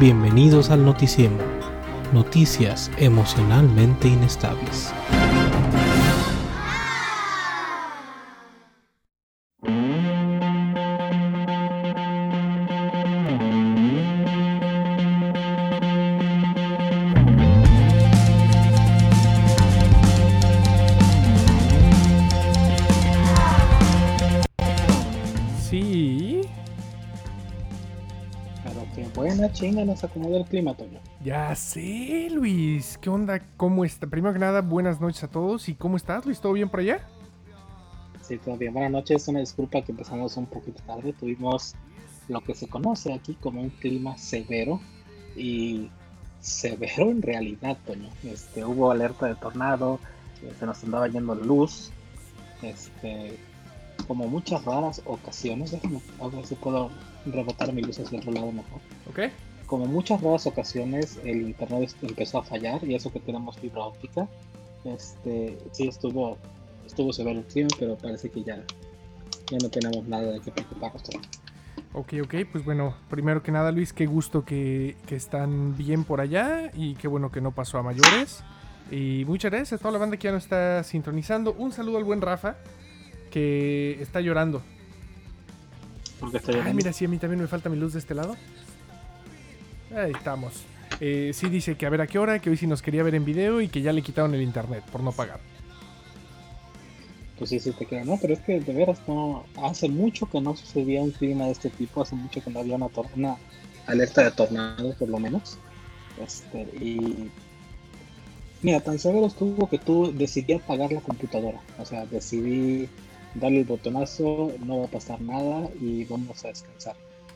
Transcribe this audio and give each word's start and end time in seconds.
Bienvenidos 0.00 0.70
al 0.70 0.84
Noticiemo. 0.84 1.38
Noticias 2.12 2.90
emocionalmente 2.98 4.08
inestables. 4.08 4.92
Nos 29.90 30.04
acomoda 30.04 30.38
el 30.38 30.44
clima, 30.44 30.74
Toño. 30.74 31.00
Ya 31.22 31.54
sé, 31.54 32.28
Luis. 32.30 32.96
¿Qué 33.00 33.10
onda? 33.10 33.40
¿Cómo 33.56 33.84
está? 33.84 34.06
Primero 34.06 34.32
que 34.32 34.38
nada, 34.38 34.60
buenas 34.62 35.00
noches 35.00 35.22
a 35.24 35.28
todos. 35.28 35.68
¿Y 35.68 35.74
cómo 35.74 35.96
estás, 35.96 36.24
Luis? 36.24 36.40
¿Todo 36.40 36.52
bien 36.54 36.68
por 36.68 36.80
allá? 36.80 37.06
Sí, 38.22 38.38
todo 38.38 38.56
bien. 38.56 38.72
Buenas 38.72 38.92
noches. 38.92 39.26
Una 39.28 39.40
disculpa 39.40 39.82
que 39.82 39.92
empezamos 39.92 40.36
un 40.36 40.46
poquito 40.46 40.82
tarde. 40.84 41.12
Tuvimos 41.12 41.74
lo 42.28 42.40
que 42.40 42.54
se 42.54 42.68
conoce 42.68 43.12
aquí 43.12 43.34
como 43.34 43.60
un 43.60 43.70
clima 43.70 44.16
severo. 44.16 44.80
Y 45.36 45.90
severo 46.40 47.10
en 47.10 47.22
realidad, 47.22 47.76
Toño. 47.86 48.08
Este, 48.24 48.64
hubo 48.64 48.90
alerta 48.90 49.26
de 49.26 49.34
tornado. 49.34 49.98
eh, 50.42 50.52
Se 50.58 50.66
nos 50.66 50.82
andaba 50.84 51.08
yendo 51.08 51.34
luz. 51.34 51.90
Este, 52.62 53.36
como 54.06 54.28
muchas 54.28 54.64
raras 54.64 55.02
ocasiones. 55.04 55.72
Déjame 55.72 56.00
a 56.20 56.28
ver 56.28 56.46
si 56.46 56.54
puedo 56.54 56.90
rebotar 57.26 57.72
mi 57.72 57.82
luz 57.82 57.98
hacia 57.98 58.16
el 58.16 58.20
otro 58.28 58.32
lado 58.32 58.52
mejor. 58.52 58.80
¿Ok? 59.10 59.18
Como 59.70 59.86
muchas 59.86 60.20
raras 60.20 60.48
ocasiones 60.48 61.20
el 61.24 61.42
internet 61.42 61.94
empezó 62.02 62.38
a 62.38 62.42
fallar 62.42 62.82
y 62.82 62.96
eso 62.96 63.12
que 63.12 63.20
tenemos 63.20 63.56
fibra 63.56 63.84
óptica 63.84 64.28
este 64.84 65.56
sí 65.70 65.86
estuvo 65.86 66.36
estuvo 66.84 67.12
severo 67.12 67.38
el 67.38 67.44
clima 67.44 67.68
pero 67.78 67.96
parece 67.96 68.30
que 68.30 68.42
ya 68.42 68.60
ya 69.48 69.58
no 69.62 69.68
tenemos 69.70 70.06
nada 70.06 70.32
de 70.32 70.40
qué 70.40 70.50
preocuparnos. 70.50 71.02
Ok, 71.92 72.14
ok. 72.22 72.34
Pues 72.52 72.64
bueno, 72.64 72.94
primero 73.08 73.42
que 73.42 73.50
nada, 73.50 73.72
Luis, 73.72 73.92
qué 73.92 74.06
gusto 74.06 74.44
que, 74.44 74.96
que 75.06 75.16
están 75.16 75.76
bien 75.76 76.04
por 76.04 76.20
allá 76.20 76.70
y 76.74 76.94
qué 76.94 77.08
bueno 77.08 77.32
que 77.32 77.40
no 77.40 77.50
pasó 77.50 77.78
a 77.78 77.82
mayores. 77.82 78.44
Y 78.92 79.24
muchas 79.26 79.50
gracias 79.50 79.72
a 79.72 79.78
toda 79.78 79.92
la 79.92 79.98
banda 79.98 80.16
que 80.16 80.24
ya 80.24 80.32
nos 80.32 80.44
está 80.44 80.84
sintonizando. 80.84 81.52
Un 81.52 81.72
saludo 81.72 81.98
al 81.98 82.04
buen 82.04 82.20
Rafa, 82.20 82.56
que 83.32 84.00
está 84.00 84.20
llorando. 84.20 84.62
porque 86.20 86.38
Ay, 86.38 86.54
llorando. 86.54 86.74
mira, 86.74 86.92
sí, 86.92 87.04
a 87.04 87.08
mí 87.08 87.18
también 87.18 87.40
me 87.40 87.48
falta 87.48 87.68
mi 87.68 87.76
luz 87.76 87.94
de 87.94 87.98
este 87.98 88.14
lado. 88.14 88.36
Ahí 89.94 90.12
estamos. 90.12 90.52
Eh, 91.00 91.32
sí 91.34 91.48
dice 91.48 91.76
que 91.76 91.86
a 91.86 91.90
ver 91.90 92.00
a 92.00 92.06
qué 92.06 92.18
hora, 92.18 92.38
que 92.38 92.50
hoy 92.50 92.56
sí 92.56 92.66
nos 92.66 92.82
quería 92.82 93.02
ver 93.02 93.14
en 93.14 93.24
video 93.24 93.60
y 93.60 93.68
que 93.68 93.82
ya 93.82 93.92
le 93.92 94.02
quitaron 94.02 94.34
el 94.34 94.42
internet 94.42 94.84
por 94.90 95.02
no 95.02 95.12
pagar. 95.12 95.40
pues 97.38 97.48
sí 97.50 97.58
sí 97.58 97.72
te 97.72 97.86
creo 97.86 98.04
no 98.04 98.18
pero 98.20 98.34
es 98.34 98.40
que 98.40 98.60
de 98.60 98.72
veras 98.74 99.00
no 99.08 99.46
hace 99.62 99.88
mucho 99.88 100.26
que 100.26 100.42
no 100.42 100.54
sucedía 100.54 101.00
un 101.00 101.10
clima 101.10 101.46
de 101.46 101.52
este 101.52 101.70
tipo 101.70 102.02
hace 102.02 102.14
mucho 102.14 102.42
que 102.44 102.50
no 102.50 102.60
había 102.60 102.76
una, 102.76 102.88
una 103.16 103.36
alerta 103.86 104.24
de 104.24 104.30
tornado 104.30 104.94
por 104.98 105.08
lo 105.08 105.18
menos 105.18 105.56
este 106.22 106.68
y 106.84 107.30
mira 108.60 108.80
tan 108.80 108.98
severo 108.98 109.26
estuvo 109.26 109.70
que 109.70 109.78
tú 109.78 110.12
decidí 110.14 110.52
apagar 110.52 110.92
la 110.92 111.00
computadora 111.00 111.60
o 111.78 111.86
sea 111.86 112.04
decidí 112.04 112.90
darle 113.34 113.60
el 113.60 113.64
botonazo 113.64 114.52
no 114.62 114.80
va 114.80 114.84
a 114.84 114.88
pasar 114.88 115.18
nada 115.22 115.66
y 115.80 116.04
vamos 116.04 116.44
a 116.44 116.48
descansar 116.48 116.94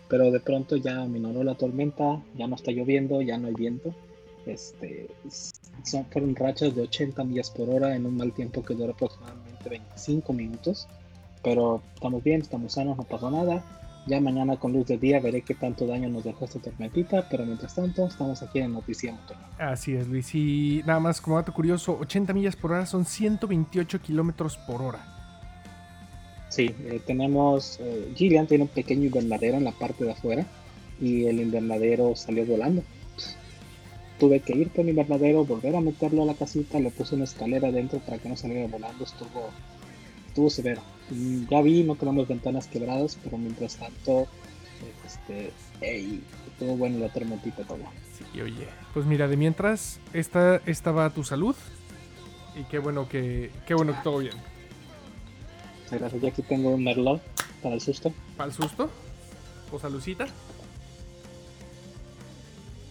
pero 0.09 0.31
de 0.31 0.41
pronto 0.41 0.77
ya 0.77 1.05
minoró 1.05 1.43
la 1.45 1.55
tormenta 1.55 2.23
ya 2.37 2.47
no 2.47 2.57
está 2.57 2.73
lloviendo 2.73 3.23
ya 3.23 3.39
no 3.39 3.49
hay 3.49 3.55
viento 3.55 3.95
este 4.47 5.09
son, 5.83 6.05
fueron 6.07 6.35
rachas 6.37 6.75
de 6.75 6.83
80 6.83 7.25
millas 7.25 7.51
por 7.51 7.69
hora 7.69 7.95
en 7.95 8.07
un 8.07 8.17
mal 8.17 8.33
tiempo 8.33 8.63
que 8.63 8.75
duró 8.75 8.93
aproximadamente 8.93 9.69
25 9.69 10.33
minutos. 10.33 10.89
Pero 11.43 11.83
estamos 11.95 12.23
bien, 12.23 12.41
estamos 12.41 12.73
sanos, 12.73 12.97
no 12.97 13.05
pasó 13.05 13.31
nada. 13.31 13.63
Ya 14.07 14.21
mañana 14.21 14.57
con 14.59 14.73
luz 14.73 14.87
de 14.87 14.99
día 14.99 15.19
veré 15.21 15.43
qué 15.43 15.55
tanto 15.55 15.87
daño 15.87 16.09
nos 16.09 16.25
dejó 16.25 16.45
esta 16.45 16.59
tormentita. 16.59 17.27
Pero 17.31 17.45
mientras 17.45 17.75
tanto, 17.75 18.07
estamos 18.07 18.43
aquí 18.43 18.61
en 18.61 18.73
Noticia 18.73 19.13
Motor. 19.13 19.37
Así 19.59 19.95
es, 19.95 20.09
Luis. 20.09 20.35
Y 20.35 20.83
nada 20.87 21.01
más 21.01 21.21
como 21.21 21.37
dato 21.37 21.53
curioso, 21.53 21.99
80 22.01 22.33
millas 22.33 22.57
por 22.57 22.73
hora 22.73 22.87
son 22.87 23.05
128 23.05 24.01
kilómetros 24.01 24.57
por 24.59 24.83
hora. 24.83 25.14
Sí, 26.55 26.71
eh, 26.85 27.01
tenemos. 27.05 27.79
eh, 27.81 28.13
Gillian 28.15 28.47
tiene 28.47 28.63
un 28.65 28.69
pequeño 28.69 29.05
invernadero 29.05 29.57
en 29.57 29.65
la 29.65 29.73
parte 29.73 30.05
de 30.05 30.13
afuera. 30.13 30.47
Y 31.01 31.25
el 31.27 31.41
invernadero 31.41 32.15
salió 32.15 32.47
volando. 32.47 32.83
Tuve 34.21 34.39
que 34.41 34.57
ir 34.57 34.69
por 34.71 34.85
mi 34.85 34.91
invernadero, 34.91 35.45
volver 35.45 35.75
a 35.75 35.81
meterlo 35.81 36.23
a 36.23 36.27
la 36.27 36.35
casita. 36.35 36.79
Le 36.79 36.91
puse 36.91 37.17
una 37.17 37.25
escalera 37.25 37.69
adentro 37.69 37.99
para 37.99 38.19
que 38.19 38.29
no 38.29 38.37
saliera 38.37 38.69
volando. 38.69 39.03
Estuvo, 39.05 39.51
estuvo 40.29 40.49
severo. 40.51 40.83
Mm, 41.11 41.47
Ya 41.51 41.61
vi, 41.63 41.83
no 41.83 41.97
tenemos 41.97 42.29
ventanas 42.29 42.69
quebradas, 42.69 43.19
pero 43.25 43.37
mientras 43.37 43.77
tanto, 43.77 44.29
este, 45.05 45.51
ey, 45.81 46.23
estuvo 46.53 46.77
bueno 46.77 47.01
la 47.01 47.13
tormentita 47.13 47.65
todo. 47.65 47.79
Sí, 48.33 48.41
oye. 48.41 48.69
Pues 48.95 49.05
mira, 49.07 49.27
de 49.27 49.37
mientras, 49.37 49.99
esta, 50.13 50.63
esta 50.67 50.93
va 50.93 51.07
a 51.07 51.11
tu 51.11 51.25
salud. 51.25 51.57
Y 52.59 52.63
qué 52.71 52.79
bueno 52.79 53.09
que, 53.09 53.51
qué 53.67 53.75
bueno 53.75 53.93
que 53.95 54.03
todo 54.05 54.19
bien. 54.19 54.35
Gracias, 55.91 56.21
ya 56.23 56.29
aquí 56.29 56.43
tengo 56.43 56.71
un 56.71 56.83
merlot 56.83 57.21
para 57.63 57.75
el 57.75 57.81
susto. 57.81 58.13
¿Para 58.37 58.49
el 58.51 58.55
susto? 58.57 58.91
¿O 59.73 59.79
salucita? 59.79 60.27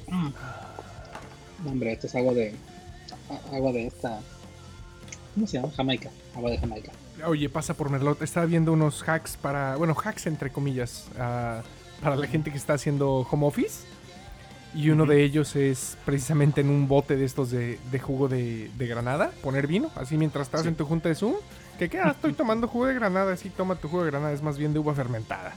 No, 0.10 1.72
hombre, 1.72 1.94
esta 1.94 2.08
es 2.08 2.16
agua 2.16 2.34
de, 2.34 2.54
agua 3.52 3.72
de 3.72 3.88
esta, 3.88 4.20
¿cómo 5.34 5.48
se 5.48 5.58
llama? 5.58 5.72
Jamaica, 5.76 6.10
agua 6.36 6.52
de 6.52 6.58
Jamaica. 6.58 6.92
Oye, 7.26 7.50
pasa 7.50 7.74
por 7.76 7.90
Merlot. 7.90 8.22
Estaba 8.22 8.46
viendo 8.46 8.74
unos 8.74 9.04
hacks 9.08 9.38
para. 9.38 9.76
Bueno, 9.78 9.96
hacks 10.04 10.26
entre 10.28 10.52
comillas. 10.52 11.06
ah, 11.20 11.62
para 12.02 12.18
la 12.18 12.28
gente 12.28 12.52
que 12.52 12.58
está 12.58 12.74
haciendo 12.74 13.20
home 13.32 13.46
office. 13.46 13.86
Y 14.76 14.90
uno 14.90 15.06
de 15.06 15.24
ellos 15.24 15.56
es 15.56 15.96
precisamente 16.04 16.62
en 16.62 16.70
un 16.70 16.88
bote 16.88 17.16
de 17.16 17.24
estos 17.24 17.52
de, 17.52 17.80
de 17.92 18.00
jugo 18.00 18.28
de, 18.28 18.70
de 18.76 18.88
granada. 18.88 19.32
Poner 19.42 19.68
vino. 19.68 19.90
Así 19.96 20.18
mientras 20.18 20.48
estás 20.48 20.64
Sí. 20.64 20.68
en 20.68 20.76
tu 20.76 20.86
junta 20.86 21.08
de 21.10 21.16
Zoom. 21.16 21.36
Que 21.78 21.90
qué, 21.90 22.00
ah, 22.00 22.12
estoy 22.12 22.34
tomando 22.34 22.68
jugo 22.68 22.86
de 22.86 22.94
granada. 22.94 23.36
Sí, 23.36 23.50
toma 23.50 23.76
tu 23.76 23.88
jugo 23.88 24.04
de 24.04 24.12
granada. 24.12 24.34
Es 24.34 24.42
más 24.42 24.58
bien 24.58 24.74
de 24.74 24.80
uva 24.80 24.94
fermentada. 24.94 25.56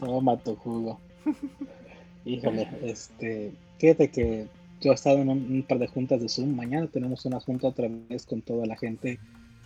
Toma 0.00 0.36
tu 0.36 0.54
jugo. 0.56 0.98
Híjole, 2.24 2.68
este, 2.82 3.52
fíjate 3.78 4.10
que 4.10 4.46
yo 4.80 4.92
he 4.92 4.94
estado 4.94 5.18
en 5.18 5.28
un, 5.28 5.64
par 5.66 5.78
de 5.78 5.88
juntas 5.88 6.20
de 6.20 6.28
Zoom. 6.28 6.54
Mañana 6.54 6.86
tenemos 6.86 7.24
una 7.24 7.40
junta 7.40 7.68
otra 7.68 7.88
vez 8.08 8.26
con 8.26 8.42
toda 8.42 8.66
la 8.66 8.76
gente. 8.76 9.18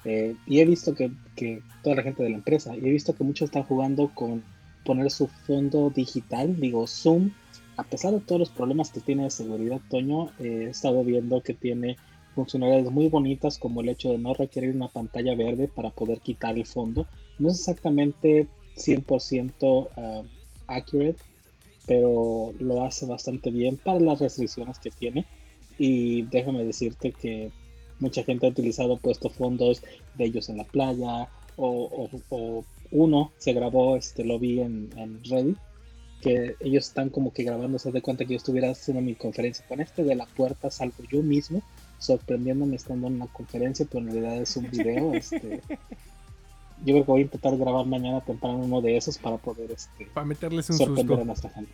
eh, 0.05 0.35
y 0.47 0.61
he 0.61 0.65
visto 0.65 0.95
que, 0.95 1.11
que 1.37 1.63
toda 1.83 1.97
la 1.97 2.03
gente 2.03 2.23
de 2.23 2.31
la 2.31 2.37
empresa, 2.37 2.75
y 2.77 2.81
he 2.81 2.91
visto 2.91 3.15
que 3.15 3.25
muchos 3.25 3.47
están 3.47 3.63
jugando 3.65 4.11
con 4.15 4.43
poner 4.85 5.11
su 5.11 5.29
fondo 5.29 5.91
digital. 5.91 6.59
Digo, 6.59 6.87
Zoom, 6.87 7.31
a 7.77 7.85
pesar 7.85 8.13
de 8.13 8.21
todos 8.21 8.41
los 8.41 8.51
problemas 8.51 8.91
que 8.91 9.01
tiene 9.01 9.25
de 9.25 9.31
seguridad, 9.31 9.81
Toño, 9.89 10.31
eh, 10.39 10.67
he 10.67 10.71
estado 10.71 11.05
viendo 11.05 11.43
que 11.43 11.55
tiene 11.55 11.97
funcionalidades 12.35 12.91
muy 12.91 13.09
bonitas 13.09 13.59
como 13.59 13.81
el 13.81 13.89
hecho 13.91 14.11
de 14.11 14.19
no 14.19 14.35
requerir 14.35 14.75
una 14.75 14.89
pantalla 14.89 15.35
verde 15.35 15.69
para 15.69 15.91
poder 15.91 16.21
quitar 16.21 16.57
el 16.59 16.67
fondo. 16.67 17.07
No 17.39 17.49
es 17.51 17.59
exactamente 17.61 18.49
100% 18.77 19.91
ah, 19.97 20.23
accurate, 20.67 21.19
pero 21.87 22.55
lo 22.59 22.85
hace 22.85 23.07
bastante 23.07 23.51
bien 23.51 23.79
para 23.79 24.01
las 24.01 24.21
restricciones 24.21 24.79
que 24.79 24.91
tiene. 24.91 25.27
Y 25.79 26.23
déjame 26.29 26.65
decirte 26.65 27.13
que 27.13 27.53
mucha 27.99 28.23
gente 28.25 28.47
ha 28.47 28.51
utilizado, 28.51 28.99
puesto 29.01 29.31
fondos 29.31 29.83
de 30.15 30.25
ellos 30.27 30.49
en 30.49 30.59
la 30.59 30.65
playa, 30.65 31.31
o, 31.57 32.11
o- 32.11 32.23
o 32.31 32.65
uno 32.91 33.33
se 33.39 33.53
grabó, 33.53 33.97
este, 33.97 34.25
lo 34.25 34.39
vi 34.39 34.61
en, 34.61 34.91
en 34.97 35.23
Reddit, 35.25 35.59
que 36.21 36.57
ellos 36.61 36.87
están 36.89 37.11
como 37.11 37.33
que 37.33 37.43
grabando, 37.45 37.79
se 37.79 37.93
de 37.93 38.03
cuenta 38.03 38.25
que 38.25 38.33
yo 38.33 38.37
estuviera 38.37 38.71
haciendo 38.71 39.03
mi 39.03 39.17
conferencia 39.17 39.65
con 39.67 39.81
este 39.81 40.05
de 40.05 40.15
la 40.15 40.27
puerta, 40.27 40.71
salgo 40.71 41.03
yo 41.11 41.23
mismo, 41.23 41.65
sorprendiéndome 42.03 42.77
estando 42.77 43.07
en 43.07 43.15
una 43.15 43.27
conferencia, 43.29 43.87
pero 43.91 44.05
en 44.05 44.13
realidad 44.13 44.37
es 44.39 44.57
un 44.57 44.69
video, 44.71 45.15
este, 45.15 45.63
yo 46.85 46.95
creo 46.95 47.05
que 47.05 47.13
voy 47.13 47.21
a 47.21 47.25
intentar 47.25 47.57
grabar 47.57 47.87
mañana 47.87 48.21
temprano 48.21 48.59
uno 48.59 48.81
de 48.81 48.97
esos 48.97 49.19
para 49.19 49.37
poder 49.37 49.71
este, 49.71 50.07
Para 50.07 50.27
meterles 50.27 50.69
un 50.71 50.77
sorprender 50.77 51.07
susto. 51.07 51.23
a 51.23 51.25
nuestra 51.25 51.51
gente. 51.51 51.73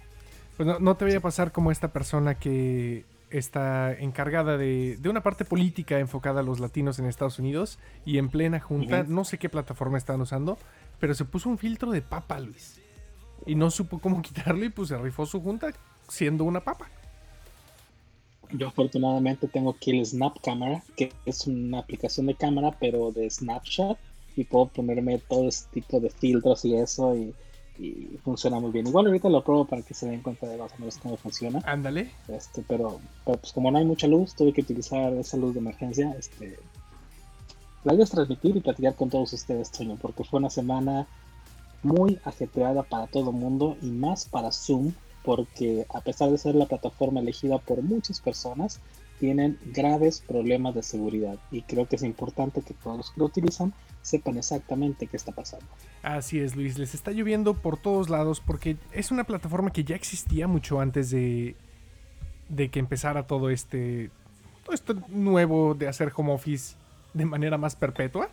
Pues 0.57 0.67
no, 0.67 0.79
no 0.79 0.97
te 0.97 1.07
vaya 1.07 1.19
a 1.19 1.23
pasar 1.23 1.51
como 1.51 1.71
esta 1.71 1.89
persona 1.93 2.35
que 2.35 3.05
está 3.31 3.93
encargada 3.93 4.57
de, 4.59 4.97
de 4.99 5.09
una 5.09 5.23
parte 5.23 5.45
política 5.45 5.99
enfocada 5.99 6.41
a 6.41 6.43
los 6.43 6.61
latinos 6.61 6.99
en 6.99 7.07
Estados 7.07 7.39
Unidos 7.39 7.79
y 8.05 8.19
en 8.19 8.29
plena 8.29 8.61
junta, 8.61 9.05
no 9.05 9.25
sé 9.25 9.39
qué 9.39 9.49
plataforma 9.49 9.99
están 9.99 10.21
usando, 10.21 10.59
pero 11.01 11.15
se 11.15 11.25
puso 11.25 11.49
un 11.49 11.59
filtro 11.59 11.91
de 11.91 12.03
papa, 12.03 12.39
Luis. 12.41 12.81
Y 13.47 13.55
no 13.55 13.71
supo 13.71 13.99
cómo 13.99 14.21
quitarlo 14.23 14.65
y 14.65 14.69
pues 14.69 14.89
se 14.89 14.99
rifó 14.99 15.25
su 15.25 15.41
junta 15.41 15.73
siendo 16.09 16.45
una 16.45 16.61
papa. 16.61 16.91
Yo 18.53 18.69
afortunadamente 18.69 19.49
tengo 19.49 19.71
aquí 19.71 19.91
el 19.91 20.05
Snap 20.05 20.39
Camera, 20.43 20.83
que 20.97 21.13
es 21.27 21.47
una 21.47 21.81
aplicación 21.81 22.27
de 22.27 22.35
cámara, 22.35 22.77
pero 22.79 23.13
de 23.13 23.29
Snapchat. 23.31 23.99
Y 24.37 24.45
puedo 24.45 24.67
ponerme 24.67 25.19
todo 25.19 25.49
este 25.49 25.81
tipo 25.81 26.01
de 26.01 26.11
filtros 26.11 26.65
y 26.65 26.75
eso. 26.77 27.17
Y, 27.17 27.35
y 27.79 28.19
funciona 28.25 28.59
muy 28.59 28.71
bien. 28.71 28.87
Igual 28.87 29.07
ahorita 29.07 29.29
lo 29.29 29.43
pruebo 29.43 29.65
para 29.65 29.83
que 29.83 29.95
se 29.95 30.09
den 30.09 30.21
cuenta 30.23 30.47
de 30.47 30.57
más 30.57 30.73
o 30.73 30.79
menos 30.79 30.99
cómo 30.99 31.17
funciona. 31.17 31.61
Ándale. 31.65 32.11
Este, 32.29 32.63
pero, 32.67 33.01
pero, 33.25 33.39
pues 33.39 33.53
como 33.53 33.71
no 33.71 33.79
hay 33.79 33.85
mucha 33.85 34.07
luz, 34.07 34.35
tuve 34.35 34.53
que 34.53 34.63
utilizar 34.63 35.13
esa 35.15 35.37
luz 35.37 35.55
de 35.55 35.61
emergencia. 35.61 36.15
Este, 36.19 36.59
la 37.85 37.95
idea 37.95 38.05
es 38.05 38.11
transmitir 38.11 38.57
y 38.57 38.61
platicar 38.61 38.95
con 38.95 39.11
todos 39.11 39.33
ustedes, 39.33 39.71
Toño, 39.71 39.97
porque 40.01 40.25
fue 40.25 40.41
una 40.41 40.51
semana 40.51 41.07
muy 41.83 42.19
ajetreada 42.25 42.83
para 42.83 43.07
todo 43.07 43.31
el 43.31 43.37
mundo 43.37 43.77
y 43.81 43.87
más 43.87 44.27
para 44.27 44.51
Zoom, 44.51 44.93
porque 45.29 45.85
a 45.93 46.01
pesar 46.01 46.31
de 46.31 46.39
ser 46.39 46.55
la 46.55 46.65
plataforma 46.65 47.21
elegida 47.21 47.59
por 47.59 47.83
muchas 47.83 48.19
personas, 48.19 48.81
tienen 49.21 49.59
graves 49.75 50.25
problemas 50.27 50.75
de 50.75 50.83
seguridad 50.83 51.39
y 51.51 51.61
creo 51.61 51.87
que 51.87 51.97
es 51.97 52.03
importante 52.03 52.63
que 52.63 52.73
todos 52.73 52.97
los 52.97 53.11
que 53.11 53.21
lo 53.21 53.27
utilizan 53.27 53.75
sepan 54.01 54.39
exactamente 54.39 55.07
qué 55.07 55.19
está 55.19 55.33
pasando. 55.33 55.67
Así 56.03 56.41
es, 56.41 56.57
Luis, 56.57 56.79
les 56.79 56.95
está 56.95 57.11
lloviendo 57.11 57.53
por 57.53 57.77
todos 57.77 58.09
lados 58.09 58.41
porque 58.41 58.79
es 58.91 59.11
una 59.11 59.25
plataforma 59.25 59.71
que 59.71 59.85
ya 59.85 59.97
existía 59.97 60.49
mucho 60.49 60.81
antes 60.81 61.11
de, 61.11 61.57
de 62.49 62.71
que 62.71 62.79
empezara 62.79 63.27
todo 63.27 63.51
este, 63.51 64.11
todo 64.65 64.75
esto 64.75 64.95
nuevo 65.09 65.75
de 65.75 65.89
hacer 65.89 66.11
home 66.17 66.33
office 66.33 66.75
de 67.13 67.27
manera 67.27 67.59
más 67.59 67.77
perpetua. 67.77 68.31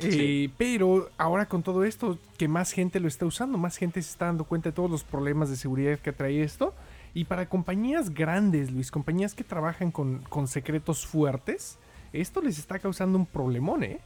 Sí. 0.00 0.44
Eh, 0.46 0.50
pero 0.56 1.10
ahora 1.18 1.46
con 1.46 1.62
todo 1.62 1.84
esto, 1.84 2.18
que 2.38 2.48
más 2.48 2.72
gente 2.72 3.00
lo 3.00 3.08
está 3.08 3.26
usando, 3.26 3.58
más 3.58 3.76
gente 3.76 4.00
se 4.02 4.10
está 4.10 4.26
dando 4.26 4.44
cuenta 4.44 4.70
de 4.70 4.74
todos 4.74 4.90
los 4.90 5.04
problemas 5.04 5.50
de 5.50 5.56
seguridad 5.56 5.98
que 5.98 6.12
trae 6.12 6.42
esto. 6.42 6.74
Y 7.12 7.24
para 7.24 7.48
compañías 7.48 8.10
grandes, 8.10 8.70
Luis, 8.70 8.90
compañías 8.90 9.34
que 9.34 9.44
trabajan 9.44 9.90
con, 9.90 10.18
con 10.28 10.46
secretos 10.46 11.06
fuertes, 11.06 11.78
esto 12.12 12.40
les 12.40 12.58
está 12.58 12.78
causando 12.78 13.18
un 13.18 13.26
problemón, 13.26 13.82
¿eh? 13.84 14.00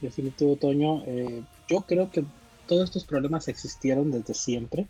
Definitivo, 0.00 0.56
Toño. 0.56 1.02
Eh, 1.06 1.42
yo 1.68 1.82
creo 1.82 2.10
que 2.10 2.24
todos 2.66 2.84
estos 2.84 3.04
problemas 3.04 3.48
existieron 3.48 4.10
desde 4.10 4.34
siempre, 4.34 4.86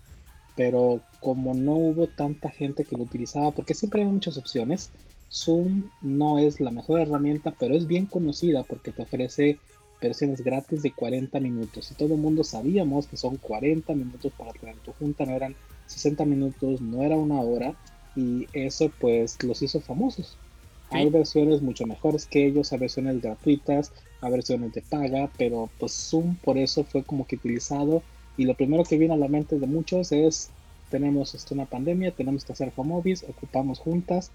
pero 0.57 1.01
como 1.21 1.55
no 1.55 1.73
hubo 1.73 2.07
tanta 2.07 2.51
gente 2.51 2.85
que 2.85 2.97
lo 2.97 3.05
utilizaba, 3.05 3.51
porque 3.51 3.75
siempre 3.75 4.03
hay 4.03 4.09
muchas 4.09 4.37
opciones, 4.39 4.91
Zoom 5.33 5.91
no 6.03 6.39
es 6.39 6.61
la 6.61 6.71
mejor 6.71 7.01
herramienta, 7.01 7.55
pero 7.59 7.75
es 7.75 7.87
bien 7.87 8.07
conocida 8.07 8.65
porque 8.65 8.93
te 8.93 9.03
ofrece 9.03 9.59
versiones 10.01 10.43
gratis 10.43 10.83
de 10.83 10.93
40 10.93 11.41
minutos. 11.41 11.91
Y 11.91 11.95
todo 11.95 12.15
el 12.15 12.21
mundo 12.21 12.45
sabíamos 12.45 13.07
que 13.07 13.17
son 13.17 13.37
40 13.39 13.95
minutos 13.95 14.33
para 14.37 14.53
tener 14.53 14.77
tu 14.79 14.93
junta, 14.93 15.25
no 15.25 15.33
eran 15.33 15.55
60 15.87 16.25
minutos, 16.27 16.81
no 16.83 17.03
era 17.03 17.17
una 17.17 17.41
hora. 17.41 17.75
Y 18.15 18.47
eso 18.53 18.91
pues 19.01 19.43
los 19.43 19.63
hizo 19.63 19.81
famosos. 19.81 20.37
Sí. 20.91 20.99
Hay 20.99 21.09
versiones 21.09 21.63
mucho 21.63 21.87
mejores 21.87 22.27
que 22.27 22.47
ellos, 22.47 22.71
hay 22.73 22.81
versiones 22.81 23.23
gratuitas, 23.23 23.91
hay 24.21 24.31
versiones 24.31 24.75
de 24.75 24.83
paga, 24.83 25.31
pero 25.39 25.71
pues 25.79 25.93
Zoom 25.93 26.37
por 26.37 26.59
eso 26.59 26.85
fue 26.85 27.05
como 27.05 27.27
que 27.27 27.37
utilizado. 27.37 28.03
Y 28.37 28.45
lo 28.45 28.55
primero 28.55 28.85
que 28.85 28.99
viene 28.99 29.15
a 29.15 29.19
la 29.19 29.29
mente 29.29 29.59
de 29.59 29.67
muchos 29.67 30.13
es, 30.13 30.51
tenemos 30.91 31.35
esto, 31.35 31.55
una 31.55 31.65
pandemia, 31.65 32.11
tenemos 32.11 32.45
que 32.45 32.53
hacer 32.53 32.71
home 32.77 32.97
office, 32.97 33.25
ocupamos 33.27 33.79
juntas 33.79 34.31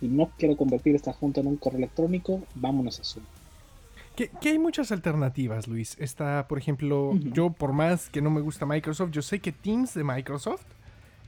y 0.00 0.08
no 0.08 0.30
quiero 0.38 0.56
convertir 0.56 0.94
esta 0.94 1.12
junta 1.12 1.40
en 1.40 1.46
un 1.46 1.56
correo 1.56 1.78
electrónico, 1.78 2.42
vámonos 2.54 3.00
a 3.00 3.04
Zoom. 3.04 3.24
Que, 4.16 4.28
que 4.40 4.50
hay 4.50 4.58
muchas 4.58 4.90
alternativas, 4.90 5.68
Luis. 5.68 5.96
Está, 6.00 6.46
por 6.48 6.58
ejemplo, 6.58 7.10
uh 7.10 7.14
-huh. 7.14 7.32
yo 7.32 7.50
por 7.50 7.72
más 7.72 8.08
que 8.08 8.20
no 8.20 8.30
me 8.30 8.40
gusta 8.40 8.66
Microsoft, 8.66 9.12
yo 9.12 9.22
sé 9.22 9.38
que 9.38 9.52
Teams 9.52 9.94
de 9.94 10.02
Microsoft 10.02 10.64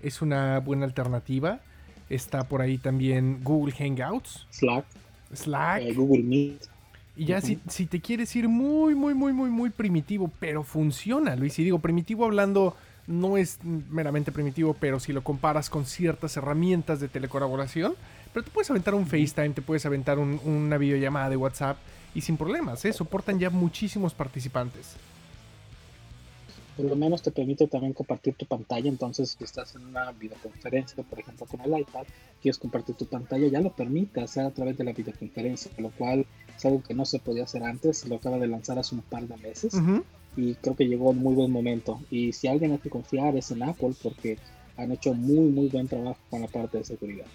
es 0.03 0.23
una 0.23 0.59
buena 0.59 0.87
alternativa. 0.87 1.61
Está 2.09 2.45
por 2.45 2.61
ahí 2.61 2.79
también 2.79 3.41
Google 3.45 3.73
Hangouts. 3.73 4.47
Slack. 4.51 4.85
Slack. 5.33 5.83
Eh, 5.83 5.93
Google 5.93 6.25
Meet. 6.25 6.69
Y 7.17 7.27
ya 7.27 7.37
uh 7.37 7.41
-huh. 7.41 7.45
si, 7.45 7.59
si, 7.69 7.87
te 7.87 8.01
quieres 8.01 8.35
ir 8.35 8.49
muy, 8.49 8.95
muy, 8.95 9.15
muy, 9.15 9.33
muy, 9.33 9.51
muy 9.51 9.71
primitivo, 9.71 10.31
pero 10.41 10.65
funciona, 10.65 11.37
Luis. 11.37 11.59
Y 11.59 11.65
digo, 11.65 11.79
primitivo 11.79 12.25
hablando, 12.25 12.75
no 13.07 13.37
es 13.37 13.59
meramente 13.65 14.33
primitivo, 14.33 14.75
pero 14.79 15.01
si 15.01 15.13
lo 15.13 15.23
comparas 15.23 15.71
con 15.71 15.85
ciertas 15.85 16.37
herramientas 16.37 17.01
de 17.01 17.09
telecolaboración, 17.09 17.95
pero 18.33 18.45
te 18.45 18.51
puedes 18.51 18.71
aventar 18.71 18.95
un 18.95 19.07
FaceTime, 19.07 19.51
te 19.51 19.63
puedes 19.63 19.85
aventar 19.87 20.19
un, 20.19 20.41
una 20.45 20.79
videollamada 20.79 21.31
de 21.31 21.37
WhatsApp 21.37 21.79
y 22.15 22.21
sin 22.21 22.37
problemas, 22.37 22.85
¿eh? 22.85 22.93
soportan 22.93 23.39
ya 23.39 23.51
muchísimos 23.51 24.15
participantes. 24.15 24.97
Por 26.77 26.87
lo 26.89 26.97
menos 26.97 27.21
te 27.21 27.31
permite 27.31 27.67
también 27.67 27.93
compartir 27.93 28.35
tu 28.35 28.47
pantalla, 28.47 28.89
entonces 28.89 29.37
si 29.37 29.45
estás 29.45 29.75
en 29.75 29.87
una 29.87 30.13
videoconferencia, 30.13 31.03
por 31.03 31.19
ejemplo 31.19 31.47
con 31.47 31.61
el 31.61 31.81
iPad, 31.81 32.05
quieres 32.41 32.59
compartir 32.59 32.95
tu 32.95 33.07
pantalla, 33.07 33.49
ya 33.49 33.61
lo 33.61 33.71
permite 33.73 34.21
hacer 34.21 34.47
a 34.47 34.51
través 34.51 34.79
de 34.79 34.85
la 34.85 34.93
videoconferencia, 34.93 35.71
lo 35.79 35.91
cual 35.91 36.25
es 36.57 36.65
algo 36.65 36.83
que 36.83 36.95
no 36.95 37.05
se 37.05 37.19
podía 37.19 37.45
hacer 37.45 37.65
antes, 37.65 38.07
lo 38.09 38.17
acaba 38.17 38.39
de 38.39 38.47
lanzar 38.47 38.79
hace 38.79 38.95
un 38.95 39.03
par 39.03 39.27
de 39.27 39.37
meses. 39.37 39.75
Uh 39.75 39.79
-huh. 39.79 40.03
Y 40.37 40.55
creo 40.55 40.77
que 40.77 40.87
llegó 40.87 41.11
en 41.11 41.19
muy 41.19 41.35
buen 41.35 41.51
momento. 41.51 42.01
Y 42.11 42.33
si 42.33 42.47
alguien 42.49 42.73
hay 42.73 42.79
que 42.79 42.89
confiar 42.89 43.37
es 43.37 43.51
en 43.51 43.63
Apple 43.63 43.95
porque 44.03 44.39
han 44.77 44.93
hecho 44.93 45.13
muy 45.13 45.51
muy 45.51 45.69
buen 45.69 45.89
trabajo 45.89 46.19
con 46.31 46.41
la 46.41 46.47
parte 46.47 46.79
de 46.79 46.85
seguridad. 46.85 47.27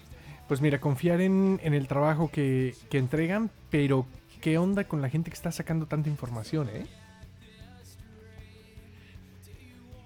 Pues 0.48 0.60
mira, 0.60 0.80
confiar 0.80 1.20
en, 1.20 1.60
el 1.62 1.88
trabajo 1.88 2.30
que, 2.30 2.74
que, 2.88 2.98
entregan, 2.98 3.50
pero 3.70 4.06
¿qué 4.40 4.58
onda 4.58 4.84
con 4.84 5.02
la 5.02 5.08
gente 5.08 5.30
que 5.30 5.34
está 5.34 5.50
sacando 5.50 5.86
tanta 5.86 6.08
información, 6.08 6.68
eh? 6.68 6.86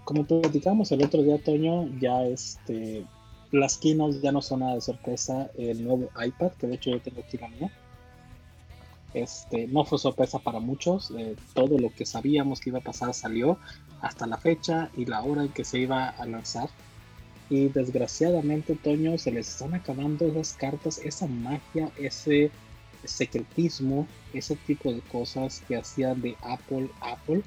Como 0.04 0.24
platicamos 0.24 0.90
el 0.92 1.04
otro 1.04 1.22
día, 1.22 1.38
Toño, 1.42 1.88
ya 2.00 2.24
este, 2.24 3.04
las 3.52 3.78
keynotes 3.78 4.22
ya 4.22 4.32
no 4.32 4.42
son 4.42 4.60
nada 4.60 4.74
de 4.74 4.80
sorpresa. 4.80 5.50
El 5.56 5.84
nuevo 5.84 6.08
iPad, 6.20 6.52
que 6.52 6.66
de 6.66 6.74
hecho 6.74 6.90
yo 6.90 7.00
tengo 7.00 7.20
aquí 7.20 7.36
la 7.36 7.48
mía, 7.48 7.70
este, 9.14 9.66
no 9.66 9.84
fue 9.84 9.98
sorpresa 9.98 10.38
para 10.38 10.60
muchos. 10.60 11.12
Eh, 11.16 11.36
todo 11.54 11.78
lo 11.78 11.90
que 11.94 12.06
sabíamos 12.06 12.60
que 12.60 12.70
iba 12.70 12.78
a 12.78 12.82
pasar 12.82 13.12
salió 13.14 13.58
hasta 14.00 14.26
la 14.26 14.36
fecha 14.36 14.90
y 14.96 15.04
la 15.04 15.22
hora 15.22 15.42
en 15.42 15.50
que 15.50 15.64
se 15.64 15.78
iba 15.78 16.08
a 16.08 16.26
lanzar. 16.26 16.68
Y 17.50 17.68
desgraciadamente, 17.68 18.76
Toño, 18.76 19.18
se 19.18 19.32
les 19.32 19.48
están 19.48 19.74
acabando 19.74 20.26
esas 20.26 20.52
cartas, 20.52 20.98
esa 21.04 21.26
magia, 21.26 21.90
ese 21.98 22.50
secretismo, 23.04 24.06
ese 24.32 24.54
tipo 24.54 24.92
de 24.92 25.00
cosas 25.00 25.62
que 25.66 25.76
hacían 25.76 26.22
de 26.22 26.36
Apple, 26.42 26.88
Apple. 27.00 27.42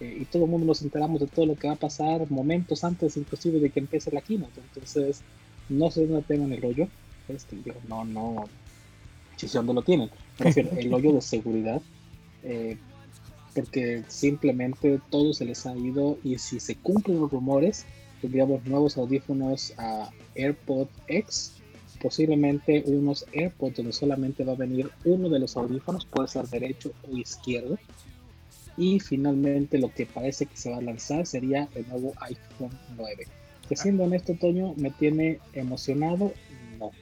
Eh, 0.00 0.18
y 0.20 0.24
todo 0.24 0.44
el 0.44 0.50
mundo 0.50 0.66
nos 0.66 0.82
enteramos 0.82 1.20
de 1.20 1.28
todo 1.28 1.46
lo 1.46 1.54
que 1.54 1.68
va 1.68 1.74
a 1.74 1.76
pasar 1.76 2.28
momentos 2.30 2.82
antes, 2.82 3.16
inclusive 3.16 3.60
de 3.60 3.70
que 3.70 3.78
empiece 3.80 4.10
la 4.10 4.20
keynote. 4.20 4.60
Entonces, 4.60 5.22
no 5.68 5.90
sé 5.90 6.06
dónde 6.06 6.26
tengan 6.26 6.52
el 6.52 6.64
hoyo. 6.64 6.88
Este, 7.28 7.56
digo, 7.56 7.76
no, 7.88 8.04
no, 8.04 8.48
si 9.36 9.46
dónde 9.46 9.72
lo 9.74 9.82
tienen. 9.82 10.10
Prefiero 10.36 10.70
el 10.76 10.92
hoyo 10.92 11.12
de 11.12 11.20
seguridad. 11.20 11.80
Eh, 12.42 12.76
porque 13.54 14.04
simplemente 14.08 15.00
todo 15.10 15.32
se 15.32 15.44
les 15.44 15.66
ha 15.66 15.76
ido 15.76 16.18
y 16.22 16.38
si 16.38 16.60
se 16.60 16.76
cumplen 16.76 17.20
los 17.20 17.30
rumores, 17.30 17.86
tendríamos 18.20 18.64
nuevos 18.64 18.96
audífonos 18.96 19.74
a 19.78 20.10
AirPod 20.36 20.88
X, 21.06 21.54
posiblemente 22.00 22.84
unos 22.86 23.26
AirPods 23.32 23.76
donde 23.76 23.92
solamente 23.92 24.44
va 24.44 24.52
a 24.52 24.56
venir 24.56 24.90
uno 25.04 25.28
de 25.28 25.38
los 25.38 25.56
audífonos, 25.56 26.06
puede 26.06 26.28
ser 26.28 26.46
derecho 26.46 26.92
o 27.10 27.16
izquierdo. 27.16 27.78
Y 28.76 29.00
finalmente 29.00 29.78
lo 29.78 29.92
que 29.92 30.06
parece 30.06 30.46
que 30.46 30.56
se 30.56 30.70
va 30.70 30.76
a 30.76 30.80
lanzar 30.80 31.26
sería 31.26 31.68
el 31.74 31.88
nuevo 31.88 32.12
iPhone 32.20 32.70
9. 32.96 33.26
Que 33.68 33.76
siendo 33.76 34.04
honesto, 34.04 34.34
Toño, 34.34 34.74
me 34.76 34.90
tiene 34.90 35.40
emocionado, 35.52 36.32
no. 36.78 36.92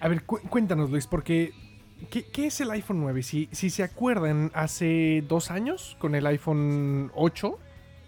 A 0.00 0.08
ver, 0.08 0.24
cu 0.24 0.40
cuéntanos, 0.50 0.90
Luis, 0.90 1.06
porque 1.06 1.52
¿qué, 2.10 2.24
¿qué, 2.24 2.46
es 2.46 2.60
el 2.60 2.70
iPhone 2.72 3.00
9? 3.00 3.22
Si, 3.22 3.48
si 3.52 3.70
se 3.70 3.84
acuerdan, 3.84 4.50
hace 4.54 5.22
dos 5.28 5.52
años 5.52 5.96
con 6.00 6.16
el 6.16 6.26
iPhone 6.26 7.12
8 7.14 7.58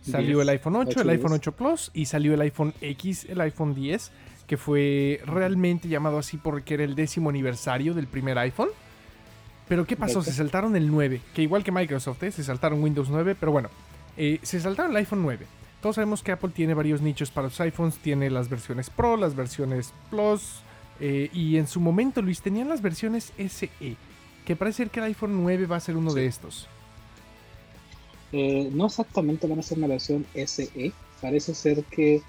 Salió 0.03 0.39
10, 0.39 0.43
el 0.43 0.49
iPhone 0.51 0.77
8, 0.77 0.89
8, 0.91 1.01
el 1.03 1.11
iPhone 1.11 1.33
8 1.33 1.53
Plus 1.53 1.91
y 1.93 2.07
salió 2.07 2.35
el 2.35 2.41
iPhone 2.41 2.73
X, 2.81 3.27
el 3.29 3.41
iPhone 3.41 3.75
10, 3.75 4.11
que 4.47 4.57
fue 4.57 5.21
realmente 5.27 5.89
llamado 5.89 6.19
así 6.19 6.37
porque 6.37 6.75
era 6.75 6.85
el 6.85 6.95
décimo 6.95 7.31
aniversario 7.31 7.95
del 7.95 8.07
primer 8.07 8.39
iPhone. 8.39 8.71
Pero 9.69 9.87
¿qué 9.87 9.97
pasó? 9.97 10.23
Se 10.23 10.33
saltaron 10.33 10.75
el 10.75 10.91
9, 10.91 11.21
que 11.33 11.43
igual 11.43 11.63
que 11.63 11.71
Microsoft, 11.71 12.23
¿eh? 12.25 12.33
se 12.33 12.43
saltaron 12.43 12.83
Windows 12.83 13.09
9, 13.09 13.37
pero 13.39 13.53
bueno, 13.53 13.69
eh, 14.17 14.41
se 14.43 14.59
saltaron 14.59 14.91
el 14.91 14.97
iPhone 14.97 15.23
9. 15.23 15.47
Todos 15.81 15.95
sabemos 15.95 16.23
que 16.23 16.33
Apple 16.33 16.51
tiene 16.53 16.75
varios 16.75 17.01
nichos 17.01 17.31
para 17.31 17.47
los 17.47 17.61
iPhones, 17.61 17.99
tiene 17.99 18.31
las 18.31 18.49
versiones 18.49 18.91
Pro, 18.91 19.17
las 19.17 19.37
versiones 19.37 19.95
Plus, 20.11 20.63
eh, 20.99 21.31
y 21.33 21.57
en 21.57 21.67
su 21.67 21.81
momento, 21.81 22.21
Luis, 22.21 22.43
tenían 22.43 22.69
las 22.69 22.83
versiones 22.83 23.33
SE, 23.39 23.71
que 24.45 24.57
parece 24.57 24.79
ser 24.79 24.91
que 24.91 25.01
el 25.01 25.07
iPhone 25.07 25.41
9 25.43 25.67
va 25.67 25.77
a 25.77 25.81
ser 25.81 25.97
uno 25.97 26.11
sí. 26.11 26.17
de 26.17 26.27
estos. 26.27 26.69
Eh, 28.33 28.71
no 28.73 28.87
exactamente 28.87 29.47
van 29.47 29.59
a 29.59 29.63
ser 29.63 29.79
una 29.79 29.89
versión 29.89 30.25
SE, 30.35 30.93
parece 31.21 31.55
ser 31.55 31.85
que 31.85 32.23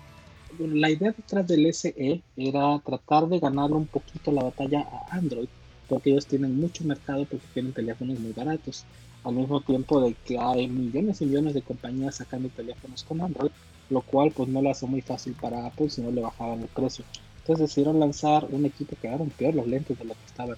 la 0.57 0.89
idea 0.89 1.11
detrás 1.11 1.47
del 1.47 1.71
SE 1.73 2.21
era 2.35 2.79
tratar 2.79 3.27
de 3.27 3.39
ganar 3.39 3.71
un 3.71 3.87
poquito 3.87 4.31
la 4.31 4.43
batalla 4.43 4.81
a 4.81 5.15
Android, 5.15 5.47
porque 5.87 6.11
ellos 6.11 6.25
tienen 6.25 6.59
mucho 6.59 6.83
mercado 6.85 7.25
porque 7.25 7.45
tienen 7.53 7.73
teléfonos 7.73 8.19
muy 8.19 8.33
baratos. 8.33 8.85
al 9.23 9.35
mismo 9.35 9.61
tiempo 9.61 10.01
de 10.01 10.15
que 10.25 10.39
hay 10.39 10.67
millones 10.67 11.21
y 11.21 11.25
millones 11.25 11.53
de 11.53 11.61
compañías 11.61 12.15
sacando 12.15 12.49
teléfonos 12.49 13.03
con 13.03 13.21
Android, 13.21 13.51
lo 13.91 14.01
cual 14.01 14.31
pues 14.31 14.49
no 14.49 14.63
lo 14.63 14.71
hace 14.71 14.87
muy 14.87 15.01
fácil 15.01 15.33
para 15.39 15.67
Apple 15.67 15.91
si 15.91 16.01
no 16.01 16.09
le 16.09 16.21
bajaban 16.21 16.61
el 16.61 16.67
precio. 16.67 17.05
Entonces 17.41 17.67
decidieron 17.67 17.99
lanzar 17.99 18.47
un 18.49 18.65
equipo 18.65 18.95
que 18.95 19.07
quedaron 19.07 19.29
peor 19.29 19.53
los 19.53 19.67
lentes 19.67 19.97
de 19.99 20.05
lo 20.05 20.13
que 20.13 20.25
estaban. 20.25 20.57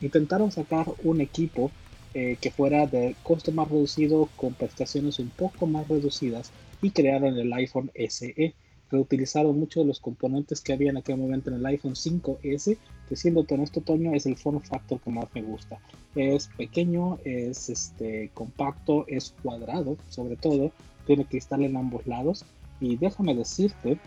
Intentaron 0.00 0.52
sacar 0.52 0.86
un 1.02 1.20
equipo 1.20 1.72
eh, 2.14 2.36
que 2.40 2.50
fuera 2.50 2.86
de 2.86 3.14
costo 3.22 3.52
más 3.52 3.68
reducido 3.68 4.28
con 4.36 4.54
prestaciones 4.54 5.18
un 5.18 5.28
poco 5.28 5.66
más 5.66 5.86
reducidas 5.88 6.50
y 6.80 6.90
crearon 6.90 7.36
el 7.36 7.52
iPhone 7.52 7.90
SE. 8.08 8.54
Reutilizaron 8.90 9.58
muchos 9.58 9.82
de 9.82 9.88
los 9.88 10.00
componentes 10.00 10.62
que 10.62 10.72
había 10.72 10.90
en 10.90 10.96
aquel 10.96 11.18
momento 11.18 11.50
en 11.50 11.56
el 11.56 11.66
iPhone 11.66 11.94
5S, 11.94 12.78
que 13.08 13.16
siendo 13.16 13.44
honesto, 13.50 13.82
Toño, 13.82 14.14
es 14.14 14.24
el 14.24 14.36
form 14.36 14.62
factor 14.62 14.98
que 15.00 15.10
más 15.10 15.26
me 15.34 15.42
gusta. 15.42 15.78
Es 16.14 16.48
pequeño, 16.56 17.18
es 17.24 17.68
este, 17.68 18.30
compacto, 18.32 19.04
es 19.06 19.34
cuadrado, 19.42 19.98
sobre 20.08 20.36
todo, 20.36 20.72
tiene 21.06 21.26
cristal 21.26 21.64
en 21.64 21.76
ambos 21.76 22.06
lados. 22.06 22.46
Y 22.80 22.96
déjame 22.96 23.34
decirte 23.34 23.98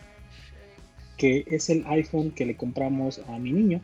que 1.17 1.43
es 1.45 1.69
el 1.69 1.85
iPhone 1.85 2.31
que 2.31 2.47
le 2.47 2.57
compramos 2.57 3.21
a 3.27 3.37
mi 3.37 3.51
niño, 3.51 3.81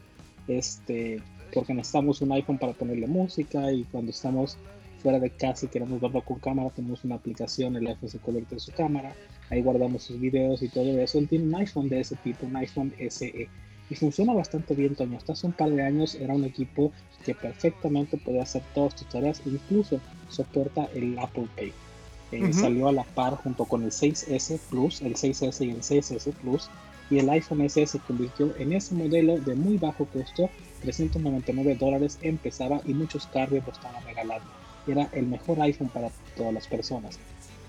este, 0.47 1.21
porque 1.53 1.73
necesitamos 1.73 2.21
un 2.21 2.31
iPhone 2.31 2.57
para 2.57 2.73
ponerle 2.73 3.07
música 3.07 3.71
y 3.71 3.83
cuando 3.85 4.11
estamos 4.11 4.57
fuera 5.01 5.19
de 5.19 5.29
casa 5.29 5.65
y 5.65 5.69
queremos 5.69 6.01
verlo 6.01 6.21
con 6.21 6.39
cámara, 6.39 6.69
tenemos 6.69 7.03
una 7.03 7.15
aplicación, 7.15 7.75
el 7.75 7.87
iPhone 7.87 8.09
se 8.09 8.19
conecta 8.19 8.55
en 8.55 8.59
su 8.59 8.71
cámara, 8.71 9.15
ahí 9.49 9.61
guardamos 9.61 10.03
sus 10.03 10.19
videos 10.19 10.61
y 10.61 10.69
todo 10.69 10.99
eso. 10.99 11.19
Él 11.19 11.27
tiene 11.27 11.45
un 11.45 11.55
iPhone 11.55 11.89
de 11.89 11.99
ese 11.99 12.15
tipo, 12.17 12.45
un 12.45 12.55
iPhone 12.55 12.93
SE. 13.09 13.49
Y 13.89 13.95
funciona 13.95 14.33
bastante 14.33 14.75
bien, 14.75 14.95
Toño. 14.95 15.17
Hasta 15.17 15.33
hace 15.33 15.47
un 15.47 15.53
par 15.53 15.69
de 15.69 15.81
años 15.81 16.15
era 16.15 16.33
un 16.33 16.43
equipo 16.43 16.91
que 17.25 17.33
perfectamente 17.33 18.17
podía 18.17 18.43
hacer 18.43 18.61
todas 18.73 18.95
tus 18.95 19.07
tareas, 19.07 19.41
incluso 19.45 19.99
soporta 20.29 20.89
el 20.93 21.17
Apple 21.19 21.47
Pay. 21.55 21.73
Eh, 22.33 22.51
salió 22.51 22.89
a 22.89 22.91
la 22.91 23.03
par 23.03 23.35
junto 23.35 23.63
con 23.63 23.83
el 23.83 23.91
6S 23.91 24.59
Plus, 24.69 25.01
el 25.01 25.15
6S 25.15 25.65
y 25.65 25.69
el 25.69 25.81
6S 25.81 26.33
Plus, 26.33 26.69
y 27.09 27.19
el 27.19 27.29
iPhone 27.29 27.69
SE 27.69 27.87
se 27.87 27.99
convirtió 27.99 28.53
en 28.57 28.73
ese 28.73 28.95
modelo 28.95 29.39
de 29.39 29.55
muy 29.55 29.77
bajo 29.77 30.05
costo, 30.05 30.49
399 30.81 31.75
dólares 31.75 32.19
empezaba 32.21 32.81
y 32.85 32.93
muchos 32.93 33.27
carriers 33.27 33.65
lo 33.65 33.73
estaban 33.73 34.03
regalando. 34.05 34.47
Era 34.87 35.09
el 35.11 35.27
mejor 35.27 35.61
iPhone 35.61 35.89
para 35.89 36.09
todas 36.35 36.53
las 36.53 36.67
personas. 36.67 37.19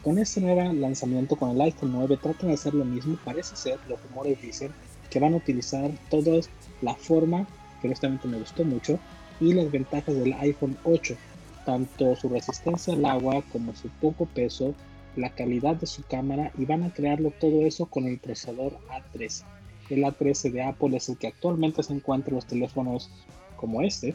Con 0.03 0.19
este 0.19 0.41
nuevo 0.41 0.73
lanzamiento 0.73 1.37
con 1.37 1.50
el 1.50 1.61
iPhone 1.61 1.93
9 1.93 2.19
tratan 2.23 2.49
de 2.49 2.55
hacer 2.55 2.75
lo 2.75 2.85
mismo, 2.85 3.19
parece 3.25 3.57
ser, 3.57 3.79
los 3.88 4.00
rumores 4.05 4.41
dicen 4.41 4.73
que 5.11 5.19
van 5.19 5.35
a 5.35 5.38
utilizar 5.38 5.91
toda 6.11 6.41
la 6.83 6.95
forma, 6.95 7.47
que 7.81 7.88
honestamente 7.88 8.29
me 8.29 8.38
gustó 8.38 8.65
mucho, 8.65 8.99
y 9.41 9.53
las 9.55 9.71
ventajas 9.71 10.15
del 10.15 10.33
iPhone 10.35 10.77
8, 10.85 11.17
tanto 11.65 12.15
su 12.17 12.29
resistencia 12.29 12.95
al 12.95 13.05
agua 13.05 13.43
como 13.53 13.75
su 13.75 13.88
poco 13.88 14.27
peso, 14.27 14.75
la 15.17 15.31
calidad 15.31 15.77
de 15.77 15.87
su 15.87 16.03
cámara 16.05 16.53
y 16.57 16.65
van 16.65 16.85
a 16.85 16.93
crearlo 16.93 17.33
todo 17.41 17.67
eso 17.67 17.87
con 17.87 18.07
el 18.07 18.19
procesador 18.19 18.79
A13. 18.88 19.45
El 19.90 20.04
A13 20.04 20.50
de 20.52 20.62
Apple 20.62 20.97
es 20.97 21.09
el 21.09 21.16
que 21.16 21.28
actualmente 21.28 21.83
se 21.83 21.92
encuentra 21.92 22.30
en 22.30 22.37
los 22.37 22.47
teléfonos 22.47 23.11
como 23.57 23.83
este, 23.83 24.14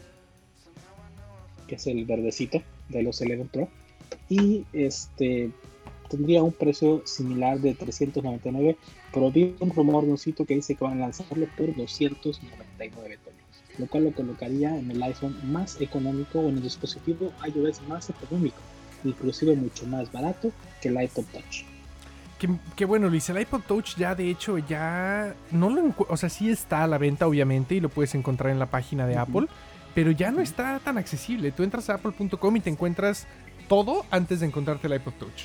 que 1.68 1.76
es 1.76 1.88
el 1.88 2.06
verdecito 2.06 2.62
de 2.90 3.04
los 3.04 3.22
11 3.22 3.46
Pro, 3.52 3.68
y 4.30 4.66
este 4.74 5.52
tendría 6.10 6.44
un 6.44 6.52
precio 6.52 7.02
similar 7.06 7.60
de 7.60 7.74
399, 7.74 8.78
pero 9.12 9.32
vi 9.32 9.56
un 9.60 9.72
rumor 9.72 10.06
de 10.06 10.12
un 10.12 10.18
sitio 10.18 10.46
que 10.46 10.56
dice 10.56 10.76
que 10.76 10.84
van 10.84 10.98
a 10.98 11.08
lanzarlo 11.08 11.48
por 11.58 11.76
299 11.76 12.92
dólares, 12.96 13.20
lo 13.80 13.88
cual 13.88 14.04
lo 14.04 14.12
colocaría 14.12 14.78
en 14.78 14.92
el 14.92 15.02
iPhone 15.02 15.36
más 15.52 15.82
económico 15.82 16.40
o 16.40 16.50
en 16.50 16.58
el 16.58 16.64
dispositivo 16.64 17.32
iOS 17.48 17.82
más 17.88 18.10
económico 18.12 18.60
inclusive 19.04 19.56
mucho 19.56 19.86
más 19.88 20.12
barato 20.12 20.52
que 20.82 20.90
el 20.90 21.02
iPod 21.02 21.26
Touch. 21.26 21.73
Qué, 22.76 22.86
bueno, 22.86 23.10
Luis, 23.10 23.30
el 23.30 23.40
iPod 23.40 23.62
Touch 23.62 23.96
ya 23.96 24.16
de 24.16 24.30
hecho 24.30 24.58
ya 24.58 25.36
no 25.52 25.70
lo 25.70 25.94
o 25.98 26.18
sea, 26.18 26.30
sí 26.30 26.50
está 26.50 26.84
a 26.84 26.88
la 26.88 26.98
venta 26.98 27.28
obviamente 27.28 27.76
y 27.76 27.80
lo 27.80 27.90
puedes 27.90 28.16
encontrar 28.16 28.52
en 28.52 28.60
la 28.60 28.66
página 28.66 29.08
de 29.08 29.18
Apple, 29.18 29.48
pero 29.96 30.12
ya 30.12 30.32
no 30.32 30.42
está 30.42 30.80
tan 30.80 30.98
accesible. 30.98 31.52
Tú 31.52 31.64
entras 31.64 31.90
a 31.90 31.96
apple.com 31.96 32.56
y 32.56 32.60
te 32.60 32.70
encuentras 32.70 33.28
todo 33.68 34.06
antes 34.12 34.40
de 34.42 34.48
encontrarte 34.48 34.88
el 34.88 34.96
iPod 34.96 35.14
Touch. 35.14 35.44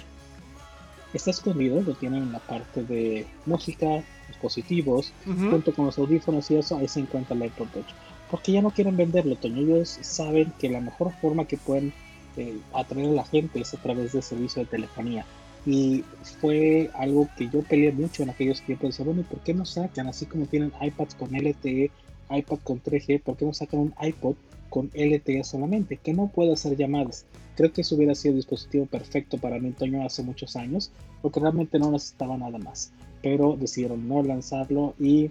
Está 1.15 1.31
escondido, 1.31 1.81
lo 1.81 1.95
tienen 1.95 2.25
en 2.25 2.33
la 2.33 2.41
parte 2.41 2.83
de 2.83 3.27
música, 3.47 4.03
dispositivos, 4.29 5.13
junto 5.25 5.73
con 5.73 5.87
los 5.87 5.99
audífonos 5.99 6.51
y 6.51 6.57
eso, 6.57 6.77
ahí 6.77 6.89
se 6.89 7.01
encuentra 7.01 7.35
el 7.35 7.45
iPod 7.45 7.69
Touch. 7.69 7.89
Porque 8.31 8.53
ya 8.53 8.61
no 8.61 8.71
quieren 8.71 8.97
venderlo, 8.97 9.37
Toño. 9.37 9.63
Ellos 9.63 9.99
saben 10.03 10.53
que 10.59 10.69
la 10.69 10.81
mejor 10.81 11.13
forma 11.21 11.47
que 11.47 11.57
pueden 11.57 11.95
este, 12.39 12.61
atraer 12.73 13.09
a 13.09 13.13
la 13.13 13.25
gente 13.25 13.61
es 13.61 13.75
a 13.75 13.79
través 13.79 14.13
del 14.13 14.23
servicio 14.23 14.63
de 14.63 14.69
telefonía. 14.69 15.25
Y 15.67 16.05
fue 16.41 16.91
algo 16.95 17.29
que 17.37 17.49
yo 17.49 17.63
peleé 17.63 17.93
mucho 17.93 18.23
en 18.23 18.31
aquellos 18.31 18.63
tiempos. 18.63 18.91
Decía, 18.91 19.05
bueno, 19.05 19.21
¿y 19.21 19.25
por 19.25 19.41
qué 19.41 19.55
no 19.55 19.65
sacan, 19.65 20.09
así 20.09 20.27
como 20.27 20.47
tienen 20.47 20.73
iPads 20.81 21.15
con 21.15 21.31
LTE, 21.35 21.91
iPad 22.31 22.59
con 22.65 22.83
3G, 22.83 23.23
por 23.23 23.37
qué 23.37 23.45
no 23.45 23.53
sacan 23.53 23.81
un 23.81 23.95
iPod 24.01 24.37
con 24.71 24.91
LTE 24.95 25.45
solamente, 25.45 25.97
que 25.97 26.13
no 26.13 26.29
puede 26.29 26.53
hacer 26.53 26.77
llamadas? 26.77 27.27
Creo 27.57 27.73
que 27.73 27.81
eso 27.81 27.97
hubiera 27.97 28.15
sido 28.15 28.33
el 28.33 28.39
dispositivo 28.39 28.87
perfecto 28.87 29.39
para 29.39 29.59
mi 29.59 29.73
Toño 29.73 30.05
hace 30.05 30.23
muchos 30.23 30.57
años, 30.57 30.93
porque 31.23 31.41
realmente 31.41 31.79
no 31.79 31.91
necesitaba 31.91 32.37
nada 32.37 32.59
más. 32.59 32.93
Pero 33.21 33.57
decidieron 33.57 34.07
no 34.09 34.23
lanzarlo 34.23 34.95
y 34.99 35.31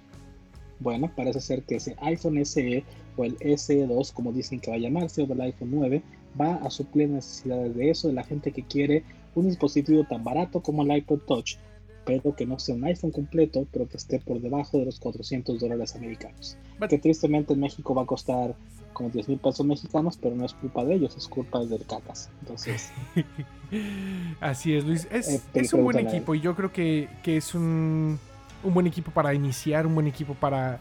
bueno, 0.79 1.12
parece 1.15 1.41
ser 1.41 1.63
que 1.63 1.75
ese 1.77 1.96
iPhone 2.01 2.43
SE 2.46 2.84
o 3.15 3.24
el 3.24 3.38
SE2, 3.39 4.13
como 4.13 4.31
dicen 4.31 4.60
que 4.60 4.69
va 4.69 4.77
a 4.77 4.79
llamarse, 4.79 5.24
o 5.24 5.34
el 5.34 5.41
iPhone 5.41 5.72
9, 5.72 6.01
va 6.39 6.56
a 6.56 6.70
suplir 6.70 7.10
necesidades 7.10 7.75
de 7.75 7.89
eso, 7.89 8.08
de 8.08 8.13
la 8.13 8.24
gente 8.24 8.51
que 8.51 8.63
quiere 8.63 9.03
un 9.36 9.48
dispositivo 9.48 10.03
tan 10.03 10.24
barato 10.24 10.62
como 10.62 10.84
el 10.84 10.98
iPod 10.98 11.20
Touch, 11.27 11.58
pero 12.06 12.36
que 12.36 12.46
no 12.46 12.58
sea 12.58 12.75
un 12.75 12.86
iPhone 12.86 13.12
completo, 13.12 13.67
pero 13.72 13.88
que 13.88 13.98
esté 13.98 14.20
por 14.20 14.39
debajo 14.39 14.77
de 14.77 14.86
los 14.86 15.00
400 15.00 15.60
dólares 15.60 15.96
americanos. 15.96 16.58
Que 16.89 16.98
tristemente 16.98 17.53
en 17.53 17.60
México 17.60 17.94
va 17.94 18.03
a 18.03 18.06
costar 18.06 18.56
como 18.94 19.10
10 19.10 19.29
mil 19.29 19.38
pesos 19.38 19.65
mexicanos, 19.65 20.17
pero 20.20 20.36
no 20.36 20.46
es 20.46 20.53
culpa 20.53 20.84
de 20.84 20.96
ellos, 20.96 21.15
es 21.15 21.27
culpa 21.27 21.63
del 21.63 21.86
cacas. 21.86 22.32
Entonces. 22.41 22.91
Así 24.39 24.74
es, 24.74 24.86
Luis. 24.86 25.08
Es, 25.12 25.44
eh, 25.53 25.75
un 25.75 25.84
buen 25.84 26.00
equipo 26.00 26.34
y 26.34 26.41
yo 26.41 26.56
creo 26.56 26.72
que, 26.72 27.10
que 27.22 27.38
es 27.38 27.53
un, 27.53 28.17
un 28.63 28.74
buen 28.74 28.88
equipo 28.88 29.12
para 29.12 29.34
iniciar, 29.34 29.86
un 29.86 29.94
buen 29.94 30.08
equipo 30.08 30.34
para 30.34 30.79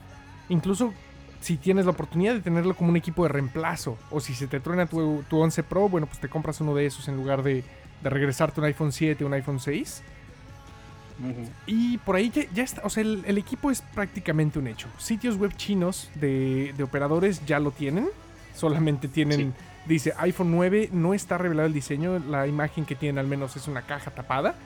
incluso 0.48 0.94
si 1.46 1.58
tienes 1.58 1.84
la 1.84 1.92
oportunidad 1.92 2.34
de 2.34 2.40
tenerlo 2.40 2.74
como 2.74 2.90
un 2.90 2.96
equipo 2.96 3.22
de 3.22 3.28
reemplazo, 3.28 3.96
o 4.10 4.18
si 4.18 4.34
se 4.34 4.48
te 4.48 4.58
truena 4.58 4.86
tu, 4.86 5.22
11 5.30 5.62
Pro, 5.62 5.88
bueno, 5.88 6.08
pues 6.08 6.18
te 6.18 6.28
compras 6.28 6.60
uno 6.60 6.74
de 6.74 6.86
esos 6.86 7.06
en 7.06 7.14
lugar 7.14 7.44
de, 7.44 7.62
de 8.02 8.10
regresarte 8.10 8.58
un 8.58 8.66
iPhone 8.66 8.90
7 8.90 9.22
o 9.22 9.28
un 9.28 9.32
iPhone 9.32 9.60
6. 9.60 10.02
Y 11.68 11.98
por 11.98 12.16
ahí 12.16 12.32
ya, 12.52 12.64
está, 12.64 12.82
o 12.84 12.90
sea, 12.90 13.04
el, 13.04 13.38
equipo 13.38 13.70
es 13.70 13.80
prácticamente 13.80 14.58
un 14.58 14.66
hecho. 14.66 14.88
Sitios 14.98 15.36
web 15.36 15.54
chinos 15.54 16.10
de, 16.16 16.74
operadores 16.82 17.40
ya 17.46 17.60
lo 17.60 17.70
tienen, 17.70 18.08
solamente 18.56 19.06
tienen, 19.06 19.54
dice 19.86 20.14
iPhone 20.18 20.50
9, 20.50 20.90
no 20.92 21.14
está 21.14 21.38
revelado 21.38 21.68
el 21.68 21.74
diseño, 21.74 22.18
la 22.28 22.48
imagen 22.48 22.84
que 22.84 22.96
tienen 22.96 23.20
al 23.20 23.28
menos 23.28 23.54
es 23.54 23.68
una 23.68 23.82
caja 23.82 24.10
tapada. 24.10 24.56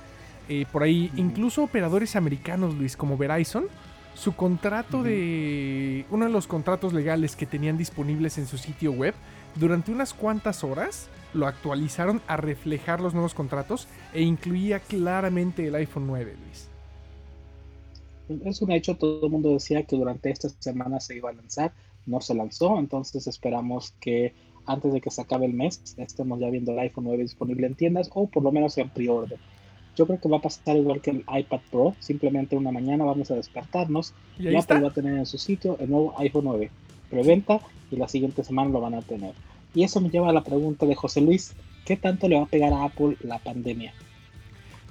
Eh, 0.49 0.65
por 0.73 0.83
ahí, 0.83 1.13
incluso 1.17 1.63
operadores 1.63 2.17
americanos, 2.17 2.75
Luis, 2.75 2.97
como 2.97 3.19
Verizon, 3.19 3.67
su 4.15 4.35
contrato 4.35 5.03
de... 5.03 6.05
Uno 6.11 6.27
de 6.27 6.33
los 6.33 6.47
contratos 6.47 6.93
legales 6.93 7.37
que 7.37 7.47
tenían 7.47 7.79
disponibles 7.79 8.39
en 8.39 8.47
su 8.47 8.59
sitio 8.59 8.93
web, 8.93 9.15
durante 9.57 9.93
unas 9.93 10.15
cuantas 10.15 10.65
horas 10.65 11.09
lo 11.33 11.47
actualizaron 11.47 12.21
a 12.27 12.37
reflejar 12.37 13.01
los 13.01 13.15
nuevos 13.15 13.35
contratos 13.35 13.89
e 14.13 14.23
incluía 14.23 14.81
claramente 14.81 15.67
el 15.67 15.75
iPhone 15.75 16.07
9, 16.07 16.37
Luis. 16.45 16.69
Es 18.45 18.63
un 18.63 18.71
hecho, 18.71 18.97
todo 18.97 19.27
el 19.27 19.33
mundo 19.33 19.51
decía 19.51 19.85
que 19.85 19.97
durante 19.97 20.31
esta 20.31 20.49
semana 20.49 21.01
se 21.01 21.17
iba 21.17 21.31
a 21.31 21.33
lanzar, 21.33 21.73
no 22.07 22.21
se 22.21 22.35
lanzó, 22.35 22.79
entonces 22.79 23.27
esperamos 23.27 23.93
que 24.01 24.35
antes 24.67 24.93
de 24.93 25.01
que 25.01 25.11
se 25.11 25.21
acabe 25.21 25.47
el 25.47 25.55
mes 25.55 25.83
estemos 25.97 26.39
ya 26.39 26.49
viendo 26.49 26.73
el 26.73 26.79
iPhone 26.79 27.05
9 27.05 27.23
disponible 27.23 27.67
en 27.67 27.75
tiendas 27.75 28.11
o 28.15 28.29
por 28.29 28.43
lo 28.43 28.53
menos 28.53 28.79
en 28.79 28.89
pre-order. 28.91 29.39
Yo 29.97 30.07
creo 30.07 30.21
que 30.21 30.29
va 30.29 30.39
a 30.39 30.43
pasar 30.43 30.77
igual 30.77 31.01
que 31.01 31.11
el 31.11 31.25
iPad 31.29 31.61
Pro. 31.71 31.95
Simplemente 31.99 32.57
una 32.57 32.73
mañana 32.73 33.05
vamos 33.05 33.31
a 33.31 33.35
despertarnos 33.35 34.15
y, 34.39 34.55
Apple 34.55 34.81
va 34.81 34.89
a 34.89 34.93
tener 34.93 35.17
en 35.17 35.27
su 35.27 35.39
sitio 35.39 35.77
el 35.79 35.91
nuevo 35.91 36.15
iPhone 36.19 36.45
9 36.45 36.71
preventa 37.11 37.61
y 37.91 37.97
la 37.97 38.09
siguiente 38.09 38.45
semana 38.45 38.71
lo 38.71 38.81
van 38.81 38.95
a 38.95 39.03
tener. 39.03 39.35
Y 39.75 39.83
eso 39.83 40.01
me 40.01 40.09
lleva 40.11 40.31
a 40.31 40.33
la 40.33 40.43
pregunta 40.43 40.87
de 40.87 40.95
José 40.95 41.21
Luis, 41.21 41.55
¿qué 41.85 41.97
tanto 41.97 42.29
le 42.29 42.37
va 42.37 42.45
a 42.45 42.47
pegar 42.47 42.73
a 42.73 42.85
Apple 42.85 43.17
la 43.23 43.39
pandemia? 43.39 43.93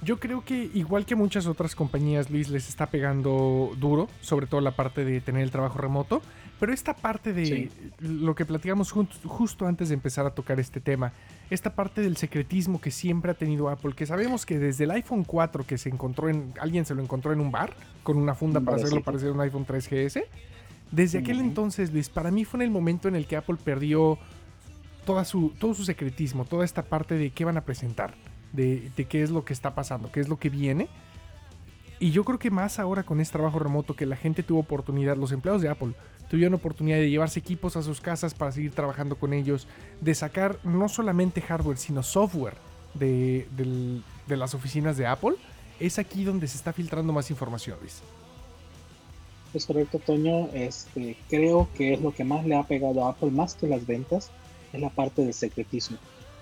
Yo 0.02 0.18
creo 0.18 0.44
que 0.44 0.70
igual 0.72 1.04
que 1.04 1.14
muchas 1.14 1.46
otras 1.46 1.74
compañías, 1.74 2.30
Luis, 2.30 2.48
les 2.48 2.68
está 2.68 2.86
pegando 2.86 3.72
duro, 3.78 4.08
sobre 4.22 4.46
todo 4.46 4.62
la 4.62 4.70
parte 4.70 5.04
de 5.04 5.20
tener 5.20 5.42
el 5.42 5.50
trabajo 5.50 5.78
remoto, 5.78 6.22
pero 6.58 6.72
esta 6.72 6.94
parte 6.94 7.34
de 7.34 7.70
lo 8.00 8.34
que 8.34 8.46
platicamos 8.46 8.92
justo 8.92 9.66
antes 9.66 9.88
de 9.88 9.94
empezar 9.94 10.24
a 10.24 10.30
tocar 10.30 10.58
este 10.58 10.80
tema, 10.80 11.12
esta 11.50 11.74
parte 11.74 12.00
del 12.00 12.16
secretismo 12.16 12.80
que 12.80 12.90
siempre 12.90 13.30
ha 13.30 13.34
tenido 13.34 13.68
Apple, 13.68 13.94
que 13.94 14.06
sabemos 14.06 14.46
que 14.46 14.58
desde 14.58 14.84
el 14.84 14.90
iPhone 14.92 15.24
4 15.24 15.66
que 15.66 15.76
se 15.76 15.90
encontró 15.90 16.30
en, 16.30 16.54
alguien 16.60 16.86
se 16.86 16.94
lo 16.94 17.02
encontró 17.02 17.32
en 17.32 17.40
un 17.40 17.50
bar 17.50 17.74
con 18.02 18.16
una 18.16 18.34
funda 18.34 18.60
para 18.60 18.78
hacerlo 18.78 19.02
parecer 19.02 19.30
un 19.32 19.40
iPhone 19.40 19.66
3GS, 19.66 20.24
desde 20.90 21.18
aquel 21.18 21.40
entonces, 21.40 21.92
Luis, 21.92 22.08
para 22.08 22.30
mí 22.30 22.44
fue 22.44 22.58
en 22.58 22.62
el 22.62 22.70
momento 22.70 23.06
en 23.06 23.14
el 23.14 23.26
que 23.26 23.36
Apple 23.36 23.56
perdió 23.62 24.18
toda 25.04 25.24
su, 25.24 25.50
todo 25.58 25.74
su 25.74 25.84
secretismo, 25.84 26.44
toda 26.44 26.64
esta 26.64 26.82
parte 26.82 27.14
de 27.14 27.30
qué 27.30 27.44
van 27.44 27.56
a 27.56 27.62
presentar, 27.62 28.14
de, 28.52 28.90
qué 29.08 29.22
es 29.22 29.30
lo 29.30 29.44
que 29.44 29.52
está 29.52 29.74
pasando, 29.74 30.10
qué 30.10 30.20
es 30.20 30.28
lo 30.28 30.38
que 30.38 30.50
viene. 30.50 30.88
Y 31.98 32.12
yo 32.12 32.24
creo 32.24 32.38
que 32.38 32.50
más 32.50 32.78
ahora 32.78 33.02
con 33.02 33.20
este 33.20 33.32
trabajo 33.32 33.58
remoto 33.58 33.94
que 33.94 34.06
la 34.06 34.16
gente 34.16 34.42
tuvo 34.42 34.60
oportunidad, 34.60 35.16
los 35.16 35.32
empleados 35.32 35.60
de 35.62 35.68
Apple 35.68 35.92
tuvieron 36.30 36.54
oportunidad 36.54 36.96
de 36.96 37.10
llevarse 37.10 37.40
equipos 37.40 37.76
a 37.76 37.82
sus 37.82 38.00
casas 38.00 38.34
para 38.34 38.52
seguir 38.52 38.72
trabajando 38.72 39.16
con 39.16 39.32
ellos, 39.32 39.66
de 40.00 40.14
sacar 40.14 40.58
no 40.64 40.88
solamente 40.88 41.40
hardware, 41.40 41.76
sino 41.76 42.02
software 42.02 42.56
de 42.94 43.46
las 44.28 44.54
oficinas 44.54 44.96
de 44.96 45.06
Apple, 45.06 45.34
es 45.80 45.98
aquí 45.98 46.24
donde 46.24 46.46
se 46.46 46.56
está 46.56 46.72
filtrando 46.72 47.12
más 47.12 47.30
información, 47.30 47.78
Luis. 47.80 48.02
Es 49.52 49.66
correcto, 49.66 49.98
Toño. 49.98 50.48
Este, 50.52 51.16
creo 51.28 51.68
que 51.76 51.94
es 51.94 52.00
lo 52.00 52.12
que 52.14 52.22
más 52.22 52.44
le 52.46 52.54
ha 52.54 52.62
pegado 52.62 53.04
a 53.04 53.10
Apple, 53.10 53.30
más 53.30 53.54
que 53.54 53.66
las 53.66 53.86
ventas, 53.86 54.30
es 54.72 54.80
la 54.80 54.90
parte 54.90 55.22
del 55.22 55.34
secretismo. 55.34 55.96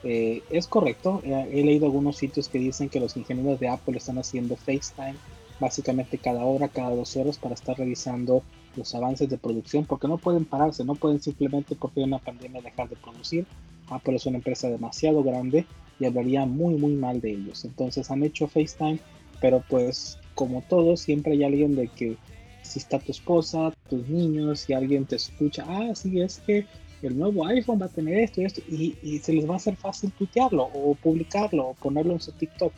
Eh, 0.04 0.42
es 0.50 0.66
correcto, 0.66 1.20
eh, 1.24 1.48
he 1.52 1.64
leído 1.64 1.86
algunos 1.86 2.16
sitios 2.16 2.48
que 2.48 2.58
dicen 2.58 2.88
que 2.88 3.00
los 3.00 3.16
ingenieros 3.16 3.58
de 3.58 3.68
Apple 3.68 3.96
están 3.96 4.18
haciendo 4.18 4.56
FaceTime 4.56 5.16
básicamente 5.60 6.18
cada 6.18 6.44
hora, 6.44 6.68
cada 6.68 6.94
dos 6.94 7.16
horas 7.16 7.36
para 7.38 7.54
estar 7.54 7.76
revisando 7.76 8.42
los 8.76 8.94
avances 8.94 9.28
de 9.28 9.38
producción, 9.38 9.84
porque 9.84 10.06
no 10.06 10.18
pueden 10.18 10.44
pararse, 10.44 10.84
no 10.84 10.94
pueden 10.94 11.20
simplemente 11.20 11.74
porque 11.74 12.00
hay 12.00 12.06
una 12.06 12.18
pandemia 12.18 12.62
dejar 12.62 12.88
de 12.88 12.96
producir. 12.96 13.44
Apple 13.90 14.16
es 14.16 14.26
una 14.26 14.36
empresa 14.36 14.68
demasiado 14.68 15.22
grande 15.22 15.66
y 15.98 16.04
hablaría 16.04 16.46
muy 16.46 16.74
muy 16.74 16.92
mal 16.92 17.20
de 17.20 17.32
ellos. 17.32 17.64
Entonces 17.64 18.10
han 18.10 18.22
hecho 18.22 18.46
FaceTime, 18.46 19.00
pero 19.40 19.64
pues 19.68 20.18
como 20.34 20.62
todo, 20.62 20.96
siempre 20.96 21.32
hay 21.32 21.42
alguien 21.42 21.74
de 21.74 21.88
que 21.88 22.16
si 22.62 22.78
está 22.78 22.98
tu 22.98 23.10
esposa, 23.12 23.72
tus 23.88 24.06
niños, 24.08 24.60
si 24.60 24.74
alguien 24.74 25.06
te 25.06 25.16
escucha, 25.16 25.64
ah, 25.66 25.94
sí, 25.94 26.20
es 26.20 26.38
que 26.46 26.66
el 27.02 27.18
nuevo 27.18 27.46
iPhone 27.46 27.80
va 27.80 27.86
a 27.86 27.90
tener 27.90 28.18
esto 28.18 28.40
y 28.40 28.44
esto, 28.44 28.60
y, 28.68 28.96
y 29.02 29.18
se 29.18 29.32
les 29.32 29.48
va 29.48 29.54
a 29.54 29.56
hacer 29.56 29.76
fácil 29.76 30.10
tuitearlo 30.12 30.64
o 30.64 30.94
publicarlo 30.94 31.68
o 31.68 31.74
ponerlo 31.74 32.12
en 32.12 32.20
su 32.20 32.32
TikTok. 32.32 32.72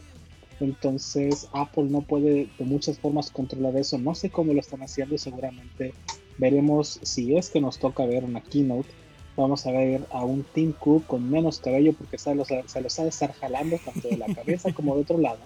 Entonces 0.60 1.48
Apple 1.52 1.84
no 1.84 2.02
puede 2.02 2.48
de 2.58 2.64
muchas 2.64 2.98
formas 2.98 3.30
controlar 3.30 3.76
eso. 3.76 3.98
No 3.98 4.14
sé 4.14 4.30
cómo 4.30 4.52
lo 4.52 4.60
están 4.60 4.82
haciendo 4.82 5.16
seguramente 5.16 5.94
veremos 6.40 6.98
si 7.02 7.36
es 7.36 7.50
que 7.50 7.60
nos 7.60 7.78
toca 7.78 8.04
ver 8.06 8.24
una 8.24 8.40
keynote. 8.40 8.88
Vamos 9.36 9.66
a 9.66 9.70
ver 9.70 10.02
a 10.12 10.24
un 10.24 10.44
Tim 10.54 10.72
Cook 10.72 11.06
con 11.06 11.30
menos 11.30 11.60
cabello 11.60 11.92
porque 11.94 12.18
se 12.18 12.34
los, 12.34 12.48
se 12.48 12.80
los 12.80 12.98
ha 12.98 13.02
de 13.04 13.08
estar 13.08 13.32
jalando 13.34 13.78
tanto 13.84 14.08
de 14.08 14.16
la 14.18 14.26
cabeza 14.34 14.72
como 14.74 14.94
de 14.96 15.02
otro 15.02 15.18
lado 15.18 15.38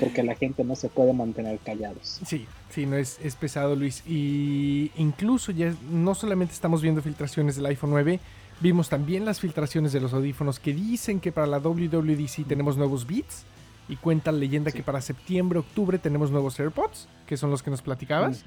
porque 0.00 0.22
la 0.22 0.34
gente 0.36 0.62
no 0.64 0.76
se 0.76 0.88
puede 0.88 1.12
mantener 1.12 1.58
callados. 1.58 2.20
Sí, 2.24 2.46
sí, 2.70 2.86
no 2.86 2.96
es, 2.96 3.18
es 3.22 3.34
pesado, 3.34 3.74
Luis. 3.74 4.02
Y 4.06 4.92
incluso 4.96 5.50
ya 5.52 5.74
no 5.90 6.14
solamente 6.14 6.54
estamos 6.54 6.80
viendo 6.80 7.02
filtraciones 7.02 7.56
del 7.56 7.66
iPhone 7.66 7.90
9, 7.90 8.20
vimos 8.60 8.88
también 8.88 9.24
las 9.24 9.40
filtraciones 9.40 9.92
de 9.92 10.00
los 10.00 10.14
audífonos 10.14 10.60
que 10.60 10.72
dicen 10.72 11.18
que 11.20 11.32
para 11.32 11.48
la 11.48 11.58
WWDC 11.58 12.46
tenemos 12.46 12.76
nuevos 12.76 13.06
Beats. 13.06 13.44
Y 13.86 13.96
cuenta 13.96 14.32
la 14.32 14.38
leyenda 14.38 14.70
Sí. 14.70 14.78
que 14.78 14.82
para 14.82 15.02
septiembre, 15.02 15.58
octubre 15.58 15.98
tenemos 15.98 16.30
nuevos 16.30 16.58
AirPods, 16.58 17.06
que 17.26 17.36
son 17.36 17.50
los 17.50 17.62
que 17.62 17.70
nos 17.70 17.82
platicabas. 17.82 18.42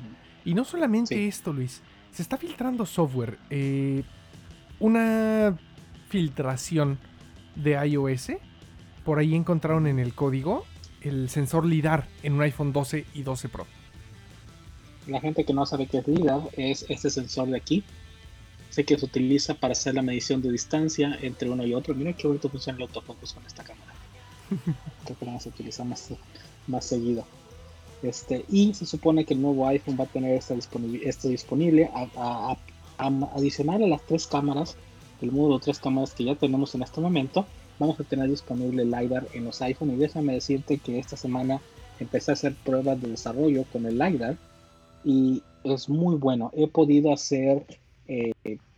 Y 0.46 0.56
no 0.56 0.64
solamente 0.64 1.14
Sí. 1.14 1.28
esto, 1.28 1.54
Luis. 1.54 1.82
Se 2.12 2.24
está 2.24 2.38
filtrando 2.38 2.86
software. 2.88 3.38
eh, 3.52 4.02
una 4.80 5.58
filtración 6.10 6.98
de 7.56 7.72
iOS. 7.88 8.32
Por 9.04 9.20
ahí 9.20 9.36
encontraron 9.36 9.88
en 9.88 10.00
el 10.00 10.14
código 10.14 10.66
el 11.02 11.30
sensor 11.30 11.66
LIDAR 11.66 12.08
en 12.24 12.34
un 12.34 12.42
iPhone 12.42 12.74
12 12.74 13.06
y 13.14 13.24
12 13.24 13.50
Pro. 13.50 13.66
La 15.08 15.22
gente 15.22 15.46
que 15.46 15.54
no 15.54 15.66
sabe 15.66 15.88
qué 15.88 16.00
es 16.00 16.08
LIDAR 16.08 16.42
es 16.58 16.86
este 16.90 17.10
sensor 17.10 17.48
de 17.50 17.58
aquí. 17.58 17.84
Sé 18.70 18.84
que 18.84 18.98
se 18.98 19.06
utiliza 19.06 19.54
para 19.54 19.72
hacer 19.72 19.96
la 19.96 20.02
medición 20.02 20.42
de 20.42 20.52
distancia 20.52 21.18
entre 21.22 21.50
uno 21.50 21.66
y 21.66 21.74
otro. 21.74 21.96
Mira 21.96 22.14
qué 22.14 22.28
bonito 22.28 22.50
funciona 22.50 22.78
el 22.78 22.84
autofocus 22.84 23.34
con 23.34 23.46
esta 23.46 23.64
cámara. 23.64 23.94
Creo 25.06 25.18
que 25.18 25.26
la 25.26 25.32
vamos 25.32 25.46
a 25.46 25.50
utilizar 25.50 25.86
más, 25.86 26.10
más 26.68 26.86
seguido. 26.86 27.26
Este, 28.04 28.46
y 28.50 28.74
se 28.74 28.86
supone 28.86 29.26
que 29.26 29.34
el 29.34 29.42
nuevo 29.42 29.66
iPhone 29.68 29.98
va 30.00 30.04
a 30.04 30.08
tener 30.08 30.36
esto 30.36 30.54
disponible, 30.54 31.08
esto 31.08 31.30
disponible 31.30 31.90
a- 31.94 32.08
a- 32.52 32.58
adicional 32.98 33.84
a 33.84 33.88
las 33.88 34.02
tres 34.04 34.28
cámaras, 34.28 34.76
el 35.22 35.32
modo 35.32 35.60
tres 35.60 35.80
cámaras 35.80 36.14
que 36.14 36.26
ya 36.26 36.36
tenemos 36.36 36.76
en 36.76 36.84
este 36.84 37.02
momento. 37.02 37.46
Vamos 37.80 38.00
a 38.00 38.04
tener 38.04 38.30
disponible 38.30 38.86
LiDAR 38.86 39.28
en 39.34 39.46
los 39.46 39.62
iPhone 39.62 39.92
y 39.92 39.98
déjame 39.98 40.34
decirte 40.34 40.78
que 40.78 41.00
esta 41.00 41.16
semana 41.16 41.62
empecé 42.00 42.32
a 42.32 42.34
hacer 42.34 42.56
pruebas 42.56 43.00
de 43.02 43.10
desarrollo 43.10 43.66
con 43.72 43.86
el 43.86 43.98
LiDAR 43.98 44.38
y 45.04 45.44
es 45.64 45.90
muy 45.90 46.16
bueno. 46.16 46.52
He 46.56 46.68
podido 46.68 47.14
hacer 47.14 47.66
eh, 48.08 48.34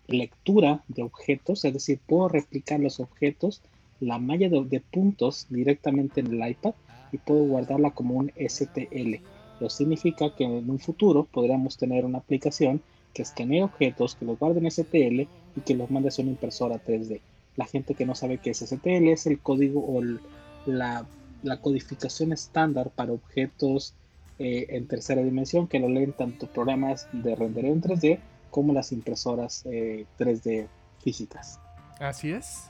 lectura 0.07 0.83
de 0.87 1.03
objetos, 1.03 1.63
es 1.65 1.73
decir, 1.73 1.99
puedo 2.05 2.29
replicar 2.29 2.79
los 2.79 2.99
objetos, 2.99 3.61
la 3.99 4.17
malla 4.17 4.49
de, 4.49 4.63
de 4.65 4.79
puntos 4.79 5.47
directamente 5.49 6.21
en 6.21 6.27
el 6.27 6.49
iPad 6.49 6.73
y 7.11 7.17
puedo 7.17 7.43
guardarla 7.43 7.91
como 7.91 8.15
un 8.15 8.31
STL. 8.37 9.15
Lo 9.59 9.69
significa 9.69 10.33
que 10.35 10.45
en 10.45 10.69
un 10.69 10.79
futuro 10.79 11.25
podríamos 11.25 11.77
tener 11.77 12.05
una 12.05 12.19
aplicación 12.19 12.81
que 13.13 13.21
escanee 13.23 13.63
objetos, 13.63 14.15
que 14.15 14.25
los 14.25 14.37
guarde 14.39 14.59
en 14.59 14.67
STL 14.67 15.27
y 15.55 15.61
que 15.65 15.75
los 15.75 15.89
mande 15.91 16.09
a 16.09 16.21
una 16.21 16.31
impresora 16.31 16.77
3D. 16.77 17.21
La 17.55 17.65
gente 17.65 17.95
que 17.95 18.05
no 18.05 18.15
sabe 18.15 18.37
qué 18.37 18.51
es 18.51 18.61
STL 18.61 19.11
es 19.11 19.25
el 19.25 19.39
código 19.39 19.81
o 19.81 20.01
el- 20.01 20.19
la, 20.65 21.05
la 21.43 21.57
codificación 21.57 22.31
estándar 22.33 22.89
para 22.91 23.11
objetos 23.13 23.93
eh, 24.37 24.67
en 24.69 24.87
tercera 24.87 25.21
dimensión 25.21 25.67
que 25.67 25.79
lo 25.79 25.89
leen 25.89 26.13
tanto 26.13 26.47
programas 26.47 27.07
de 27.11 27.35
rendereo 27.35 27.73
en 27.73 27.81
3D 27.81 28.19
como 28.51 28.71
las 28.73 28.91
impresoras 28.91 29.63
eh, 29.65 30.05
3D 30.17 30.67
físicas. 31.03 31.59
Así 31.99 32.31
es. 32.31 32.69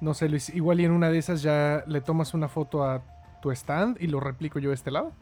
No 0.00 0.14
sé, 0.14 0.28
Luis, 0.28 0.48
igual 0.50 0.80
y 0.80 0.84
en 0.84 0.90
una 0.92 1.10
de 1.10 1.18
esas 1.18 1.42
ya 1.42 1.84
le 1.86 2.00
tomas 2.00 2.32
una 2.34 2.48
foto 2.48 2.82
a 2.84 3.02
tu 3.42 3.50
stand 3.50 3.98
y 4.00 4.06
lo 4.06 4.20
replico 4.20 4.58
yo 4.58 4.70
de 4.70 4.74
este 4.74 4.90
lado. 4.90 5.12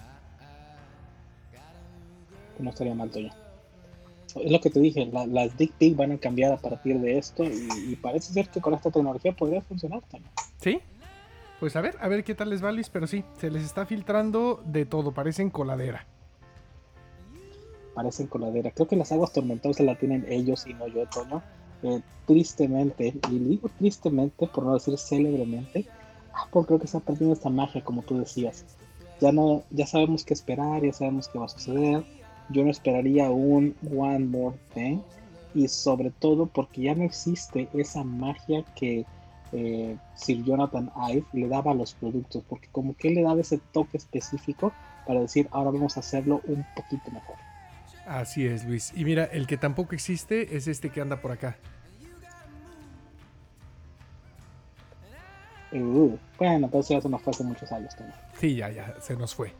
No 2.59 2.71
estaría 2.71 2.95
mal, 2.95 3.11
Toño. 3.11 3.31
Es 4.37 4.51
lo 4.51 4.61
que 4.61 4.71
te 4.71 4.81
dije, 4.81 5.07
la- 5.07 5.27
las 5.27 5.57
Dick 5.57 5.73
Pic 5.75 5.97
van 5.97 6.13
a 6.13 6.19
cambiar 6.19 6.53
a 6.53 6.57
partir 6.57 7.01
de 7.01 7.19
esto 7.19 7.45
y, 7.45 7.69
y 7.93 7.97
parece 7.97 8.33
ser 8.33 8.49
que 8.49 8.61
con 8.61 8.75
esta 8.75 8.91
tecnología 8.91 9.33
podría 9.33 9.61
funcionar, 9.63 10.03
Toño. 10.11 10.31
¿Sí? 10.61 10.81
Pues 11.59 11.77
a 11.77 11.81
ver, 11.81 11.97
a 12.01 12.09
ver 12.09 12.25
qué 12.25 12.35
tal 12.35 12.51
les 12.51 12.65
va, 12.65 12.73
Luis, 12.73 12.89
pero 12.89 13.07
sí, 13.07 13.25
se 13.39 13.51
les 13.51 13.63
está 13.65 13.85
filtrando 13.87 14.63
de 14.65 14.87
todo, 14.87 15.13
parecen 15.13 15.51
coladera. 15.51 16.07
Parecen 17.95 18.29
coladera. 18.29 18.71
Creo 18.71 18.87
que 18.89 18.97
las 18.97 19.13
aguas 19.13 19.33
tormentosas 19.33 19.85
la 19.85 19.97
tienen 19.97 20.25
ellos 20.29 20.67
y 20.67 20.75
no 20.75 20.87
yo, 20.89 21.07
Toño. 21.07 21.43
Eh, 21.83 22.01
tristemente, 22.27 23.15
y 23.31 23.39
digo 23.39 23.69
tristemente, 23.79 24.47
por 24.47 24.65
no 24.65 24.75
decir 24.75 24.97
célebremente, 24.99 25.87
Apple 26.33 26.63
creo 26.67 26.79
que 26.79 26.85
está 26.87 27.01
perdiendo 27.01 27.35
esta 27.35 27.51
magia, 27.51 27.83
como 27.83 28.03
tú 28.03 28.19
decías. 28.19 28.65
Ya 29.21 29.33
no, 29.33 29.65
ya 29.71 29.87
sabemos 29.87 30.25
qué 30.25 30.33
esperar, 30.35 30.83
ya 30.83 30.93
sabemos 30.93 31.29
qué 31.29 31.39
va 31.39 31.47
a 31.47 31.49
suceder. 31.49 32.05
Yo 32.51 32.65
no 32.65 32.71
esperaría 32.71 33.31
un 33.31 33.75
One 33.95 34.27
More 34.27 34.57
Thing. 34.75 35.01
Y 35.55 35.67
sobre 35.67 36.11
todo 36.11 36.47
porque 36.47 36.83
ya 36.83 36.95
no 36.95 37.03
existe 37.03 37.69
esa 37.75 38.05
magia 38.05 38.65
que 38.77 39.05
eh, 39.53 39.97
Sir 40.15 40.45
Jonathan 40.45 40.91
Ive 41.11 41.25
le 41.33 41.49
daba 41.49 41.73
a 41.73 41.75
los 41.75 41.95
productos. 41.95 42.45
Porque 42.49 42.69
como 42.71 42.95
que 42.97 43.09
él 43.09 43.15
le 43.15 43.23
daba 43.23 43.41
ese 43.41 43.59
toque 43.73 43.97
específico 43.97 44.73
para 45.07 45.21
decir, 45.21 45.49
ahora 45.51 45.71
vamos 45.71 45.97
a 45.97 46.01
hacerlo 46.01 46.41
un 46.47 46.65
poquito 46.77 47.11
mejor. 47.11 47.37
Así 48.07 48.47
es, 48.47 48.65
Luis. 48.65 48.93
Y 48.95 49.05
mira, 49.05 49.25
el 49.25 49.47
que 49.47 49.57
tampoco 49.57 49.95
existe 49.95 50.57
es 50.57 50.67
este 50.69 50.91
que 50.91 51.01
anda 51.01 51.21
por 51.21 51.33
acá. 51.33 51.57
Uh, 55.73 56.17
bueno, 56.37 56.67
entonces 56.67 56.97
ya 56.97 57.01
se 57.01 57.09
nos 57.09 57.23
fue 57.23 57.31
hace 57.33 57.45
muchos 57.45 57.71
años 57.71 57.95
también. 57.95 58.19
Sí, 58.39 58.57
ya, 58.57 58.71
ya, 58.71 58.97
se 59.01 59.17
nos 59.17 59.35
fue. 59.35 59.53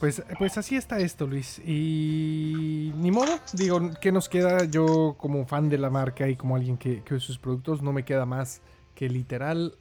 Pues, 0.00 0.22
pues 0.38 0.56
así 0.56 0.76
está 0.76 0.98
esto, 0.98 1.26
Luis. 1.26 1.60
Y 1.64 2.92
ni 2.96 3.10
modo, 3.10 3.32
digo, 3.52 3.80
¿qué 4.00 4.12
nos 4.12 4.28
queda? 4.28 4.64
Yo 4.64 5.16
como 5.18 5.44
fan 5.46 5.68
de 5.68 5.78
la 5.78 5.90
marca 5.90 6.28
y 6.28 6.36
como 6.36 6.54
alguien 6.54 6.76
que, 6.76 7.02
que 7.02 7.18
sus 7.18 7.38
productos, 7.38 7.82
no 7.82 7.92
me 7.92 8.04
queda 8.04 8.24
más 8.24 8.62
que 8.94 9.08
literal 9.08 9.74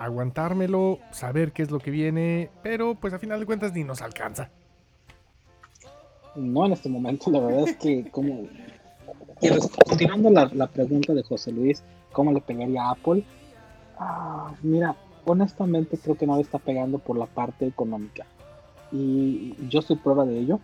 aguantármelo, 0.00 0.98
saber 1.12 1.52
qué 1.52 1.62
es 1.62 1.70
lo 1.70 1.78
que 1.78 1.90
viene, 1.90 2.50
pero 2.62 2.94
pues 2.94 3.12
a 3.12 3.18
final 3.18 3.38
de 3.38 3.46
cuentas 3.46 3.74
ni 3.74 3.84
nos 3.84 4.00
alcanza. 4.00 4.48
No 6.34 6.64
en 6.64 6.72
este 6.72 6.88
momento, 6.88 7.30
la 7.30 7.40
verdad 7.40 7.68
es 7.68 7.76
que 7.76 8.10
como... 8.10 8.46
y 9.42 9.48
continuando 9.86 10.30
la, 10.30 10.50
la 10.54 10.66
pregunta 10.68 11.12
de 11.12 11.22
José 11.22 11.52
Luis, 11.52 11.82
¿cómo 12.12 12.32
le 12.32 12.40
pegaría 12.40 12.82
a 12.82 12.90
Apple? 12.92 13.22
Ah, 13.98 14.54
mira, 14.62 14.96
honestamente 15.24 15.98
creo 15.98 16.16
que 16.16 16.26
no 16.26 16.36
le 16.36 16.42
está 16.42 16.58
pegando 16.58 16.98
por 16.98 17.16
la 17.16 17.26
parte 17.26 17.66
económica. 17.66 18.26
Y 18.92 19.54
yo 19.68 19.82
soy 19.82 19.96
prueba 19.96 20.24
de 20.24 20.38
ello. 20.38 20.60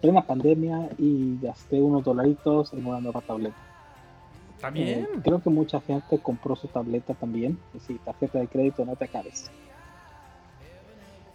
Plena 0.00 0.22
pandemia 0.22 0.90
y 0.98 1.38
gasté 1.40 1.80
unos 1.80 2.04
dolaritos 2.04 2.72
en 2.72 2.86
una 2.86 3.00
nueva 3.00 3.20
tableta. 3.20 3.56
También. 4.60 5.00
Eh, 5.00 5.08
creo 5.24 5.42
que 5.42 5.50
mucha 5.50 5.80
gente 5.80 6.18
compró 6.18 6.54
su 6.54 6.68
tableta 6.68 7.14
también. 7.14 7.58
Sí, 7.86 7.98
tarjeta 8.04 8.38
de 8.38 8.48
crédito 8.48 8.84
no 8.84 8.96
te 8.96 9.06
acabes. 9.06 9.50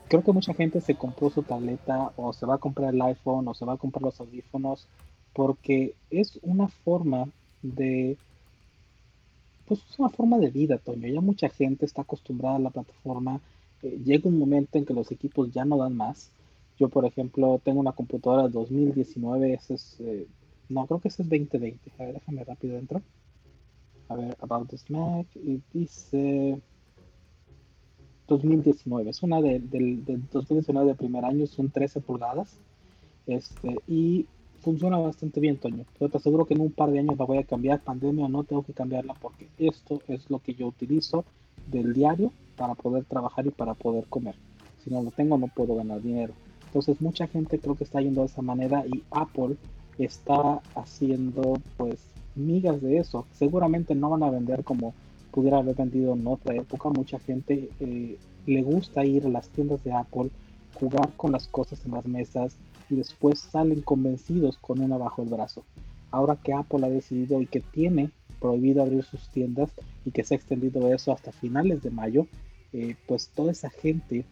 creo 0.07 0.23
que 0.23 0.31
mucha 0.31 0.53
gente 0.53 0.79
se 0.79 0.95
compró 0.95 1.29
su 1.29 1.43
tableta 1.43 2.11
o 2.15 2.31
se 2.31 2.45
va 2.45 2.55
a 2.55 2.59
comprar 2.59 2.93
el 2.93 3.01
iPhone 3.01 3.47
o 3.47 3.53
se 3.53 3.65
va 3.65 3.73
a 3.73 3.77
comprar 3.77 4.03
los 4.03 4.19
audífonos 4.21 4.87
porque 5.33 5.95
es 6.09 6.39
una 6.41 6.67
forma 6.67 7.27
de 7.61 8.17
pues 9.67 9.81
es 9.89 9.99
una 9.99 10.09
forma 10.09 10.37
de 10.37 10.49
vida, 10.49 10.77
Toño. 10.77 11.07
Ya 11.07 11.21
mucha 11.21 11.49
gente 11.49 11.85
está 11.85 12.01
acostumbrada 12.03 12.55
a 12.55 12.59
la 12.59 12.69
plataforma. 12.69 13.41
Eh, 13.83 13.99
llega 14.03 14.29
un 14.29 14.39
momento 14.39 14.77
en 14.77 14.85
que 14.85 14.93
los 14.93 15.11
equipos 15.11 15.51
ya 15.51 15.65
no 15.65 15.77
dan 15.77 15.95
más. 15.95 16.31
Yo, 16.79 16.89
por 16.89 17.05
ejemplo, 17.05 17.59
tengo 17.63 17.79
una 17.79 17.91
computadora 17.91 18.47
2019, 18.47 19.53
ese 19.53 19.73
es, 19.73 19.99
eh, 19.99 20.27
no, 20.69 20.85
creo 20.85 20.99
que 20.99 21.09
ese 21.09 21.23
es 21.23 21.29
2020. 21.29 21.91
A 21.97 22.05
ver, 22.05 22.13
déjame 22.13 22.43
rápido 22.43 22.75
dentro. 22.75 23.01
A 24.09 24.15
ver, 24.15 24.37
About 24.39 24.69
this 24.69 24.89
Mac, 24.89 25.27
y 25.35 25.61
dice 25.73 26.61
2019, 28.27 29.09
es 29.09 29.21
una 29.23 29.41
del 29.41 29.69
de, 29.69 30.19
2019 30.31 30.89
de 30.89 30.95
primer 30.95 31.25
año, 31.25 31.45
son 31.45 31.69
13 31.69 31.99
pulgadas. 32.01 32.57
Este, 33.25 33.75
y 33.87 34.27
funciona 34.61 34.97
bastante 34.97 35.39
bien, 35.39 35.57
Toño. 35.57 35.85
Pero 35.97 36.09
te 36.09 36.17
aseguro 36.17 36.45
que 36.45 36.53
en 36.53 36.61
un 36.61 36.71
par 36.71 36.91
de 36.91 36.99
años 36.99 37.17
la 37.17 37.25
voy 37.25 37.37
a 37.37 37.43
cambiar. 37.43 37.79
Pandemia 37.81 38.27
no 38.27 38.43
tengo 38.43 38.63
que 38.63 38.73
cambiarla 38.73 39.13
porque 39.15 39.47
esto 39.57 40.01
es 40.07 40.29
lo 40.29 40.39
que 40.39 40.53
yo 40.53 40.67
utilizo 40.67 41.25
del 41.67 41.93
diario 41.93 42.31
para 42.55 42.75
poder 42.75 43.05
trabajar 43.05 43.45
y 43.47 43.51
para 43.51 43.73
poder 43.73 44.05
comer. 44.05 44.35
Si 44.83 44.89
no 44.89 45.03
lo 45.03 45.11
tengo, 45.11 45.37
no 45.37 45.47
puedo 45.47 45.75
ganar 45.75 46.01
dinero. 46.01 46.33
Entonces, 46.65 47.01
mucha 47.01 47.27
gente 47.27 47.59
creo 47.59 47.75
que 47.75 47.83
está 47.83 48.01
yendo 48.01 48.21
de 48.21 48.27
esa 48.27 48.41
manera 48.41 48.85
y 48.85 49.03
Apple 49.11 49.55
está 49.97 50.61
haciendo, 50.75 51.59
pues, 51.77 51.99
migas 52.35 52.81
de 52.81 52.97
eso. 52.97 53.25
Seguramente 53.33 53.95
no 53.95 54.09
van 54.09 54.23
a 54.23 54.29
vender 54.29 54.63
como 54.63 54.93
pudiera 55.31 55.59
haber 55.59 55.75
vendido 55.75 56.13
en 56.13 56.25
otra 56.27 56.55
época. 56.55 56.89
Mucha 56.89 57.19
gente 57.19 57.69
eh, 57.79 58.17
le 58.45 58.61
gusta 58.63 59.05
ir 59.05 59.25
a 59.25 59.29
las 59.29 59.49
tiendas 59.49 59.83
de 59.83 59.93
Apple, 59.93 60.29
jugar 60.79 61.11
con 61.15 61.31
las 61.31 61.47
cosas 61.47 61.83
en 61.85 61.91
las 61.91 62.05
mesas, 62.05 62.55
y 62.89 62.95
después 62.95 63.39
salen 63.39 63.81
convencidos 63.81 64.57
con 64.57 64.79
una 64.79 64.97
bajo 64.97 65.23
el 65.23 65.29
brazo. 65.29 65.63
Ahora 66.11 66.37
que 66.41 66.53
Apple 66.53 66.85
ha 66.85 66.89
decidido 66.89 67.41
y 67.41 67.47
que 67.47 67.59
tiene 67.59 68.11
prohibido 68.39 68.81
abrir 68.81 69.03
sus 69.03 69.27
tiendas 69.29 69.71
y 70.05 70.11
que 70.11 70.23
se 70.23 70.33
ha 70.33 70.37
extendido 70.37 70.93
eso 70.93 71.11
hasta 71.11 71.31
finales 71.31 71.81
de 71.83 71.89
mayo, 71.89 72.27
eh, 72.73 72.95
pues 73.07 73.29
toda 73.29 73.51
esa 73.51 73.69
gente 73.69 74.25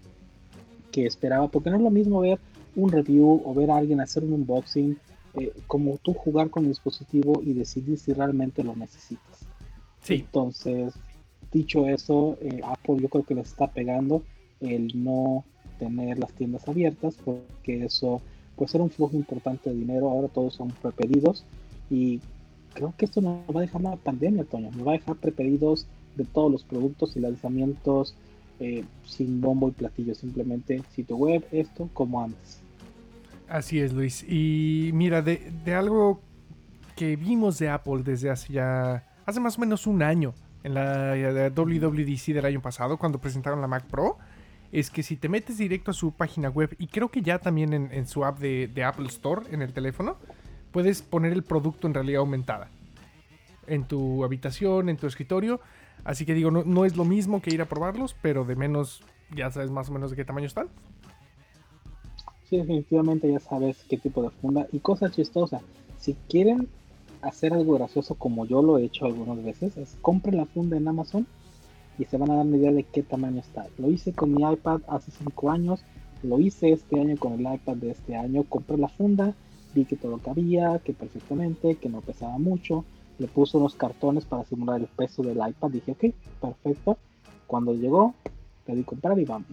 que 0.91 1.06
esperaba, 1.06 1.48
porque 1.50 1.70
no 1.70 1.78
es 1.78 1.82
lo 1.82 1.89
mismo 1.89 2.22
ver 2.22 2.39
un 2.76 2.91
review 2.91 3.41
o 3.44 3.54
ver 3.54 3.72
a 3.72 3.78
alguien 3.78 4.02
hacer 4.02 4.24
un 4.24 4.34
unboxing, 4.34 4.98
eh, 5.36 5.52
como 5.68 5.98
tú 5.98 6.13
jugar 6.13 6.50
con 6.50 6.63
el 6.63 6.70
dispositivo 6.70 7.41
y 7.44 7.54
decidir 7.54 7.98
si 7.98 8.13
realmente 8.13 8.63
lo 8.63 8.76
necesitas. 8.76 9.46
Sí. 10.02 10.15
Entonces, 10.15 10.94
dicho 11.52 11.88
eso, 11.88 12.38
eh, 12.41 12.62
Apple 12.63 12.98
yo 13.02 13.10
creo 13.10 13.24
que 13.24 13.36
le 13.36 13.41
está 13.41 13.68
pegando 13.68 14.24
el 14.62 15.04
no 15.04 15.44
tener 15.80 16.20
las 16.20 16.32
tiendas 16.34 16.68
abiertas, 16.68 17.18
porque 17.24 17.86
eso 17.86 18.22
pues 18.56 18.74
era 18.74 18.84
un 18.84 18.89
flujo 18.89 19.15
importante 19.15 19.70
de 19.70 19.76
dinero, 19.76 20.10
ahora 20.10 20.28
todos 20.28 20.56
son 20.56 20.70
prepedidos 20.82 21.44
y 21.89 22.20
creo 22.74 22.94
que 22.98 23.06
esto 23.06 23.22
nos 23.22 23.39
va 23.56 23.60
a 23.60 23.62
dejar 23.62 23.82
la 23.82 23.96
pandemia, 23.96 24.44
Toño, 24.44 24.72
nos 24.72 24.88
va 24.88 24.91
a 24.91 24.98
dejar 24.98 25.15
prepedidos 25.15 25.88
de 26.15 26.26
todos 26.26 26.52
los 26.52 26.63
productos 26.63 27.15
y 27.15 27.20
lanzamientos 27.20 28.15
eh, 28.60 28.84
sin 29.06 29.41
bombo 29.41 29.68
y 29.68 29.72
platillo, 29.72 30.15
simplemente 30.15 30.82
sitio 30.94 31.18
web, 31.18 31.46
esto 31.52 31.89
como 31.94 32.24
antes. 32.24 32.60
Así 33.48 33.80
es, 33.80 33.94
Luis. 33.94 34.24
Y 34.28 34.91
mira, 34.94 35.22
de, 35.22 35.52
de 35.63 35.74
algo 35.74 36.22
que 36.96 37.15
vimos 37.15 37.60
de 37.60 37.70
Apple 37.70 38.02
desde 38.04 38.30
hace 38.30 38.54
ya, 38.54 39.04
hace 39.26 39.39
más 39.39 39.58
o 39.58 39.62
menos 39.62 39.86
un 39.88 40.02
año, 40.02 40.34
en 40.65 40.74
la 40.74 41.13
WWDC 41.56 42.34
del 42.34 42.46
año 42.46 42.60
pasado, 42.60 42.98
cuando 42.98 43.20
presentaron 43.20 43.62
la 43.62 43.68
Mac 43.68 43.86
Pro, 43.86 44.18
es 44.71 44.89
que 44.89 45.04
si 45.04 45.15
te 45.15 45.30
metes 45.30 45.58
directo 45.58 45.91
a 45.91 45.93
su 45.93 46.12
página 46.12 46.49
web 46.49 46.75
y 46.78 46.88
creo 46.88 47.10
que 47.10 47.21
ya 47.21 47.39
también 47.39 47.73
en, 47.73 48.08
su 48.08 48.25
app 48.25 48.39
de, 48.39 48.84
Apple 48.84 49.08
Store 49.08 49.43
en 49.51 49.62
el 49.62 49.73
teléfono, 49.73 50.17
puedes 50.71 51.01
poner 51.01 51.34
el 51.34 51.43
producto 51.43 51.88
en 51.88 51.93
realidad 51.93 52.19
aumentada 52.19 52.69
en 53.67 53.86
tu 53.86 54.23
habitación, 54.23 54.89
en 54.89 54.97
tu 54.97 55.08
escritorio. 55.08 55.60
Así 56.04 56.25
que 56.25 56.34
digo, 56.34 56.51
no, 56.51 56.63
no, 56.63 56.86
es 56.86 56.97
lo 56.97 57.06
mismo 57.06 57.41
que 57.41 57.54
ir 57.54 57.62
a 57.62 57.65
probarlos, 57.65 58.15
pero 58.21 58.45
de 58.45 58.56
menos 58.56 59.01
ya 59.36 59.49
sabes 59.49 59.71
más 59.71 59.89
o 59.89 59.93
menos 59.93 60.12
de 60.12 60.17
qué 60.17 60.25
tamaño 60.25 60.45
están. 60.45 60.67
Sí, 62.49 62.58
definitivamente 62.58 63.32
ya 63.32 63.39
sabes 63.39 63.84
qué 63.89 63.97
tipo 63.97 64.21
de 64.21 64.30
funda. 64.30 64.67
Y 64.71 64.80
cosa 64.80 65.10
chistosa, 65.10 65.62
si 65.97 66.13
quieren 66.30 66.67
hacer 67.21 67.54
algo 67.54 67.73
gracioso 67.73 68.15
como 68.15 68.45
yo 68.45 68.62
lo 68.62 68.78
he 68.78 68.84
hecho 68.84 69.06
algunas 69.06 69.43
veces, 69.43 69.78
es 69.78 69.97
compren 70.01 70.38
la 70.38 70.45
funda 70.45 70.78
en 70.78 70.88
Amazon 70.88 71.25
y 71.97 72.05
se 72.05 72.17
van 72.17 72.31
a 72.31 72.36
dar 72.36 72.45
una 72.45 72.58
idea 72.58 72.71
de 72.71 72.84
qué 72.84 73.03
tamaño 73.03 73.39
está. 73.39 73.67
Lo 73.77 73.89
hice 73.89 74.13
con 74.13 74.34
mi 74.34 74.43
iPad 74.43 74.81
hace 74.88 75.12
5 75.12 75.51
años, 75.51 75.84
lo 76.23 76.39
hice 76.39 76.71
este 76.71 76.99
año 76.99 77.17
con 77.17 77.34
el 77.34 77.53
iPad 77.53 77.75
de 77.77 77.91
este 77.91 78.15
año, 78.15 78.43
compré 78.43 78.77
la 78.77 78.89
funda, 78.89 79.34
vi 79.73 79.86
que 79.86 79.95
todo 79.95 80.17
cabía, 80.17 80.79
que 80.84 80.93
perfectamente, 80.93 81.75
que 81.75 81.89
no 81.89 82.01
pesaba 82.01 82.38
mucho, 82.38 82.86
le 83.19 83.27
puse 83.27 83.58
unos 83.58 83.75
cartones 83.75 84.25
para 84.25 84.43
simular 84.45 84.79
el 84.79 84.88
peso 84.88 85.23
del 85.23 85.38
iPad, 85.38 85.69
dije 85.69 85.91
ok, 85.91 86.05
perfecto. 86.41 86.97
Cuando 87.47 87.73
llegó, 87.73 88.15
le 88.67 88.75
di 88.75 88.84
comprar 88.84 89.17
y 89.19 89.25
vamos. 89.25 89.47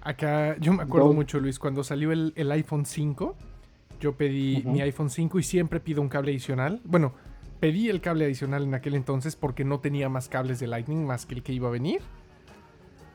Acá 0.00 0.56
yo 0.58 0.72
me 0.72 0.82
acuerdo 0.82 1.12
mucho, 1.12 1.40
Luis, 1.40 1.58
cuando 1.58 1.82
salió 1.82 2.12
el, 2.12 2.52
iPhone 2.52 2.84
5, 2.84 3.34
yo 4.00 4.16
pedí 4.16 4.62
mi 4.64 4.82
iPhone 4.82 5.10
5 5.10 5.38
y 5.38 5.42
siempre 5.42 5.80
pido 5.80 6.02
un 6.02 6.08
cable 6.08 6.30
adicional. 6.30 6.80
Bueno, 6.84 7.14
pedí 7.60 7.88
el 7.88 8.00
cable 8.00 8.24
adicional 8.24 8.64
en 8.64 8.74
aquel 8.74 8.94
entonces 8.94 9.36
porque 9.36 9.64
no 9.64 9.80
tenía 9.80 10.08
más 10.08 10.28
cables 10.28 10.60
de 10.60 10.66
Lightning 10.66 11.04
más 11.04 11.26
que 11.26 11.34
el 11.34 11.42
que 11.42 11.52
iba 11.52 11.68
a 11.68 11.72
venir. 11.72 12.00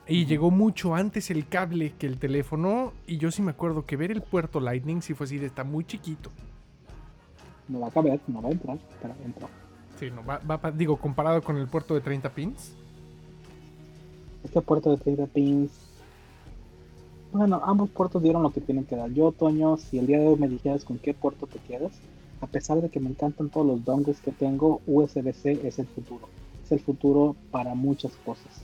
Y 0.08 0.26
llegó 0.26 0.50
mucho 0.50 0.96
antes 0.96 1.30
el 1.30 1.48
cable 1.48 1.94
que 2.00 2.08
el 2.08 2.18
teléfono. 2.18 2.94
Y 3.06 3.18
yo 3.18 3.30
sí 3.30 3.44
me 3.44 3.52
acuerdo 3.52 3.86
que 3.86 3.96
ver 3.96 4.10
el 4.10 4.24
puerto 4.24 4.60
Lightning 4.60 5.02
sí 5.02 5.14
fue 5.14 5.26
así 5.26 5.38
de 5.38 5.46
está 5.46 5.64
muy 5.64 5.86
chiquito. 5.86 6.32
No 7.68 7.82
va 7.82 7.88
a 7.88 7.92
caber, 7.92 8.20
no 8.28 8.42
va 8.42 8.50
a 8.50 8.52
entrar, 8.52 8.80
pero 9.02 9.14
entra. 9.24 9.48
Sí, 10.00 10.10
no, 10.10 10.26
va, 10.26 10.40
va, 10.40 10.72
digo, 10.72 10.98
comparado 10.98 11.44
con 11.44 11.58
el 11.58 11.68
puerto 11.68 11.94
de 11.94 12.02
30 12.02 12.30
pins. 12.30 12.74
Este 14.44 14.62
puerto 14.62 14.90
de 14.90 14.98
30 14.98 15.28
pins. 15.28 15.72
Bueno, 17.32 17.62
ambos 17.64 17.92
puertos 17.92 18.24
dieron 18.24 18.42
lo 18.42 18.52
que 18.52 18.62
tienen 18.62 18.86
que 18.86 18.96
dar. 18.96 19.12
Yo, 19.12 19.32
Toño, 19.32 19.78
si 19.78 20.00
el 20.00 20.08
día 20.08 20.18
de 20.18 20.28
hoy 20.28 20.40
me 20.40 20.48
dijeras 20.48 20.84
con 20.84 20.98
qué 20.98 21.14
puerto 21.14 21.46
te 21.46 21.60
quedas, 21.60 21.92
a 22.42 22.48
pesar 22.48 22.82
de 22.82 22.90
que 22.90 23.00
me 23.00 23.10
encantan 23.10 23.50
todos 23.50 23.68
los 23.68 23.84
dongles 23.84 24.22
que 24.22 24.32
tengo, 24.32 24.82
USB-C 24.88 25.68
es 25.68 25.80
el 25.80 25.88
futuro. 25.88 26.30
Es 26.64 26.72
el 26.72 26.80
futuro 26.80 27.36
para 27.52 27.76
muchas 27.76 28.14
cosas. 28.26 28.64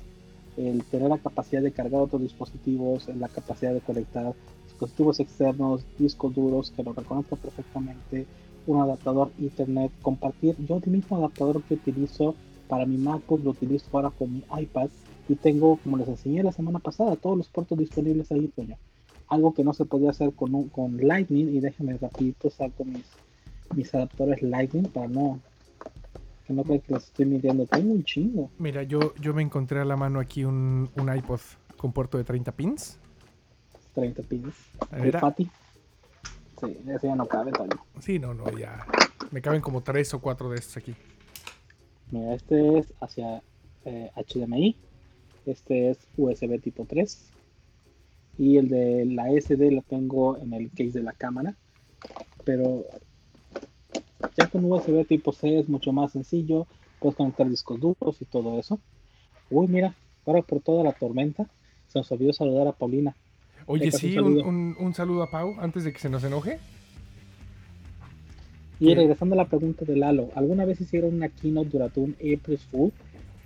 El 0.58 0.84
tener 0.86 1.10
la 1.10 1.18
capacidad 1.18 1.62
de 1.62 1.74
cargar 1.74 2.02
otros 2.02 2.22
dispositivos, 2.22 3.08
la 3.10 3.28
capacidad 3.28 3.74
de 3.74 3.82
conectar 3.82 4.34
dispositivos 4.66 5.20
externos, 5.20 5.84
discos 6.00 6.34
duros 6.34 6.72
que 6.72 6.84
lo 6.84 6.94
reconozco 6.94 7.36
perfectamente, 7.36 8.26
un 8.66 8.82
adaptador 8.82 9.32
Ethernet, 9.40 9.92
compartir. 10.02 10.56
Yo 10.66 10.78
el 10.78 10.92
mismo 10.92 11.18
adaptador 11.18 11.62
que 11.64 11.74
utilizo 11.74 12.36
para 12.70 12.86
mi 12.86 12.98
MacBook 12.98 13.44
lo 13.44 13.52
utilizo 13.52 13.86
ahora 13.92 14.10
con 14.10 14.32
mi 14.32 14.44
iPad 14.58 14.90
y 15.28 15.36
tengo, 15.36 15.78
como 15.84 15.98
les 15.98 16.08
enseñé 16.08 16.44
la 16.44 16.52
semana 16.52 16.80
pasada, 16.80 17.16
todos 17.16 17.38
los 17.38 17.50
puertos 17.50 17.78
disponibles 17.78 18.32
ahí, 18.32 18.52
Algo 19.28 19.54
que 19.54 19.64
no 19.64 19.74
se 19.74 19.86
podía 19.86 20.12
hacer 20.12 20.34
con, 20.34 20.70
con 20.70 20.98
Lightning 20.98 21.56
y 21.56 21.60
déjenme 21.60 21.98
rapidito 21.98 22.50
saco 22.50 22.86
mis 22.86 23.06
mis 23.74 23.94
adaptadores 23.94 24.42
Lightning 24.42 24.84
para 24.84 25.08
no 25.08 25.40
que 26.46 26.54
no 26.54 26.64
crean 26.64 26.82
que 26.82 26.94
los 26.94 27.06
estoy 27.06 27.26
midiendo. 27.26 27.66
Tengo 27.66 27.92
un 27.92 28.04
chingo. 28.04 28.52
Mira, 28.60 28.84
yo, 28.84 29.16
yo 29.16 29.34
me 29.34 29.42
encontré 29.42 29.80
a 29.80 29.86
la 29.86 29.98
mano 29.98 30.20
aquí 30.20 30.44
un, 30.44 30.90
un 30.96 31.16
iPod 31.16 31.40
con 31.78 31.92
puerto 31.92 32.18
de 32.18 32.24
30 32.24 32.52
pins. 32.52 33.00
30 33.96 34.22
pins. 34.24 34.54
¿El 34.92 35.12
Pati? 35.12 35.50
Sí, 36.62 36.78
ese 36.88 37.08
ya 37.08 37.16
no 37.16 37.26
cabe 37.26 37.52
también. 37.52 37.80
Sí, 38.00 38.20
no, 38.20 38.34
no, 38.34 38.46
ya. 38.58 38.86
Me 39.32 39.42
caben 39.42 39.62
como 39.62 39.82
3 39.82 40.14
o 40.14 40.22
4 40.22 40.50
de 40.50 40.56
estos 40.56 40.78
aquí. 40.78 40.94
Mira, 42.12 42.36
este 42.36 42.78
es 42.78 42.94
hacia 43.02 43.42
HDMI. 43.84 44.70
Eh, 44.70 44.76
este 45.48 45.90
es 45.90 45.98
USB 46.16 46.62
tipo 46.62 46.86
3. 46.86 47.32
Y 48.38 48.58
el 48.58 48.70
de 48.70 49.06
la 49.06 49.30
SD 49.32 49.72
lo 49.72 49.82
tengo 49.82 50.38
en 50.38 50.54
el 50.54 50.70
case 50.70 50.92
de 50.92 51.04
la 51.04 51.14
cámara. 51.14 51.56
Pero 52.44 52.86
ya 54.38 54.48
con 54.48 54.66
USB 54.66 55.06
tipo 55.08 55.32
C 55.32 55.60
es 55.60 55.70
mucho 55.70 55.92
más 55.92 56.12
sencillo, 56.12 56.68
puedes 57.00 57.16
conectar 57.16 57.50
discos 57.50 57.80
duros 57.80 58.22
y 58.22 58.26
todo 58.26 58.60
eso. 58.60 58.80
Uy, 59.50 59.68
mira, 59.68 59.96
ahora 60.26 60.42
por 60.42 60.62
toda 60.62 60.84
la 60.84 60.94
tormenta, 60.94 61.46
se 61.88 62.00
nos 62.00 62.12
olvidó 62.12 62.34
saludar 62.34 62.68
a 62.68 62.72
Paulina. 62.72 63.16
Oye, 63.68 63.92
sí, 63.92 64.18
un, 64.18 64.94
saludo 64.94 65.24
a 65.24 65.32
Pau 65.32 65.56
antes 65.60 65.84
de 65.84 65.94
que 65.94 66.00
se 66.00 66.10
nos 66.10 66.24
enoje. 66.24 66.60
Y 68.80 68.94
regresando 68.94 69.36
a 69.36 69.38
la 69.38 69.48
pregunta 69.48 69.86
de 69.86 69.96
Lalo, 69.96 70.30
¿alguna 70.36 70.66
vez 70.66 70.82
hicieron 70.82 71.16
una 71.16 71.30
keynote 71.30 71.70
durante 71.70 72.00
un 72.00 72.16
April 72.16 72.60
Fool? 72.70 72.92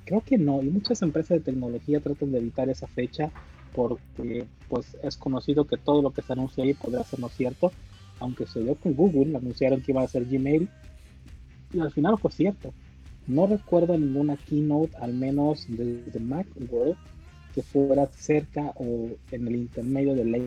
Creo 0.06 0.22
que 0.22 0.38
no, 0.38 0.62
y 0.64 0.66
muchas 0.66 1.02
empresas 1.04 1.38
de 1.38 1.52
tecnología 1.52 2.00
tratan 2.00 2.32
de 2.32 2.40
evitar 2.40 2.68
esa 2.70 2.88
fecha 2.88 3.32
porque 3.76 4.48
pues 4.68 4.98
es 5.04 5.16
conocido 5.18 5.66
que 5.66 5.78
todo 5.78 6.02
lo 6.02 6.12
que 6.12 6.24
se 6.24 6.34
anuncia 6.34 6.64
ahí 6.64 6.74
podría 6.74 7.04
ser 7.04 7.20
no 7.20 7.30
cierto 7.30 7.72
aunque 8.20 8.46
se 8.46 8.62
dio 8.62 8.76
con 8.76 8.94
Google, 8.94 9.36
anunciaron 9.36 9.82
que 9.82 9.92
iba 9.92 10.02
a 10.02 10.08
ser 10.08 10.26
Gmail, 10.26 10.70
y 11.74 11.80
al 11.80 11.92
final 11.92 12.18
fue 12.18 12.32
cierto. 12.32 12.74
No 13.28 13.46
recuerdo 13.46 13.98
ninguna 13.98 14.38
keynote, 14.38 14.96
al 14.98 15.14
menos 15.14 15.66
desde 15.68 16.20
Macworld, 16.20 16.96
que 17.54 17.62
que 17.62 17.64
fuera 17.64 18.08
cerca 18.08 18.74
o 18.76 19.10
en 19.32 19.48
el 19.48 19.56
intermedio 19.56 20.16
del 20.16 20.34
A 20.36 20.40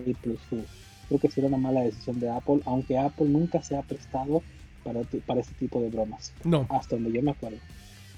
Full. 0.48 0.60
Creo 1.08 1.20
que 1.20 1.30
sería 1.30 1.48
una 1.48 1.58
mala 1.58 1.82
decisión 1.82 2.18
de 2.20 2.30
Apple, 2.30 2.60
aunque 2.64 2.98
Apple 2.98 3.28
nunca 3.28 3.62
se 3.62 3.76
ha 3.76 3.82
prestado 3.82 4.42
para, 4.82 5.00
para 5.26 5.40
ese 5.40 5.52
tipo 5.54 5.80
de 5.80 5.90
bromas. 5.90 6.32
No. 6.44 6.66
Hasta 6.70 6.96
donde 6.96 7.12
yo 7.12 7.22
me 7.22 7.32
acuerdo. 7.32 7.58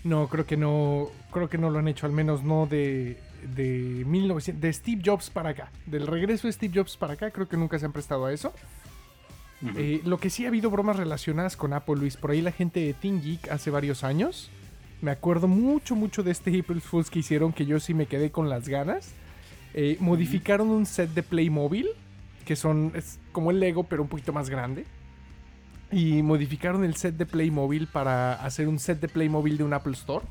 No, 0.04 0.28
creo 0.28 0.46
que 0.46 0.56
no, 0.56 1.08
creo 1.30 1.48
que 1.48 1.58
no 1.58 1.70
lo 1.70 1.78
han 1.78 1.88
hecho, 1.88 2.06
al 2.06 2.12
menos 2.12 2.42
no 2.44 2.66
de, 2.66 3.16
de 3.56 4.04
1900, 4.06 4.60
de 4.60 4.72
Steve 4.72 5.02
Jobs 5.04 5.30
para 5.30 5.50
acá. 5.50 5.70
Del 5.86 6.06
regreso 6.06 6.46
de 6.46 6.52
Steve 6.52 6.74
Jobs 6.76 6.96
para 6.96 7.14
acá, 7.14 7.30
creo 7.30 7.48
que 7.48 7.56
nunca 7.56 7.78
se 7.78 7.86
han 7.86 7.92
prestado 7.92 8.26
a 8.26 8.32
eso. 8.32 8.52
Eh, 9.76 10.02
lo 10.04 10.18
que 10.18 10.30
sí 10.30 10.44
ha 10.44 10.48
habido 10.48 10.70
bromas 10.70 10.96
relacionadas 10.96 11.56
con 11.56 11.72
Apple, 11.72 11.96
Luis. 11.96 12.16
Por 12.16 12.30
ahí 12.30 12.42
la 12.42 12.52
gente 12.52 12.80
de 12.80 12.92
Team 12.92 13.20
Geek 13.22 13.50
hace 13.50 13.70
varios 13.70 14.04
años. 14.04 14.50
Me 15.00 15.10
acuerdo 15.10 15.48
mucho, 15.48 15.94
mucho 15.94 16.22
de 16.22 16.30
este 16.30 16.58
April 16.58 16.80
Fools 16.80 17.10
que 17.10 17.20
hicieron 17.20 17.52
que 17.52 17.66
yo 17.66 17.80
sí 17.80 17.94
me 17.94 18.06
quedé 18.06 18.30
con 18.30 18.48
las 18.48 18.68
ganas. 18.68 19.12
Eh, 19.74 19.96
modificaron 20.00 20.70
un 20.70 20.86
set 20.86 21.10
de 21.10 21.22
Playmobil, 21.22 21.88
que 22.44 22.56
son 22.56 22.92
es 22.94 23.18
como 23.32 23.50
el 23.50 23.60
Lego, 23.60 23.84
pero 23.84 24.02
un 24.02 24.08
poquito 24.08 24.32
más 24.32 24.50
grande. 24.50 24.84
Y 25.90 26.22
modificaron 26.22 26.84
el 26.84 26.96
set 26.96 27.16
de 27.16 27.26
Playmobil 27.26 27.86
para 27.86 28.34
hacer 28.34 28.68
un 28.68 28.78
set 28.78 29.00
de 29.00 29.08
Playmobil 29.08 29.56
de 29.56 29.64
un 29.64 29.72
Apple 29.72 29.92
Store. 29.92 30.24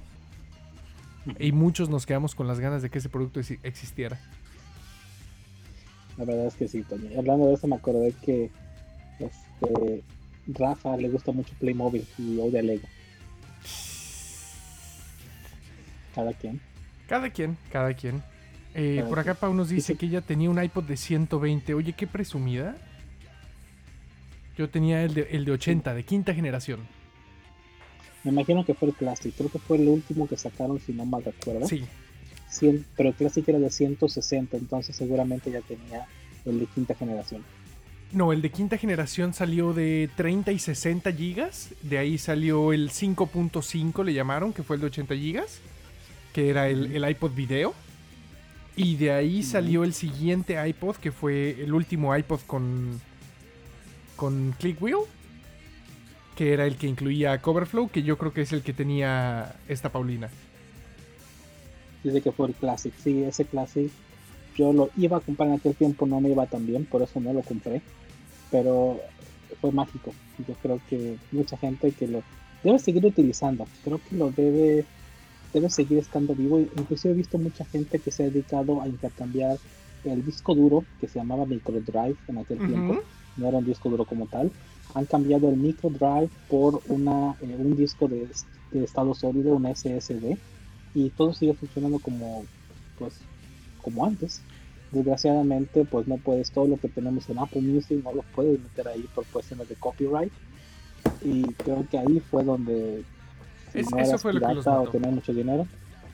Y 1.40 1.52
muchos 1.54 1.90
nos 1.90 2.06
quedamos 2.06 2.36
con 2.36 2.48
las 2.48 2.60
ganas 2.60 2.82
de 2.82 2.90
que 2.90 3.00
ese 3.00 3.10
producto 3.10 3.40
existiera. 3.40 4.20
La 6.18 6.26
verdad 6.26 6.48
es 6.48 6.56
que 6.56 6.68
sí, 6.68 6.84
Tony. 6.84 7.16
Hablando 7.16 7.48
de 7.48 7.54
eso, 7.54 7.68
me 7.68 7.76
acordé 7.76 8.14
que 8.24 8.52
este, 9.26 10.04
Rafa 10.48 10.98
le 10.98 11.10
gusta 11.10 11.32
mucho 11.32 11.54
Playmobil 11.60 12.06
y 12.18 12.40
odia 12.40 12.62
Lego. 12.62 12.88
Cada 16.14 16.34
quien. 16.34 16.62
Cada 17.08 17.30
quien, 17.30 17.58
cada 17.72 17.94
quien. 17.94 18.22
Eh, 18.76 19.04
por 19.08 19.20
acá 19.20 19.36
Pau 19.36 19.54
nos 19.54 19.70
dice 19.70 19.96
que 19.96 20.08
ella 20.08 20.22
tenía 20.22 20.50
un 20.50 20.62
iPod 20.62 20.84
de 20.84 20.98
120. 20.98 21.74
Oye, 21.74 21.94
qué 21.94 22.08
presumida. 22.08 22.76
Yo 24.58 24.70
tenía 24.70 25.04
el 25.04 25.14
de, 25.14 25.28
el 25.32 25.46
de 25.46 25.52
80, 25.52 25.94
de 25.94 26.04
quinta 26.04 26.34
generación. 26.34 26.82
Me 28.24 28.32
imagino 28.32 28.66
que 28.66 28.74
fue 28.74 28.90
el 28.90 28.94
Classic. 28.94 29.34
Creo 29.36 29.50
que 29.50 29.60
fue 29.60 29.78
el 29.78 29.88
último 29.88 30.28
que 30.28 30.38
sacaron, 30.38 30.80
si 30.80 30.94
no 30.94 31.06
mal 31.06 31.24
recuerdo. 31.24 31.68
Sí. 31.68 31.86
pero 32.96 33.10
el 33.10 33.16
Classic 33.16 33.48
era 33.48 33.60
de 33.60 33.70
160, 33.70 34.58
entonces 34.58 34.96
seguramente 34.96 35.52
ya 35.52 35.62
tenía 35.62 36.06
el 36.46 36.60
de 36.60 36.66
quinta 36.68 36.96
generación. 36.96 37.44
No, 38.14 38.32
el 38.32 38.44
de 38.44 38.52
quinta 38.52 38.78
generación 38.78 39.34
salió 39.34 39.74
de 39.74 40.08
30 40.16 40.52
y 40.52 40.60
60 40.60 41.12
gigas. 41.14 41.74
De 41.82 41.98
ahí 41.98 42.20
salió 42.20 42.72
el 42.72 42.92
5.5, 42.92 44.06
le 44.06 44.14
llamaron, 44.14 44.54
que 44.54 44.62
fue 44.62 44.76
el 44.76 44.82
de 44.82 44.88
80 44.88 45.16
gigas. 45.16 45.60
Que 46.32 46.50
era 46.50 46.70
el, 46.70 47.10
iPod 47.10 47.32
video. 47.32 47.74
Y 48.76 48.98
de 48.98 49.12
ahí 49.12 49.42
salió 49.42 49.84
el 49.84 49.96
siguiente 49.96 50.64
iPod, 50.68 50.98
que 50.98 51.12
fue 51.12 51.64
el 51.64 51.74
último 51.74 52.16
iPod 52.16 52.42
con, 52.46 53.02
con 54.16 54.56
Click 54.60 54.80
Wheel. 54.80 54.98
Que 56.36 56.54
era 56.54 56.68
el 56.68 56.76
que 56.76 56.86
incluía 56.86 57.42
Coverflow, 57.42 57.90
que 57.90 58.04
yo 58.04 58.20
creo 58.20 58.32
que 58.32 58.42
es 58.42 58.54
el 58.54 58.62
que 58.62 58.74
tenía 58.74 59.56
esta 59.68 59.92
Paulina. 59.92 60.30
Dice 62.04 62.22
que 62.22 62.32
fue 62.32 62.50
el 62.50 62.54
Classic. 62.54 62.94
Sí, 63.04 63.24
ese 63.24 63.46
Classic 63.46 63.92
yo 64.56 64.72
lo 64.72 64.92
iba 64.98 65.18
a 65.18 65.20
comprar 65.20 65.50
en 65.50 65.56
aquel 65.56 65.74
tiempo, 65.74 66.06
no 66.06 66.22
me 66.22 66.30
iba 66.30 66.46
tan 66.46 66.68
bien, 66.68 66.86
por 66.86 67.02
eso 67.02 67.20
no 67.20 67.34
lo 67.34 67.42
compré 67.42 67.82
pero 68.54 69.00
fue 69.60 69.72
mágico. 69.72 70.14
Yo 70.48 70.54
creo 70.62 70.80
que 70.88 71.18
mucha 71.32 71.58
gente 71.58 71.92
que 71.92 72.08
lo 72.08 72.22
debe 72.64 72.78
seguir 72.78 73.04
utilizando, 73.04 73.66
creo 73.84 74.00
que 74.08 74.16
lo 74.16 74.30
debe, 74.30 74.86
debe 75.52 75.70
seguir 75.72 75.98
estando 75.98 76.36
vivo. 76.36 76.60
Inclusive 76.60 77.16
he 77.16 77.18
visto 77.18 77.40
mucha 77.40 77.66
gente 77.66 77.98
que 77.98 78.12
se 78.12 78.24
ha 78.24 78.26
dedicado 78.28 78.80
a 78.80 78.88
intercambiar 78.88 79.58
el 80.04 80.24
disco 80.24 80.54
duro 80.54 80.86
que 81.00 81.08
se 81.08 81.18
llamaba 81.18 81.48
micro 81.48 81.80
drive 81.82 82.16
en 82.28 82.38
aquel 82.38 82.60
tiempo, 82.60 83.02
no 83.38 83.48
era 83.48 83.58
un 83.58 83.66
disco 83.66 83.90
duro 83.90 84.06
como 84.06 84.28
tal. 84.28 84.52
Han 84.94 85.06
cambiado 85.06 85.50
el 85.50 85.58
micro 85.58 85.90
drive 85.90 86.30
por 86.48 86.80
una, 86.90 87.36
eh, 87.42 87.56
un 87.58 87.76
disco 87.76 88.08
de, 88.08 88.28
de 88.70 88.84
estado 88.84 89.16
sólido, 89.16 89.56
un 89.56 89.66
SSD, 89.66 90.38
y 90.94 91.10
todo 91.10 91.34
sigue 91.34 91.56
funcionando 91.56 91.98
como, 91.98 92.46
pues, 93.00 93.18
como 93.82 94.06
antes 94.06 94.42
desgraciadamente 94.94 95.86
pues 95.86 96.08
no 96.08 96.18
puedes 96.18 96.52
todo 96.52 96.68
lo 96.68 96.78
que 96.78 96.88
tenemos 96.88 97.30
en 97.30 97.40
Apple 97.40 97.62
Music 97.62 98.02
no 98.04 98.14
lo 98.14 98.22
puedes 98.36 98.60
meter 98.62 98.88
ahí 98.88 99.06
por 99.14 99.26
cuestiones 99.26 99.68
de 99.68 99.76
copyright 99.76 100.32
y 101.22 101.44
creo 101.54 101.86
que 101.90 101.98
ahí 101.98 102.20
fue 102.32 102.44
donde 102.44 103.04
si 103.72 103.80
es, 103.80 103.92
no 103.92 103.98
eso 103.98 104.18
fue 104.18 104.34
lo 104.34 104.40
que 104.40 104.54
los 104.54 104.66
mató. 104.66 104.82
o 104.82 104.88
tener 104.90 105.12
mucho 105.12 105.34
dinero 105.34 105.68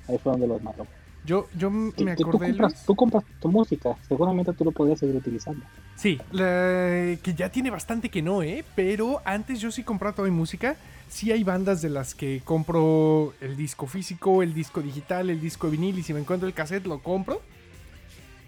ahí 0.07 0.17
fue 0.17 0.31
donde 0.31 0.47
los 0.47 0.61
mató 0.63 0.87
yo, 1.25 1.47
yo 1.55 1.69
me 1.69 1.89
acordé. 2.11 2.15
Tú 2.15 2.39
compras, 2.39 2.85
tú 2.85 2.95
compras, 2.95 3.23
tu 3.39 3.49
música, 3.49 3.95
seguramente 4.07 4.53
tú 4.53 4.63
lo 4.65 4.71
podrías 4.71 4.99
seguir 4.99 5.15
utilizando. 5.15 5.63
Sí, 5.95 6.17
que 6.31 7.33
ya 7.35 7.51
tiene 7.51 7.69
bastante 7.69 8.09
que 8.09 8.21
no, 8.21 8.41
¿eh? 8.41 8.63
Pero 8.75 9.21
antes 9.25 9.59
yo 9.59 9.69
sí 9.71 9.83
compraba 9.83 10.15
toda 10.15 10.29
mi 10.29 10.35
música. 10.35 10.77
Sí 11.09 11.31
hay 11.31 11.43
bandas 11.43 11.81
de 11.81 11.89
las 11.89 12.15
que 12.15 12.41
compro 12.45 13.33
el 13.41 13.57
disco 13.57 13.85
físico, 13.87 14.43
el 14.43 14.53
disco 14.53 14.81
digital, 14.81 15.29
el 15.29 15.41
disco 15.41 15.69
vinil 15.69 15.99
y 15.99 16.03
si 16.03 16.13
me 16.13 16.19
encuentro 16.19 16.47
el 16.47 16.53
cassette 16.53 16.85
lo 16.85 16.99
compro. 16.99 17.41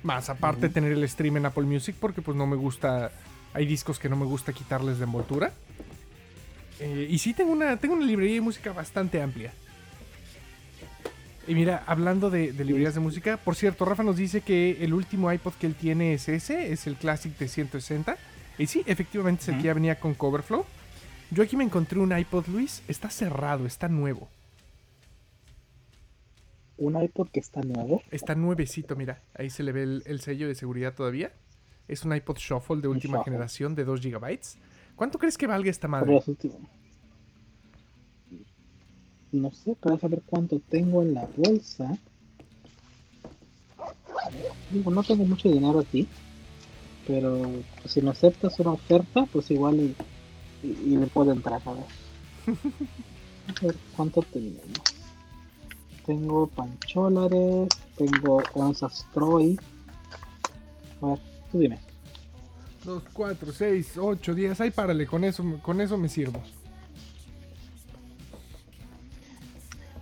Más 0.04 0.30
aparte 0.30 0.62
de 0.62 0.70
tener 0.70 0.92
el 0.92 1.08
stream 1.08 1.38
en 1.38 1.46
Apple 1.46 1.64
Music 1.64 1.96
porque 2.00 2.22
pues 2.22 2.36
no 2.36 2.48
me 2.48 2.56
gusta, 2.56 3.12
hay 3.54 3.66
discos 3.66 4.00
que 4.00 4.10
no 4.10 4.16
me 4.16 4.26
gusta 4.26 4.54
quitarles 4.54 4.98
de 4.98 5.04
envoltura. 5.04 5.54
Eh, 6.80 7.08
y 7.10 7.20
sí 7.20 7.34
tengo 7.34 7.52
una, 7.52 7.78
tengo 7.78 7.94
una 7.94 8.06
librería 8.06 8.36
de 8.36 8.42
música 8.42 8.74
bastante 8.74 9.22
amplia. 9.22 9.54
Y 11.48 11.54
mira, 11.54 11.84
hablando 11.86 12.30
de, 12.30 12.54
librerías 12.54 12.96
de 12.96 13.00
música, 13.00 13.38
por 13.38 13.56
cierto, 13.56 13.86
Rafa 13.86 14.04
nos 14.04 14.18
dice 14.18 14.42
que 14.42 14.84
el 14.84 14.94
último 14.94 15.32
iPod 15.32 15.54
que 15.54 15.68
él 15.68 15.76
tiene 15.76 16.14
es 16.14 16.30
ese, 16.30 16.72
es 16.72 16.88
el 16.88 16.96
Classic 16.96 17.36
de 17.38 17.48
160. 17.48 18.18
Y 18.58 18.68
sí, 18.68 18.84
efectivamente 18.86 19.44
es 19.44 19.50
el 19.50 19.58
que 19.58 19.64
ya 19.64 19.74
venía 19.74 20.00
con 20.00 20.14
Coverflow. 20.14 20.66
Yo 21.30 21.44
aquí 21.44 21.56
me 21.58 21.64
encontré 21.64 22.00
un 22.00 22.18
iPod, 22.18 22.48
Luis, 22.48 22.84
está 22.88 23.10
cerrado, 23.10 23.66
está 23.66 23.88
nuevo 23.88 24.30
un 26.82 27.02
iPod 27.02 27.30
que 27.30 27.40
está 27.40 27.62
nuevo. 27.62 28.02
Está 28.10 28.34
nuevecito, 28.34 28.96
mira. 28.96 29.22
Ahí 29.36 29.50
se 29.50 29.64
le 29.64 29.72
ve 29.72 30.02
el, 30.04 30.20
sello 30.20 30.48
de 30.48 30.56
seguridad 30.56 30.96
todavía. 30.96 31.32
Es 31.88 32.04
un 32.04 32.16
iPod 32.16 32.38
Shuffle 32.38 32.82
de 32.82 32.88
última 32.88 33.24
generación 33.24 33.76
de 33.76 33.86
2 33.86 34.02
GB. 34.02 34.40
¿Cuánto 34.96 35.20
crees 35.20 35.38
que 35.38 35.46
valga 35.46 35.70
esta 35.70 35.88
madre? 35.88 36.20
No 39.32 39.52
sé, 39.52 39.76
para 39.76 39.98
saber 39.98 40.24
cuánto 40.26 40.60
tengo 40.60 41.04
en 41.04 41.14
la 41.14 41.28
bolsa. 41.38 41.98
Digo, 44.72 44.92
no 44.92 45.04
tengo 45.04 45.24
mucho 45.26 45.50
dinero 45.50 45.80
aquí. 45.80 46.08
Pero 47.06 47.44
pues, 47.82 47.94
si 47.94 48.02
me 48.02 48.10
aceptas 48.10 48.60
una 48.60 48.72
oferta, 48.72 49.28
pues 49.32 49.52
igual 49.52 49.80
y, 49.80 49.96
y, 50.64 50.98
le 50.98 51.08
puedo 51.08 51.32
entrar 51.32 51.62
a 51.64 51.74
ver. 51.74 51.86
A 53.48 53.66
ver 53.66 53.76
cuánto 53.96 54.22
tenemos 54.22 54.91
tengo 56.06 56.48
pancholares, 56.48 57.70
tengo 57.98 58.44
onzas 58.54 59.06
Troy. 59.14 59.60
A 61.02 61.08
ver, 61.08 61.20
tú 61.52 61.60
dime. 61.60 61.80
2, 62.84 63.04
4, 63.14 63.52
6, 63.52 63.98
8, 63.98 64.36
10. 64.36 64.62
Ahí 64.62 64.72
párale, 64.72 65.06
con 65.06 65.24
eso, 65.24 65.44
con 65.62 65.82
eso 65.82 65.98
me 65.98 66.10
sirvo. 66.10 66.42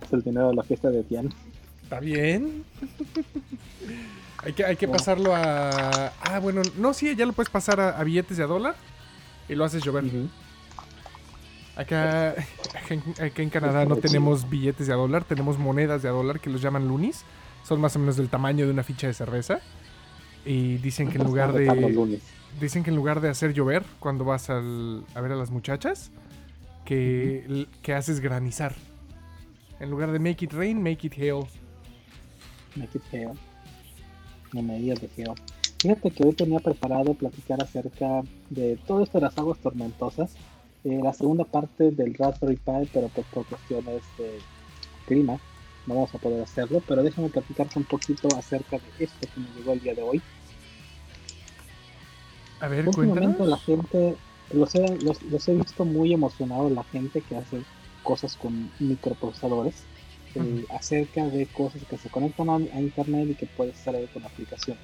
Es 0.02 0.12
el 0.12 0.22
dinero 0.22 0.48
de 0.48 0.54
la 0.54 0.62
fiesta 0.62 0.90
de 0.90 1.02
Tian. 1.04 1.32
Está 1.82 2.00
bien. 2.00 2.64
hay 4.44 4.52
que, 4.52 4.64
hay 4.64 4.76
que 4.76 4.88
pasarlo 4.88 5.34
a. 5.34 6.12
Ah, 6.22 6.38
bueno, 6.40 6.62
no, 6.78 6.94
sí, 6.94 7.14
ya 7.14 7.26
lo 7.26 7.32
puedes 7.32 7.50
pasar 7.50 7.80
a, 7.80 8.02
billetes 8.02 8.36
de 8.36 8.44
a 8.44 8.46
dólar 8.46 8.76
y 9.48 9.54
lo 9.54 9.64
haces 9.64 9.82
llover. 9.84 10.04
Acá, 11.80 12.34
en 12.90 13.48
Canadá 13.48 13.86
no 13.86 13.96
tenemos 13.96 14.50
billetes 14.50 14.86
de 14.86 14.92
a 14.92 14.96
dólar, 14.96 15.24
tenemos 15.24 15.58
monedas 15.58 16.02
de 16.02 16.10
a 16.10 16.12
dólar 16.12 16.38
que 16.38 16.50
los 16.50 16.60
llaman 16.60 16.86
lunis. 16.86 17.24
Son 17.64 17.80
más 17.80 17.96
o 17.96 17.98
menos 17.98 18.18
del 18.18 18.28
tamaño 18.28 18.66
de 18.66 18.72
una 18.72 18.82
ficha 18.82 19.06
de 19.06 19.14
cerveza. 19.14 19.60
Y 20.44 20.76
dicen 20.76 21.08
que 21.08 21.16
en 21.16 21.24
lugar 21.24 21.54
de. 21.54 22.20
Dicen 22.60 22.84
que 22.84 22.90
en 22.90 22.96
lugar 22.96 23.22
de 23.22 23.30
hacer 23.30 23.54
llover 23.54 23.82
cuando 23.98 24.26
vas 24.26 24.50
a 24.50 24.60
ver 24.60 25.32
a 25.32 25.36
las 25.36 25.50
muchachas, 25.50 26.10
que, 26.84 27.66
que 27.80 27.94
haces 27.94 28.20
granizar. 28.20 28.74
En 29.78 29.88
lugar 29.88 30.12
de 30.12 30.18
make 30.18 30.44
it 30.44 30.52
rain, 30.52 30.82
make 30.82 31.06
it 31.06 31.14
hail. 31.16 31.46
Make 32.76 32.98
it 32.98 33.04
hail. 33.10 33.30
No 34.52 34.60
me 34.60 34.78
digas 34.78 35.00
de 35.00 35.08
hail. 35.16 35.32
Fíjate 35.78 36.10
que 36.10 36.26
hoy 36.26 36.34
tenía 36.34 36.58
preparado 36.58 37.14
platicar 37.14 37.62
acerca 37.62 38.20
de 38.50 38.76
todo 38.86 39.02
esto 39.02 39.16
de 39.16 39.24
las 39.24 39.38
aguas 39.38 39.58
tormentosas 39.60 40.36
eh, 40.84 41.00
la 41.02 41.12
segunda 41.12 41.44
parte 41.44 41.90
del 41.90 42.14
Raspberry 42.14 42.56
Pi, 42.56 42.88
pero 42.92 43.08
pues 43.08 43.26
por 43.32 43.44
cuestiones 43.46 44.02
de 44.16 44.38
clima 45.06 45.38
no 45.86 45.94
vamos 45.94 46.14
a 46.14 46.18
poder 46.18 46.42
hacerlo. 46.42 46.82
Pero 46.86 47.02
déjame 47.02 47.28
platicarte 47.28 47.78
un 47.78 47.84
poquito 47.84 48.28
acerca 48.36 48.78
de 48.78 49.04
esto 49.04 49.26
que 49.34 49.40
me 49.40 49.48
llegó 49.56 49.72
el 49.72 49.80
día 49.80 49.94
de 49.94 50.02
hoy. 50.02 50.22
A 52.60 52.68
ver, 52.68 52.88
Últimamente 52.88 53.44
la 53.44 53.58
gente, 53.58 54.16
los 54.52 54.74
he, 54.74 54.86
los, 54.98 55.48
he 55.48 55.54
visto 55.54 55.84
muy 55.84 56.12
emocionados 56.12 56.70
la 56.72 56.84
gente 56.84 57.22
que 57.22 57.36
hace 57.36 57.62
cosas 58.02 58.36
con 58.36 58.70
microprocesadores. 58.78 59.74
eh, 60.34 60.64
acerca 60.70 61.26
de 61.26 61.46
cosas 61.46 61.82
que 61.84 61.98
se 61.98 62.08
conectan 62.08 62.48
a, 62.50 62.54
a 62.56 62.80
internet 62.80 63.28
y 63.30 63.34
que 63.34 63.46
puedes 63.46 63.74
hacer 63.80 63.96
ahí 63.96 64.06
con 64.06 64.22
la 64.22 64.28
aplicación. 64.28 64.76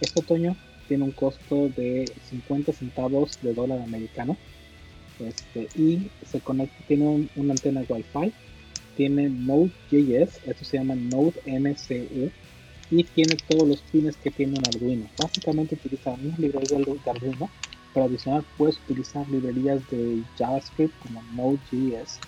Este 0.00 0.20
otoño 0.20 0.56
tiene 0.88 1.04
un 1.04 1.12
costo 1.12 1.68
de 1.68 2.12
50 2.28 2.72
centavos 2.72 3.38
de 3.40 3.54
dólar 3.54 3.80
americano 3.80 4.36
este, 5.20 5.68
y 5.80 6.08
se 6.26 6.40
conecta, 6.40 6.76
tiene 6.86 7.04
un- 7.06 7.30
una 7.36 7.52
antena 7.52 7.82
Wi-Fi, 7.88 8.32
tiene 8.96 9.28
Node.js, 9.28 10.40
esto 10.46 10.64
se 10.64 10.78
llama 10.78 10.94
Node 10.94 11.34
MCU 11.46 12.30
y 12.90 13.04
tiene 13.04 13.36
todos 13.48 13.68
los 13.68 13.80
pines 13.82 14.16
que 14.16 14.30
tiene 14.30 14.58
un 14.58 14.66
Arduino. 14.66 15.06
Básicamente 15.18 15.74
utiliza 15.76 16.10
las 16.16 16.38
librerías 16.38 16.86
de 16.86 17.10
Arduino, 17.10 17.48
pero 17.94 18.06
adicional 18.06 18.44
puedes 18.56 18.76
utilizar 18.78 19.28
librerías 19.28 19.80
de 19.90 20.22
JavaScript 20.38 20.94
como 21.02 21.22
Node.js 21.34 22.18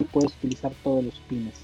y 0.00 0.04
puedes 0.04 0.32
utilizar 0.36 0.72
todos 0.82 1.04
los 1.04 1.14
pines. 1.28 1.54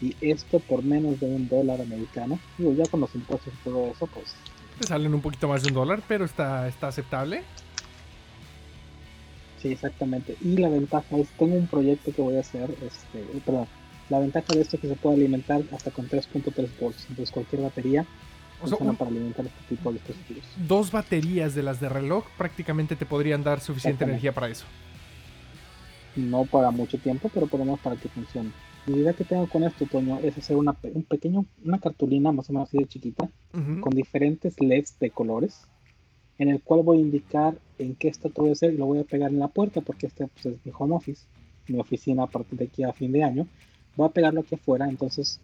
Y 0.00 0.14
esto 0.20 0.60
por 0.60 0.82
menos 0.84 1.18
de 1.20 1.26
un 1.26 1.48
dólar 1.48 1.80
americano. 1.80 2.38
Digo, 2.56 2.72
ya 2.74 2.84
con 2.86 3.00
los 3.00 3.14
impuestos 3.14 3.52
y 3.52 3.64
todo 3.64 3.86
eso, 3.88 4.06
pues 4.06 4.34
Te 4.80 4.86
salen 4.86 5.12
un 5.12 5.20
poquito 5.20 5.48
más 5.48 5.62
de 5.62 5.68
un 5.68 5.74
dólar, 5.74 6.02
pero 6.06 6.24
está, 6.24 6.68
está 6.68 6.86
aceptable. 6.88 7.42
Sí, 9.60 9.68
exactamente. 9.72 10.36
Y 10.40 10.56
la 10.56 10.68
ventaja 10.68 11.16
es, 11.18 11.28
tengo 11.38 11.56
un 11.56 11.66
proyecto 11.66 12.12
que 12.12 12.22
voy 12.22 12.36
a 12.36 12.40
hacer, 12.40 12.70
este, 12.70 13.24
perdón, 13.44 13.66
la 14.08 14.18
ventaja 14.20 14.46
de 14.54 14.60
esto 14.60 14.76
es 14.76 14.82
que 14.82 14.88
se 14.88 14.94
puede 14.96 15.16
alimentar 15.16 15.62
hasta 15.72 15.90
con 15.90 16.08
3.3 16.08 16.68
volts. 16.80 17.06
Entonces 17.10 17.30
cualquier 17.32 17.62
batería 17.62 18.02
O 18.02 18.66
sea, 18.66 18.68
funciona 18.78 18.90
un- 18.92 18.96
para 18.96 19.10
alimentar 19.10 19.44
este 19.46 19.74
tipo 19.76 19.90
de 19.92 19.98
dispositivos. 19.98 20.44
dos 20.66 20.90
baterías 20.92 21.54
de 21.54 21.62
las 21.62 21.80
de 21.80 21.88
reloj 21.88 22.24
prácticamente 22.38 22.96
te 22.96 23.04
podrían 23.06 23.42
dar 23.42 23.60
suficiente 23.60 24.04
energía 24.04 24.32
para 24.32 24.48
eso. 24.48 24.64
No 26.16 26.44
para 26.46 26.70
mucho 26.70 26.98
tiempo, 26.98 27.30
pero 27.32 27.46
por 27.46 27.60
lo 27.60 27.64
menos 27.66 27.80
para 27.80 27.96
que 27.96 28.08
funcione. 28.08 28.50
La 28.86 28.96
idea 28.96 29.12
que 29.12 29.24
tengo 29.24 29.46
con 29.48 29.62
esto, 29.64 29.84
Toño, 29.86 30.18
es 30.22 30.36
hacer 30.38 30.56
una, 30.56 30.74
un 30.94 31.02
pequeño, 31.02 31.44
una 31.64 31.78
cartulina 31.78 32.32
más 32.32 32.48
o 32.48 32.52
menos 32.54 32.68
así 32.68 32.78
de 32.78 32.86
chiquita, 32.86 33.28
con 33.52 33.90
diferentes 33.94 34.54
LEDs 34.60 34.98
de 34.98 35.10
colores, 35.10 35.60
en 36.38 36.48
el 36.48 36.62
cual 36.62 36.82
voy 36.82 36.98
a 36.98 37.02
indicar 37.02 37.58
en 37.78 37.94
qué 37.94 38.08
estatua 38.08 38.42
voy 38.42 38.50
a 38.50 38.52
hacer 38.52 38.72
y 38.72 38.76
lo 38.76 38.86
voy 38.86 39.00
a 39.00 39.04
pegar 39.04 39.30
en 39.30 39.38
la 39.38 39.48
puerta, 39.48 39.80
porque 39.80 40.06
este 40.06 40.26
pues, 40.28 40.46
es 40.46 40.64
mi 40.64 40.72
home 40.76 40.94
office, 40.94 41.26
mi 41.68 41.78
oficina 41.78 42.24
a 42.24 42.26
partir 42.28 42.58
de 42.58 42.66
aquí 42.66 42.84
a 42.84 42.92
fin 42.92 43.12
de 43.12 43.24
año. 43.24 43.46
Voy 43.96 44.06
a 44.06 44.12
pegarlo 44.12 44.40
aquí 44.40 44.54
afuera, 44.54 44.88
entonces 44.88 45.40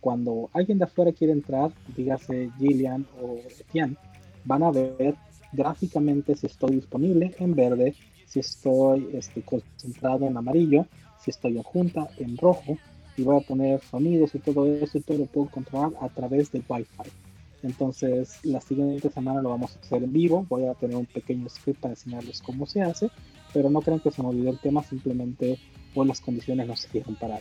cuando 0.00 0.50
alguien 0.52 0.78
de 0.78 0.84
afuera 0.84 1.12
quiere 1.12 1.32
entrar, 1.32 1.72
dígase 1.96 2.50
Gillian 2.58 3.06
o 3.20 3.38
Etienne, 3.58 3.96
van 4.44 4.62
a 4.62 4.70
ver 4.70 5.16
gráficamente 5.52 6.36
si 6.36 6.46
estoy 6.46 6.76
disponible 6.76 7.34
en 7.38 7.54
verde, 7.54 7.94
si 8.26 8.40
estoy 8.40 9.08
este, 9.14 9.42
concentrado 9.42 10.26
en 10.26 10.36
amarillo, 10.36 10.86
si 11.20 11.30
estoy 11.30 11.56
en 11.56 11.62
junta 11.64 12.08
en 12.18 12.36
rojo, 12.36 12.78
y 13.16 13.22
voy 13.22 13.42
a 13.42 13.46
poner 13.46 13.80
sonidos 13.80 14.34
y 14.34 14.38
todo 14.38 14.66
eso, 14.66 14.98
y 14.98 15.00
todo 15.00 15.18
lo 15.18 15.26
puedo 15.26 15.48
controlar 15.48 15.92
a 16.00 16.08
través 16.08 16.52
de 16.52 16.62
Wi-Fi. 16.68 17.25
Entonces, 17.66 18.38
la 18.44 18.60
siguiente 18.60 19.10
semana 19.10 19.42
lo 19.42 19.50
vamos 19.50 19.76
a 19.76 19.80
hacer 19.80 20.02
en 20.02 20.12
vivo. 20.12 20.46
Voy 20.48 20.66
a 20.66 20.74
tener 20.74 20.96
un 20.96 21.06
pequeño 21.06 21.48
script 21.48 21.80
para 21.80 21.92
enseñarles 21.92 22.40
cómo 22.40 22.66
se 22.66 22.82
hace, 22.82 23.10
pero 23.52 23.68
no 23.70 23.80
crean 23.80 24.00
que 24.00 24.10
se 24.10 24.22
me 24.22 24.28
olvidó 24.28 24.50
el 24.50 24.58
tema, 24.58 24.82
simplemente 24.82 25.58
pues 25.94 26.08
las 26.08 26.20
condiciones 26.20 26.66
no 26.66 26.76
se 26.76 26.88
dieron 26.90 27.16
para 27.16 27.40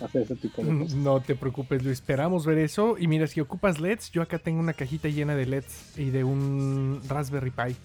hacer 0.00 0.22
ese 0.22 0.36
tipo 0.36 0.62
de 0.62 0.78
cosas. 0.78 0.94
No 0.94 1.20
te 1.20 1.34
preocupes, 1.34 1.82
Luis. 1.82 1.98
Esperamos 1.98 2.46
ver 2.46 2.58
eso. 2.58 2.96
Y 2.98 3.06
mira, 3.06 3.26
si 3.26 3.40
ocupas 3.40 3.80
LEDs, 3.80 4.10
yo 4.10 4.22
acá 4.22 4.38
tengo 4.38 4.60
una 4.60 4.72
cajita 4.72 5.08
llena 5.08 5.34
de 5.34 5.46
LEDs 5.46 5.98
y 5.98 6.10
de 6.10 6.24
un 6.24 7.00
Raspberry 7.08 7.50
Pi. 7.50 7.76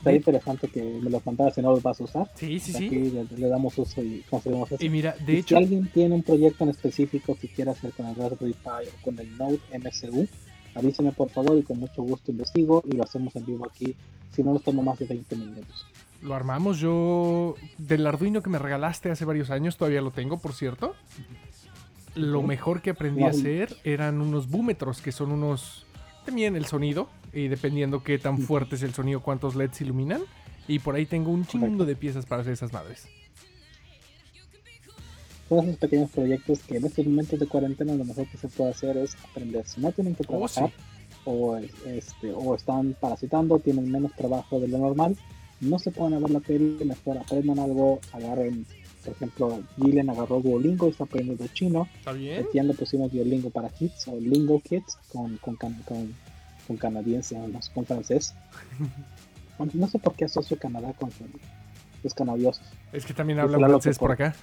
Está 0.00 0.12
interesante 0.14 0.68
que 0.68 0.82
me 0.82 1.10
los 1.10 1.24
mandaras 1.26 1.54
si 1.54 1.60
no 1.62 1.70
los 1.72 1.82
vas 1.82 2.00
a 2.00 2.04
usar. 2.04 2.30
Sí, 2.34 2.58
sí, 2.58 2.74
Aquí 2.74 2.88
sí. 2.88 3.10
le, 3.10 3.24
le 3.38 3.48
damos 3.48 3.76
uso 3.76 4.02
y 4.02 4.24
conseguimos 4.30 4.72
eso. 4.72 4.84
Y 4.84 4.88
mira, 4.88 5.14
Y 5.20 5.24
de 5.24 5.38
hecho, 5.38 5.56
si 5.56 5.62
alguien 5.62 5.90
tiene 5.92 6.14
un 6.14 6.22
proyecto 6.22 6.64
en 6.64 6.70
específico 6.70 7.36
que 7.40 7.48
quiera 7.48 7.72
hacer 7.72 7.92
con 7.92 8.06
el 8.06 8.14
Raspberry 8.16 8.54
Pi 8.54 8.88
o 8.88 9.04
con 9.04 9.18
el 9.18 9.36
Node 9.36 9.58
MCU, 9.78 10.26
avíseme 10.74 11.12
por 11.12 11.28
favor 11.30 11.58
y 11.58 11.62
con 11.62 11.78
mucho 11.78 12.02
gusto 12.02 12.30
investigo 12.30 12.82
y 12.90 12.96
lo 12.96 13.04
hacemos 13.04 13.36
en 13.36 13.44
vivo 13.44 13.66
aquí. 13.70 13.94
Si 14.32 14.42
no 14.42 14.52
nos 14.54 14.62
toma 14.62 14.82
más 14.82 14.98
de 14.98 15.04
20 15.06 15.36
minutos. 15.36 15.86
lo 16.22 16.34
armamos. 16.34 16.78
Yo, 16.78 17.54
del 17.78 18.06
Arduino 18.06 18.42
que 18.42 18.48
me 18.50 18.58
regalaste 18.58 19.10
hace 19.10 19.24
varios 19.26 19.50
años, 19.50 19.76
todavía 19.76 20.00
lo 20.00 20.12
tengo, 20.12 20.38
por 20.38 20.52
cierto. 20.54 20.94
Lo 22.14 22.42
mejor 22.42 22.82
que 22.82 22.90
aprendí 22.90 23.22
a 23.24 23.28
hacer 23.28 23.76
eran 23.84 24.20
unos 24.20 24.48
búmetros, 24.48 25.00
que 25.00 25.12
son 25.12 25.30
unos. 25.30 25.86
También 26.24 26.56
el 26.56 26.66
sonido, 26.66 27.08
y 27.32 27.48
dependiendo 27.48 28.02
qué 28.02 28.18
tan 28.18 28.38
fuerte 28.38 28.74
es 28.76 28.82
el 28.82 28.94
sonido, 28.94 29.20
cuántos 29.20 29.54
LEDs 29.54 29.80
iluminan. 29.80 30.22
Y 30.68 30.78
por 30.78 30.94
ahí 30.94 31.06
tengo 31.06 31.30
un 31.30 31.44
chingo 31.46 31.84
de 31.84 31.96
piezas 31.96 32.26
para 32.26 32.42
hacer 32.42 32.52
esas 32.52 32.72
madres. 32.72 33.06
Todos 35.48 35.64
esos 35.64 35.76
pequeños 35.78 36.10
proyectos 36.10 36.60
que 36.60 36.76
en 36.76 36.84
estos 36.86 37.04
momentos 37.06 37.40
de 37.40 37.46
cuarentena 37.46 37.94
lo 37.94 38.04
mejor 38.04 38.28
que 38.28 38.36
se 38.38 38.46
puede 38.48 38.70
hacer 38.70 38.96
es 38.98 39.16
aprender. 39.28 39.66
Si 39.66 39.80
no 39.80 39.90
tienen 39.90 40.14
que 40.14 40.24
Oh, 40.28 40.46
sí. 40.46 40.54
trabajar 40.54 40.72
o, 41.24 41.56
este, 41.56 42.32
o 42.32 42.54
están 42.54 42.96
parasitando, 43.00 43.58
tienen 43.58 43.90
menos 43.90 44.14
trabajo 44.14 44.60
de 44.60 44.68
lo 44.68 44.78
normal, 44.78 45.16
no 45.60 45.78
se 45.80 45.90
pueden 45.90 46.14
a 46.14 46.18
ver 46.20 46.30
la 46.30 46.40
tele, 46.40 46.84
mejor 46.84 47.18
aprendan 47.18 47.58
algo, 47.58 48.00
agarren, 48.12 48.64
por 49.04 49.12
ejemplo, 49.14 49.60
Gillian 49.76 50.08
agarró 50.08 50.40
Duolingo 50.40 50.86
y 50.86 50.90
está 50.90 51.04
aprendiendo 51.04 51.46
chino. 51.48 51.88
¿Está 51.98 52.12
bien? 52.12 52.40
Etienne 52.42 52.68
le 52.68 52.74
pusimos 52.74 53.12
Duolingo 53.12 53.50
para 53.50 53.68
Kids 53.70 54.06
o 54.08 54.20
Lingo 54.20 54.60
Kids 54.60 54.96
con, 55.12 55.36
con, 55.38 55.56
con, 55.56 55.74
con 56.70 56.76
canadiense, 56.76 57.36
sé, 57.36 57.68
con 57.74 57.84
francés. 57.84 58.32
Bueno, 59.58 59.72
no 59.74 59.88
sé 59.88 59.98
por 59.98 60.14
qué 60.14 60.24
asocio 60.24 60.56
Canadá 60.58 60.94
con 60.94 61.10
los 62.02 62.14
canadiosos. 62.14 62.64
Es 62.94 63.04
que 63.04 63.12
también 63.12 63.38
hablan 63.40 63.60
francés 63.60 63.98
por 63.98 64.08
por- 64.08 64.12
acá. 64.14 64.34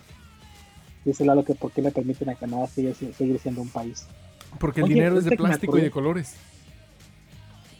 Dice 1.06 1.26
Lalo 1.26 1.44
que 1.44 1.56
por 1.56 1.72
qué 1.72 1.82
le 1.82 1.90
permiten 1.90 2.30
a 2.30 2.36
Canadá 2.36 2.68
seguir, 2.68 2.94
seguir 2.94 3.40
siendo 3.40 3.62
un 3.64 3.70
país. 3.70 4.06
Porque 4.60 4.82
el 4.82 4.84
Oye, 4.86 4.94
dinero 4.94 5.18
es 5.18 5.24
de 5.24 5.32
me 5.32 5.38
plástico 5.38 5.76
y 5.80 5.82
de 5.82 5.90
colores. 5.90 6.36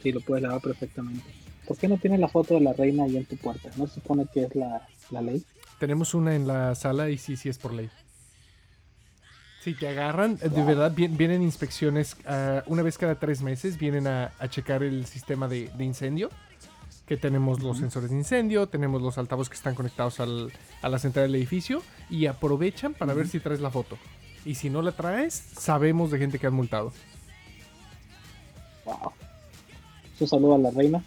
Sí, 0.02 0.10
lo 0.10 0.20
puedes 0.20 0.42
lavar 0.42 0.60
perfectamente. 0.60 1.22
¿Por 1.68 1.76
qué 1.76 1.86
no 1.86 1.96
tienes 1.98 2.18
la 2.18 2.26
foto 2.26 2.54
de 2.54 2.60
la 2.60 2.72
reina 2.72 3.04
ahí 3.04 3.16
en 3.16 3.24
tu 3.26 3.36
puerta? 3.36 3.70
¿No 3.76 3.86
se 3.86 3.94
supone 4.00 4.26
que 4.34 4.42
es 4.42 4.56
la, 4.56 4.88
la 5.10 5.20
ley? 5.22 5.44
Tenemos 5.78 6.14
una 6.14 6.34
en 6.34 6.48
la 6.48 6.74
sala 6.74 7.08
y 7.08 7.18
sí, 7.18 7.36
sí 7.36 7.48
es 7.48 7.58
por 7.58 7.72
ley. 7.72 7.88
Si 9.60 9.74
te 9.74 9.88
agarran, 9.88 10.38
eh, 10.42 10.48
de 10.48 10.62
verdad 10.62 10.92
vien- 10.94 11.16
vienen 11.16 11.42
inspecciones 11.42 12.16
ah, 12.26 12.62
una 12.66 12.82
vez 12.82 12.96
cada 12.96 13.16
tres 13.16 13.42
meses, 13.42 13.78
vienen 13.78 14.06
a, 14.06 14.32
a 14.38 14.48
checar 14.48 14.82
el 14.82 15.04
sistema 15.06 15.48
de, 15.48 15.70
de 15.76 15.84
incendio. 15.84 16.30
Que 17.06 17.16
tenemos 17.16 17.62
los 17.62 17.78
sensores 17.78 18.10
de 18.10 18.16
incendio, 18.16 18.68
tenemos 18.68 19.00
los 19.00 19.16
altavoces 19.16 19.48
que 19.48 19.56
están 19.56 19.74
conectados 19.74 20.20
al- 20.20 20.52
a 20.82 20.88
la 20.90 20.98
central 20.98 21.26
del 21.26 21.36
edificio 21.36 21.82
y 22.10 22.26
aprovechan 22.26 22.92
para 22.92 23.14
ver 23.14 23.24
Ujú. 23.24 23.32
si 23.32 23.40
traes 23.40 23.60
la 23.60 23.70
foto. 23.70 23.96
Y 24.44 24.54
si 24.56 24.68
no 24.70 24.82
la 24.82 24.92
traes, 24.92 25.32
sabemos 25.58 26.10
de 26.10 26.18
gente 26.18 26.38
que 26.38 26.46
han 26.46 26.54
multado. 26.54 26.92
Wow. 28.84 29.12
Un 30.20 30.28
saludo 30.28 30.54
a 30.54 30.58
la 30.58 30.70
reina. 30.70 31.02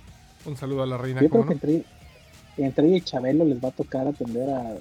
Un 0.46 0.58
saludo 0.58 0.84
a 0.84 0.88
la 0.88 0.98
reina. 0.98 1.22
Yo 1.22 1.30
¿cómo 1.30 1.46
creo 1.46 1.60
que 1.60 1.68
no? 1.68 1.74
entre, 1.74 2.66
entre 2.66 2.88
ella 2.88 2.98
y 2.98 3.02
Chabelo 3.02 3.46
les 3.46 3.64
va 3.64 3.70
a 3.70 3.72
tocar 3.72 4.08
atender 4.08 4.50
a 4.50 4.76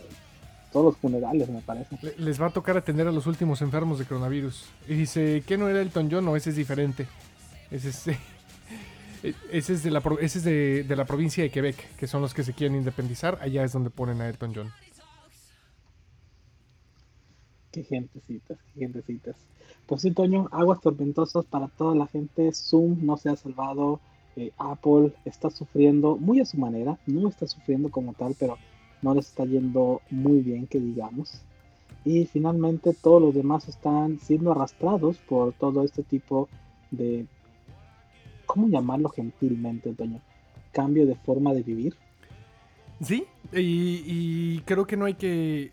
todos 0.72 0.86
los 0.86 0.96
funerales, 0.98 1.48
me 1.48 1.60
parece. 1.60 1.96
Le- 2.02 2.14
Les 2.18 2.40
va 2.40 2.46
a 2.46 2.50
tocar 2.50 2.76
atender 2.76 3.06
a 3.06 3.12
los 3.12 3.26
últimos 3.26 3.60
enfermos 3.62 3.98
de 3.98 4.04
coronavirus. 4.04 4.66
Y 4.88 4.94
dice, 4.94 5.42
¿qué 5.46 5.56
no 5.58 5.68
era 5.68 5.80
Elton 5.80 6.08
John? 6.10 6.24
No, 6.24 6.36
ese 6.36 6.50
es 6.50 6.56
diferente. 6.56 7.06
Ese 7.70 7.88
es, 7.90 8.06
ese 9.50 9.72
es, 9.74 9.82
de, 9.82 9.90
la, 9.90 10.00
pro- 10.00 10.18
ese 10.18 10.38
es 10.38 10.44
de, 10.44 10.84
de 10.84 10.96
la 10.96 11.04
provincia 11.04 11.42
de 11.42 11.50
Quebec, 11.50 11.96
que 11.96 12.06
son 12.06 12.22
los 12.22 12.34
que 12.34 12.42
se 12.44 12.52
quieren 12.54 12.76
independizar. 12.76 13.38
Allá 13.40 13.64
es 13.64 13.72
donde 13.72 13.90
ponen 13.90 14.20
a 14.20 14.28
Elton 14.28 14.52
John. 14.54 14.70
Qué 17.72 17.84
gentecitas, 17.84 18.58
qué 18.74 18.80
gentecitas. 18.80 19.36
Pues 19.86 20.02
sí, 20.02 20.10
Toño, 20.10 20.48
aguas 20.50 20.80
tormentosas 20.80 21.44
para 21.46 21.68
toda 21.68 21.94
la 21.94 22.06
gente. 22.08 22.50
Zoom 22.52 23.04
no 23.06 23.16
se 23.16 23.28
ha 23.30 23.36
salvado. 23.36 24.00
eh, 24.36 24.52
Apple 24.58 25.12
está 25.24 25.50
sufriendo 25.50 26.16
muy 26.16 26.40
a 26.40 26.44
su 26.44 26.56
manera. 26.58 26.98
No 27.06 27.28
está 27.28 27.46
sufriendo 27.46 27.88
como 27.90 28.12
tal, 28.14 28.34
pero 28.38 28.58
no 29.02 29.14
les 29.14 29.28
está 29.28 29.44
yendo 29.44 30.02
muy 30.10 30.40
bien, 30.40 30.66
que 30.66 30.80
digamos. 30.80 31.42
Y 32.04 32.26
finalmente 32.26 32.94
todos 32.94 33.20
los 33.20 33.34
demás 33.34 33.68
están 33.68 34.18
siendo 34.20 34.52
arrastrados 34.52 35.18
por 35.18 35.52
todo 35.52 35.84
este 35.84 36.02
tipo 36.02 36.48
de... 36.90 37.26
¿Cómo 38.46 38.68
llamarlo 38.68 39.10
gentilmente, 39.10 39.92
Toño? 39.92 40.20
Cambio 40.72 41.06
de 41.06 41.14
forma 41.14 41.52
de 41.52 41.62
vivir. 41.62 41.94
Sí, 43.02 43.24
y, 43.52 44.02
y 44.06 44.60
creo 44.64 44.86
que 44.86 44.96
no 44.96 45.04
hay 45.04 45.14
que 45.14 45.72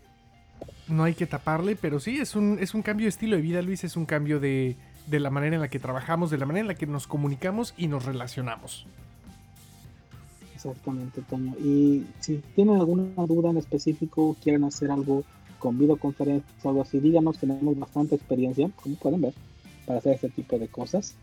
no 0.88 1.04
hay 1.04 1.14
que 1.14 1.26
taparle, 1.26 1.76
pero 1.76 2.00
sí, 2.00 2.18
es 2.18 2.34
un, 2.34 2.58
es 2.60 2.74
un 2.74 2.82
cambio 2.82 3.04
de 3.04 3.10
estilo 3.10 3.36
de 3.36 3.42
vida, 3.42 3.62
Luis, 3.62 3.84
es 3.84 3.96
un 3.96 4.06
cambio 4.06 4.40
de, 4.40 4.76
de 5.06 5.20
la 5.20 5.30
manera 5.30 5.56
en 5.56 5.62
la 5.62 5.68
que 5.68 5.78
trabajamos, 5.78 6.30
de 6.30 6.38
la 6.38 6.46
manera 6.46 6.62
en 6.62 6.68
la 6.68 6.74
que 6.74 6.86
nos 6.86 7.06
comunicamos 7.06 7.74
y 7.76 7.88
nos 7.88 8.04
relacionamos. 8.04 8.86
Exactamente, 10.58 11.22
Toño. 11.22 11.54
Y 11.58 12.04
si 12.18 12.42
tienen 12.56 12.76
alguna 12.76 13.26
duda 13.26 13.50
en 13.50 13.58
específico, 13.58 14.36
quieren 14.42 14.64
hacer 14.64 14.90
algo 14.90 15.22
con 15.60 15.78
videoconferencias 15.78 16.64
o 16.64 16.68
algo 16.68 16.82
así, 16.82 16.98
díganos, 16.98 17.38
tenemos 17.38 17.78
bastante 17.78 18.16
experiencia, 18.16 18.68
como 18.82 18.96
pueden 18.96 19.20
ver, 19.20 19.34
para 19.86 20.00
hacer 20.00 20.14
este 20.14 20.30
tipo 20.30 20.58
de 20.58 20.66
cosas. 20.66 21.14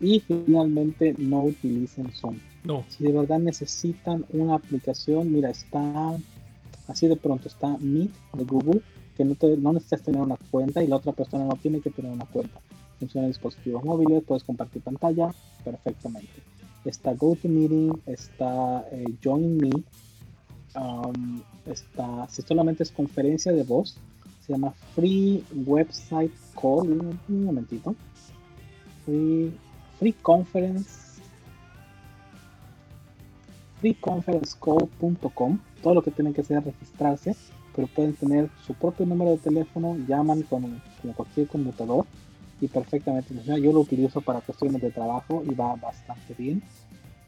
Y 0.00 0.20
finalmente, 0.20 1.14
no 1.18 1.44
utilicen 1.44 2.10
Zoom. 2.10 2.38
No, 2.64 2.84
Si 2.88 3.04
de 3.04 3.12
verdad 3.12 3.38
necesitan 3.38 4.24
una 4.30 4.54
aplicación, 4.54 5.30
mira, 5.30 5.50
está 5.50 6.16
Así 6.86 7.08
de 7.08 7.16
pronto 7.16 7.48
está 7.48 7.76
Meet 7.78 8.12
de 8.34 8.44
Google, 8.44 8.82
que 9.16 9.24
no, 9.24 9.34
te, 9.34 9.56
no 9.56 9.72
necesitas 9.72 10.02
tener 10.02 10.20
una 10.20 10.36
cuenta 10.50 10.82
y 10.82 10.86
la 10.86 10.96
otra 10.96 11.12
persona 11.12 11.44
no 11.44 11.56
tiene 11.56 11.80
que 11.80 11.90
tener 11.90 12.12
una 12.12 12.26
cuenta. 12.26 12.60
Funciona 12.98 13.26
en 13.26 13.32
dispositivos 13.32 13.84
móviles, 13.84 14.22
puedes 14.24 14.44
compartir 14.44 14.82
pantalla 14.82 15.34
perfectamente. 15.64 16.32
Está 16.84 17.14
GoToMeeting, 17.14 18.02
está 18.06 18.86
eh, 18.90 19.06
Join 19.22 19.56
Me, 19.56 19.70
um, 20.74 21.40
está, 21.66 22.28
si 22.28 22.42
solamente 22.42 22.82
es 22.82 22.90
conferencia 22.90 23.52
de 23.52 23.62
voz, 23.62 23.96
se 24.44 24.52
llama 24.52 24.72
Free 24.94 25.42
Website 25.66 26.34
Call, 26.54 27.18
un, 27.28 27.44
momentito, 27.44 27.94
Free, 29.04 29.52
free 29.98 30.12
Conference 30.12 31.04
freeconferencecall.com. 33.84 35.58
Todo 35.82 35.94
lo 35.94 36.02
que 36.02 36.10
tienen 36.10 36.32
que 36.32 36.40
hacer 36.40 36.56
es 36.58 36.64
registrarse, 36.64 37.36
pero 37.76 37.86
pueden 37.88 38.14
tener 38.14 38.48
su 38.66 38.72
propio 38.72 39.04
número 39.04 39.32
de 39.32 39.36
teléfono, 39.36 39.96
llaman 40.08 40.40
con, 40.42 40.80
cualquier 41.14 41.48
computador 41.48 42.06
y 42.64 42.68
perfectamente 42.68 43.34
funciona. 43.34 43.58
Yo 43.58 43.72
lo 43.72 43.80
utilizo 43.80 44.22
para 44.22 44.40
cuestiones 44.40 44.80
de 44.80 44.90
trabajo 44.90 45.42
y 45.48 45.54
va 45.54 45.76
bastante 45.76 46.34
bien. 46.38 46.62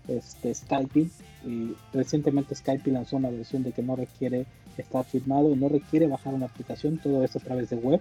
Este, 0.08 0.54
Skype, 0.54 1.08
y 1.44 1.74
recientemente 1.92 2.54
Skype 2.54 2.90
lanzó 2.90 3.16
una 3.16 3.28
versión 3.28 3.62
de 3.62 3.72
que 3.72 3.82
no 3.82 3.96
requiere 3.96 4.46
estar 4.78 5.04
firmado, 5.04 5.54
no 5.54 5.68
requiere 5.68 6.06
bajar 6.06 6.32
una 6.32 6.46
aplicación, 6.46 6.98
todo 6.98 7.22
esto 7.22 7.38
a 7.38 7.42
través 7.42 7.70
de 7.70 7.76
web, 7.76 8.00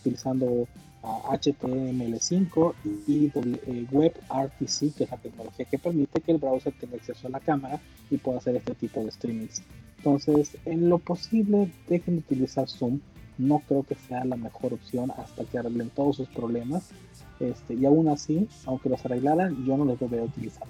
utilizando 0.00 0.66
HTML5 1.02 2.74
y 3.06 3.26
eh, 3.34 3.86
WebRTC, 3.90 4.94
que 4.94 5.04
es 5.04 5.10
la 5.10 5.16
tecnología 5.16 5.64
que 5.64 5.78
permite 5.78 6.20
que 6.20 6.32
el 6.32 6.38
browser 6.38 6.74
tenga 6.78 6.96
acceso 6.96 7.28
a 7.28 7.30
la 7.30 7.40
cámara 7.40 7.80
y 8.10 8.18
pueda 8.18 8.38
hacer 8.38 8.56
este 8.56 8.74
tipo 8.74 9.02
de 9.02 9.10
streamings. 9.10 9.62
Entonces, 9.98 10.56
en 10.66 10.90
lo 10.90 10.98
posible, 10.98 11.70
dejen 11.88 12.16
de 12.16 12.20
utilizar 12.20 12.68
Zoom. 12.68 13.00
No 13.38 13.62
creo 13.66 13.82
que 13.82 13.94
sea 13.94 14.24
la 14.24 14.36
mejor 14.36 14.74
opción 14.74 15.12
hasta 15.16 15.44
que 15.44 15.58
arreglen 15.58 15.90
todos 15.90 16.16
sus 16.16 16.28
problemas. 16.28 16.90
Este, 17.40 17.74
y 17.74 17.84
aún 17.84 18.08
así, 18.08 18.48
aunque 18.66 18.88
los 18.88 19.04
arreglaran, 19.04 19.64
yo 19.64 19.76
no 19.76 19.84
los 19.84 20.00
a 20.00 20.06
utilizar. 20.06 20.66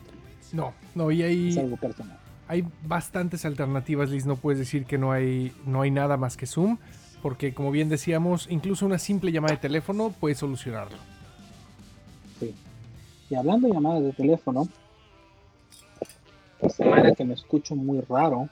No, 0.52 0.72
no, 0.94 1.10
y 1.10 1.22
hay. 1.22 1.48
Es 1.50 1.58
algo 1.58 1.76
personal. 1.76 2.18
Hay 2.48 2.64
bastantes 2.86 3.44
alternativas, 3.44 4.10
Liz. 4.10 4.26
No 4.26 4.36
puedes 4.36 4.58
decir 4.58 4.84
que 4.84 4.98
no 4.98 5.12
hay, 5.12 5.52
no 5.66 5.82
hay 5.82 5.90
nada 5.90 6.16
más 6.16 6.36
que 6.36 6.46
Zoom 6.46 6.78
porque 7.24 7.54
como 7.54 7.70
bien 7.70 7.88
decíamos, 7.88 8.46
incluso 8.50 8.84
una 8.84 8.98
simple 8.98 9.32
llamada 9.32 9.54
de 9.54 9.60
teléfono 9.62 10.10
puede 10.20 10.34
solucionarlo. 10.34 10.98
Sí. 12.38 12.54
Y 13.30 13.34
hablando 13.34 13.66
de 13.66 13.72
llamadas 13.72 14.02
de 14.02 14.12
teléfono, 14.12 14.68
pues 16.60 16.78
manera 16.80 17.14
que 17.14 17.24
me 17.24 17.32
escucho 17.32 17.74
muy 17.74 18.02
raro. 18.02 18.50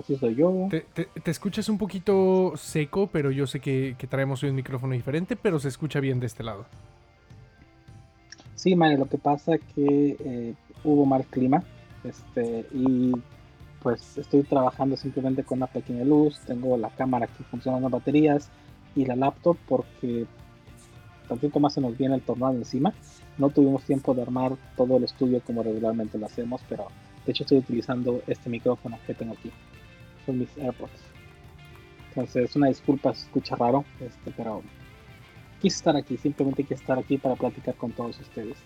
Así 0.00 0.16
soy 0.16 0.34
yo. 0.34 0.68
Te, 0.70 0.86
escuchas 1.30 1.68
un 1.68 1.76
poquito 1.76 2.54
seco, 2.56 3.08
pero 3.12 3.30
yo 3.30 3.46
sé 3.46 3.60
que, 3.60 3.94
traemos 4.08 4.42
un 4.42 4.54
micrófono 4.54 4.94
diferente, 4.94 5.36
pero 5.36 5.60
se 5.60 5.68
escucha 5.68 6.00
bien 6.00 6.20
de 6.20 6.26
este 6.26 6.42
lado. 6.42 6.64
Sí, 8.54 8.74
Mare, 8.74 8.96
lo 8.96 9.06
que 9.06 9.18
pasa 9.18 9.56
es 9.56 9.60
que 9.74 10.16
eh, 10.18 10.54
hubo 10.84 11.04
mal 11.04 11.24
clima 11.26 11.62
este, 12.04 12.66
y 12.72 13.12
pues 13.82 14.18
estoy 14.18 14.42
trabajando 14.42 14.96
simplemente 14.96 15.44
con 15.44 15.58
una 15.58 15.66
pequeña 15.66 16.04
luz, 16.04 16.38
tengo 16.46 16.76
la 16.76 16.90
cámara 16.90 17.26
que 17.26 17.44
funciona 17.44 17.80
las 17.80 17.90
baterías 17.90 18.50
y 18.94 19.04
la 19.04 19.16
laptop 19.16 19.56
porque 19.66 20.26
tantito 21.28 21.60
más 21.60 21.74
se 21.74 21.80
nos 21.80 21.96
viene 21.96 22.14
el 22.14 22.22
tornado 22.22 22.54
encima. 22.54 22.92
No 23.38 23.50
tuvimos 23.50 23.82
tiempo 23.84 24.14
de 24.14 24.22
armar 24.22 24.52
todo 24.76 24.96
el 24.96 25.04
estudio 25.04 25.40
como 25.40 25.62
regularmente 25.62 26.18
lo 26.18 26.26
hacemos, 26.26 26.60
pero 26.68 26.88
de 27.24 27.32
hecho 27.32 27.44
estoy 27.44 27.58
utilizando 27.58 28.22
este 28.26 28.50
micrófono 28.50 28.98
que 29.06 29.14
tengo 29.14 29.34
aquí. 29.34 29.50
Son 30.30 30.38
mis 30.38 30.56
AirPods. 30.58 30.92
Entonces, 32.10 32.54
una 32.54 32.68
disculpa, 32.68 33.12
se 33.14 33.24
escucha 33.24 33.56
raro, 33.56 33.84
este, 34.00 34.30
pero 34.36 34.62
quise 35.60 35.76
estar 35.76 35.96
aquí, 35.96 36.16
simplemente 36.16 36.62
quise 36.62 36.74
estar 36.74 36.96
aquí 36.96 37.18
para 37.18 37.34
platicar 37.34 37.74
con 37.74 37.90
todos 37.90 38.20
ustedes. 38.20 38.56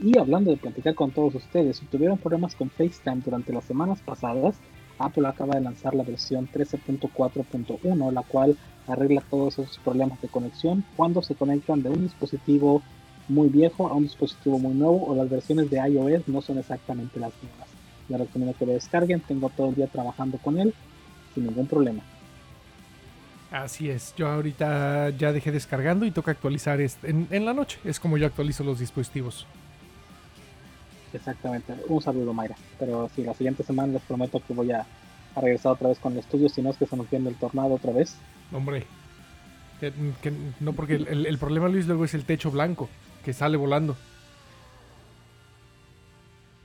Y 0.00 0.18
hablando 0.18 0.50
de 0.50 0.58
platicar 0.58 0.94
con 0.94 1.12
todos 1.12 1.34
ustedes, 1.34 1.78
si 1.78 1.86
tuvieron 1.86 2.18
problemas 2.18 2.54
con 2.54 2.68
FaceTime 2.68 3.22
durante 3.24 3.54
las 3.54 3.64
semanas 3.64 4.02
pasadas, 4.04 4.56
Apple 4.98 5.26
acaba 5.26 5.54
de 5.54 5.62
lanzar 5.62 5.94
la 5.94 6.02
versión 6.02 6.46
13.4.1, 6.46 8.12
la 8.12 8.22
cual 8.22 8.54
arregla 8.86 9.22
todos 9.30 9.58
esos 9.58 9.78
problemas 9.78 10.20
de 10.20 10.28
conexión 10.28 10.84
cuando 10.94 11.22
se 11.22 11.34
conectan 11.34 11.82
de 11.82 11.88
un 11.88 12.02
dispositivo 12.02 12.82
muy 13.28 13.48
viejo 13.48 13.88
a 13.88 13.94
un 13.94 14.02
dispositivo 14.02 14.58
muy 14.58 14.74
nuevo 14.74 15.06
o 15.06 15.14
las 15.14 15.30
versiones 15.30 15.70
de 15.70 15.78
iOS 15.78 16.28
no 16.28 16.42
son 16.42 16.58
exactamente 16.58 17.18
las 17.18 17.32
mismas. 17.42 17.68
Les 18.10 18.20
recomiendo 18.20 18.54
que 18.58 18.66
lo 18.66 18.72
descarguen, 18.72 19.20
tengo 19.20 19.48
todo 19.48 19.70
el 19.70 19.76
día 19.76 19.86
trabajando 19.86 20.36
con 20.36 20.58
él 20.58 20.74
sin 21.34 21.46
ningún 21.46 21.66
problema. 21.66 22.02
Así 23.50 23.88
es, 23.88 24.14
yo 24.16 24.28
ahorita 24.28 25.10
ya 25.10 25.32
dejé 25.32 25.52
descargando 25.52 26.06
y 26.06 26.10
toca 26.10 26.32
actualizar 26.32 26.80
en, 26.80 27.28
en 27.30 27.44
la 27.44 27.52
noche, 27.52 27.78
es 27.84 28.00
como 28.00 28.16
yo 28.18 28.26
actualizo 28.26 28.64
los 28.64 28.80
dispositivos. 28.80 29.46
Exactamente. 31.14 31.74
Un 31.88 32.02
saludo, 32.02 32.32
Mayra. 32.32 32.56
Pero 32.78 33.08
si 33.14 33.22
la 33.22 33.34
siguiente 33.34 33.62
semana 33.62 33.92
les 33.92 34.02
prometo 34.02 34.42
que 34.44 34.52
voy 34.52 34.72
a, 34.72 34.84
regresar 35.36 35.72
otra 35.72 35.88
vez 35.88 35.98
con 35.98 36.12
el 36.12 36.20
estudio, 36.20 36.48
si 36.48 36.62
no 36.62 36.70
es 36.70 36.76
que 36.76 36.86
se 36.86 36.96
nos 36.96 37.10
viene 37.10 37.28
el 37.28 37.36
tornado 37.36 37.74
otra 37.74 37.92
vez. 37.92 38.16
Hombre, 38.52 38.84
no, 40.60 40.72
porque 40.72 40.94
el, 40.94 41.38
problema, 41.38 41.68
Luis, 41.68 41.86
luego 41.86 42.04
es 42.04 42.14
el 42.14 42.24
techo 42.24 42.50
blanco, 42.50 42.88
que 43.24 43.32
sale 43.32 43.56
volando. 43.56 43.96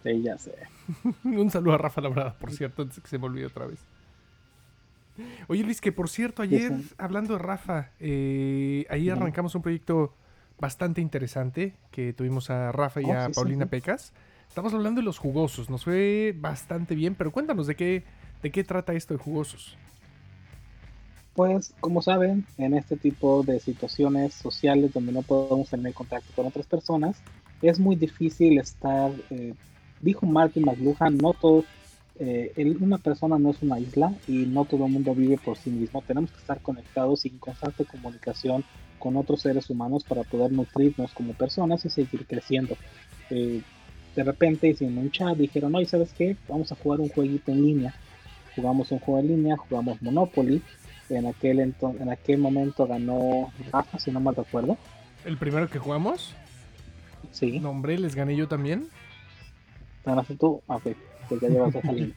Sí, 0.04 0.22
ya 0.22 0.38
sé. 0.38 0.54
Un 1.24 1.50
saludo 1.50 1.74
a 1.74 1.78
Rafa 1.78 2.02
Labrada, 2.02 2.34
por 2.34 2.52
cierto, 2.52 2.84
antes 2.84 3.00
que 3.00 3.08
se 3.08 3.18
me 3.18 3.26
olvide 3.26 3.48
otra 3.48 3.66
vez. 3.66 3.80
Oye, 5.48 5.64
Luis, 5.64 5.82
que 5.82 5.92
por 5.92 6.10
cierto, 6.10 6.42
ayer, 6.42 6.74
hablando 6.98 7.34
de 7.34 7.40
Rafa, 7.40 7.92
eh, 8.00 8.86
ahí 8.90 9.10
arrancamos 9.10 9.56
un 9.56 9.62
proyecto 9.62 10.14
bastante 10.60 11.02
interesante 11.02 11.76
que 11.92 12.14
tuvimos 12.14 12.50
a 12.50 12.72
Rafa 12.72 13.02
y 13.02 13.06
oh, 13.06 13.14
a 13.14 13.30
Paulina 13.30 13.66
Pecas. 13.66 14.14
Estamos 14.48 14.74
hablando 14.74 15.02
de 15.02 15.06
los 15.06 15.18
jugosos, 15.18 15.70
nos 15.70 15.84
fue 15.84 16.36
bastante 16.38 16.96
bien, 16.96 17.16
pero 17.16 17.32
cuéntanos 17.32 17.68
de 17.68 17.76
qué, 17.76 18.04
de 18.42 18.52
qué 18.52 18.64
trata 18.64 18.94
esto 18.94 19.14
de 19.14 19.20
jugosos. 19.20 19.78
Pues, 21.36 21.74
como 21.80 22.02
saben, 22.02 22.46
en 22.58 22.74
este 22.74 22.98
tipo 22.98 23.44
de 23.44 23.60
situaciones 23.60 24.34
sociales 24.34 24.92
donde 24.92 25.12
no 25.12 25.22
podemos 25.22 25.70
tener 25.70 25.94
contacto 25.94 26.34
con 26.36 26.48
otras 26.48 26.66
personas, 26.66 27.22
es 27.62 27.80
muy 27.80 27.96
difícil 27.96 28.58
estar, 28.60 29.12
eh, 29.30 29.54
dijo 30.02 30.26
Martin 30.26 30.66
McLuhan, 30.66 31.18
no 31.18 31.34
todo, 31.34 31.64
eh, 32.20 32.76
una 32.82 32.98
persona 32.98 33.40
no 33.40 33.52
es 33.52 33.62
una 33.62 33.80
isla 33.80 34.14
y 34.28 34.46
no 34.46 34.66
todo 34.66 34.86
el 34.86 34.92
mundo 34.92 35.16
vive 35.16 35.38
por 35.38 35.58
sí 35.58 35.70
mismo. 35.70 36.04
Tenemos 36.06 36.32
que 36.32 36.40
estar 36.40 36.60
conectados 36.62 37.26
y 37.26 37.30
en 37.30 37.38
constante 37.38 37.86
comunicación 37.86 38.66
con 39.00 39.16
otros 39.16 39.42
seres 39.42 39.70
humanos 39.70 40.04
para 40.04 40.24
poder 40.24 40.52
nutrirnos 40.52 41.14
como 41.14 41.34
personas 41.34 41.86
y 41.86 41.90
seguir 41.90 42.26
creciendo. 42.28 42.76
Eh, 43.30 43.62
de 44.16 44.24
repente 44.24 44.76
en 44.82 44.98
un 44.98 45.12
chat 45.12 45.38
dijeron, 45.38 45.74
oye, 45.76 45.86
¿sabes 45.86 46.14
qué? 46.14 46.36
Vamos 46.50 46.72
a 46.74 46.76
jugar 46.76 47.00
un 47.00 47.08
jueguito 47.08 47.52
en 47.52 47.64
línea. 47.64 47.96
Jugamos 48.56 48.92
un 48.92 49.00
juego 49.00 49.22
en 49.22 49.28
línea, 49.28 49.56
jugamos 49.56 50.02
Monopoly. 50.02 50.62
En 51.10 51.26
aquel, 51.26 51.60
en 51.60 52.10
aquel 52.10 52.38
momento 52.38 52.86
ganó 52.86 53.52
Rafa, 53.72 53.98
si 53.98 54.12
no 54.12 54.20
mal 54.20 54.36
recuerdo. 54.36 54.78
¿El 55.26 55.38
primero 55.38 55.70
que 55.70 55.80
jugamos? 55.80 56.36
Sí. 57.32 57.60
nombre 57.60 57.98
¿les 57.98 58.16
gané 58.16 58.36
yo 58.36 58.48
también? 58.48 58.90
¿Ganaste 60.06 60.36
tú? 60.36 60.62
Ah, 60.68 60.80
pues 60.80 60.96
ya 61.42 61.50
llevas 61.50 61.76
esa 61.76 61.92
línea. 61.92 62.16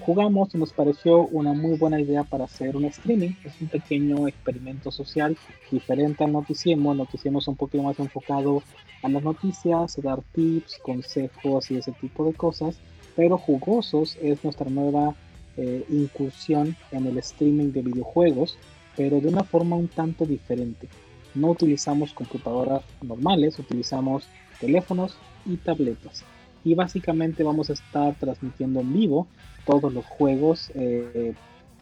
Jugamos 0.00 0.54
y 0.54 0.58
nos 0.58 0.72
pareció 0.72 1.26
una 1.28 1.52
muy 1.52 1.76
buena 1.76 2.00
idea 2.00 2.24
para 2.24 2.44
hacer 2.44 2.76
un 2.76 2.86
streaming. 2.86 3.32
Es 3.44 3.60
un 3.60 3.68
pequeño 3.68 4.26
experimento 4.26 4.90
social 4.90 5.36
diferente 5.70 6.24
al 6.24 6.32
Noticiemo. 6.32 6.92
El 6.92 6.98
Noticiemo 6.98 7.38
es 7.38 7.48
un 7.48 7.56
poquito 7.56 7.82
más 7.82 7.98
enfocado 7.98 8.62
a 9.02 9.08
las 9.08 9.22
noticias, 9.22 10.00
dar 10.02 10.22
tips, 10.32 10.78
consejos 10.82 11.70
y 11.70 11.76
ese 11.76 11.92
tipo 11.92 12.24
de 12.24 12.32
cosas. 12.32 12.78
Pero 13.14 13.38
Jugosos 13.38 14.16
es 14.20 14.42
nuestra 14.42 14.68
nueva 14.68 15.14
eh, 15.56 15.84
incursión 15.90 16.76
en 16.90 17.06
el 17.06 17.18
streaming 17.18 17.72
de 17.72 17.82
videojuegos, 17.82 18.58
pero 18.96 19.20
de 19.20 19.28
una 19.28 19.44
forma 19.44 19.76
un 19.76 19.88
tanto 19.88 20.24
diferente. 20.24 20.88
No 21.34 21.50
utilizamos 21.50 22.12
computadoras 22.12 22.82
normales, 23.02 23.58
utilizamos 23.58 24.26
teléfonos 24.60 25.16
y 25.46 25.56
tabletas 25.56 26.24
y 26.68 26.74
básicamente 26.74 27.42
vamos 27.42 27.70
a 27.70 27.72
estar 27.72 28.14
transmitiendo 28.16 28.80
en 28.80 28.92
vivo 28.92 29.26
todos 29.64 29.90
los 29.90 30.04
juegos 30.04 30.70
eh, 30.74 31.32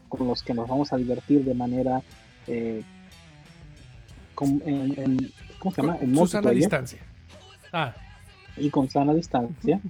con 0.07 0.25
los 0.29 0.41
que 0.43 0.53
nos 0.53 0.69
vamos 0.69 0.93
a 0.93 0.97
divertir 0.97 1.43
de 1.43 1.53
manera 1.53 2.01
eh, 2.47 2.83
con, 4.33 4.61
en, 4.65 5.29
¿cómo 5.59 5.75
se 5.75 5.81
llama? 5.81 5.97
En 5.99 6.27
sana 6.27 6.51
distancia. 6.51 6.99
Ah. 7.73 7.93
Y 8.55 8.69
con 8.69 8.89
sana 8.89 9.13
distancia. 9.13 9.81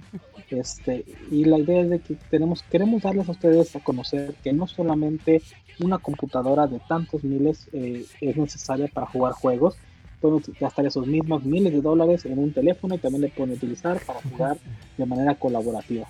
este, 0.50 1.04
y 1.30 1.44
la 1.44 1.58
idea 1.58 1.82
es 1.82 1.90
de 1.90 2.00
que 2.00 2.16
tenemos, 2.28 2.64
queremos 2.64 3.02
darles 3.02 3.28
a 3.28 3.32
ustedes 3.32 3.76
a 3.76 3.80
conocer 3.80 4.34
que 4.42 4.52
no 4.52 4.66
solamente 4.66 5.42
una 5.78 5.98
computadora 5.98 6.66
de 6.66 6.80
tantos 6.88 7.22
miles 7.22 7.68
eh, 7.72 8.04
es 8.20 8.36
necesaria 8.36 8.88
para 8.88 9.06
jugar 9.06 9.32
juegos, 9.34 9.76
pueden 10.20 10.42
gastar 10.60 10.86
esos 10.86 11.06
mismos 11.06 11.44
miles 11.44 11.72
de 11.72 11.80
dólares 11.80 12.24
en 12.24 12.38
un 12.38 12.52
teléfono 12.52 12.94
y 12.94 12.98
también 12.98 13.22
le 13.22 13.28
pueden 13.28 13.54
utilizar 13.54 14.00
para 14.04 14.20
jugar 14.20 14.58
de 14.96 15.06
manera 15.06 15.34
colaborativa. 15.34 16.06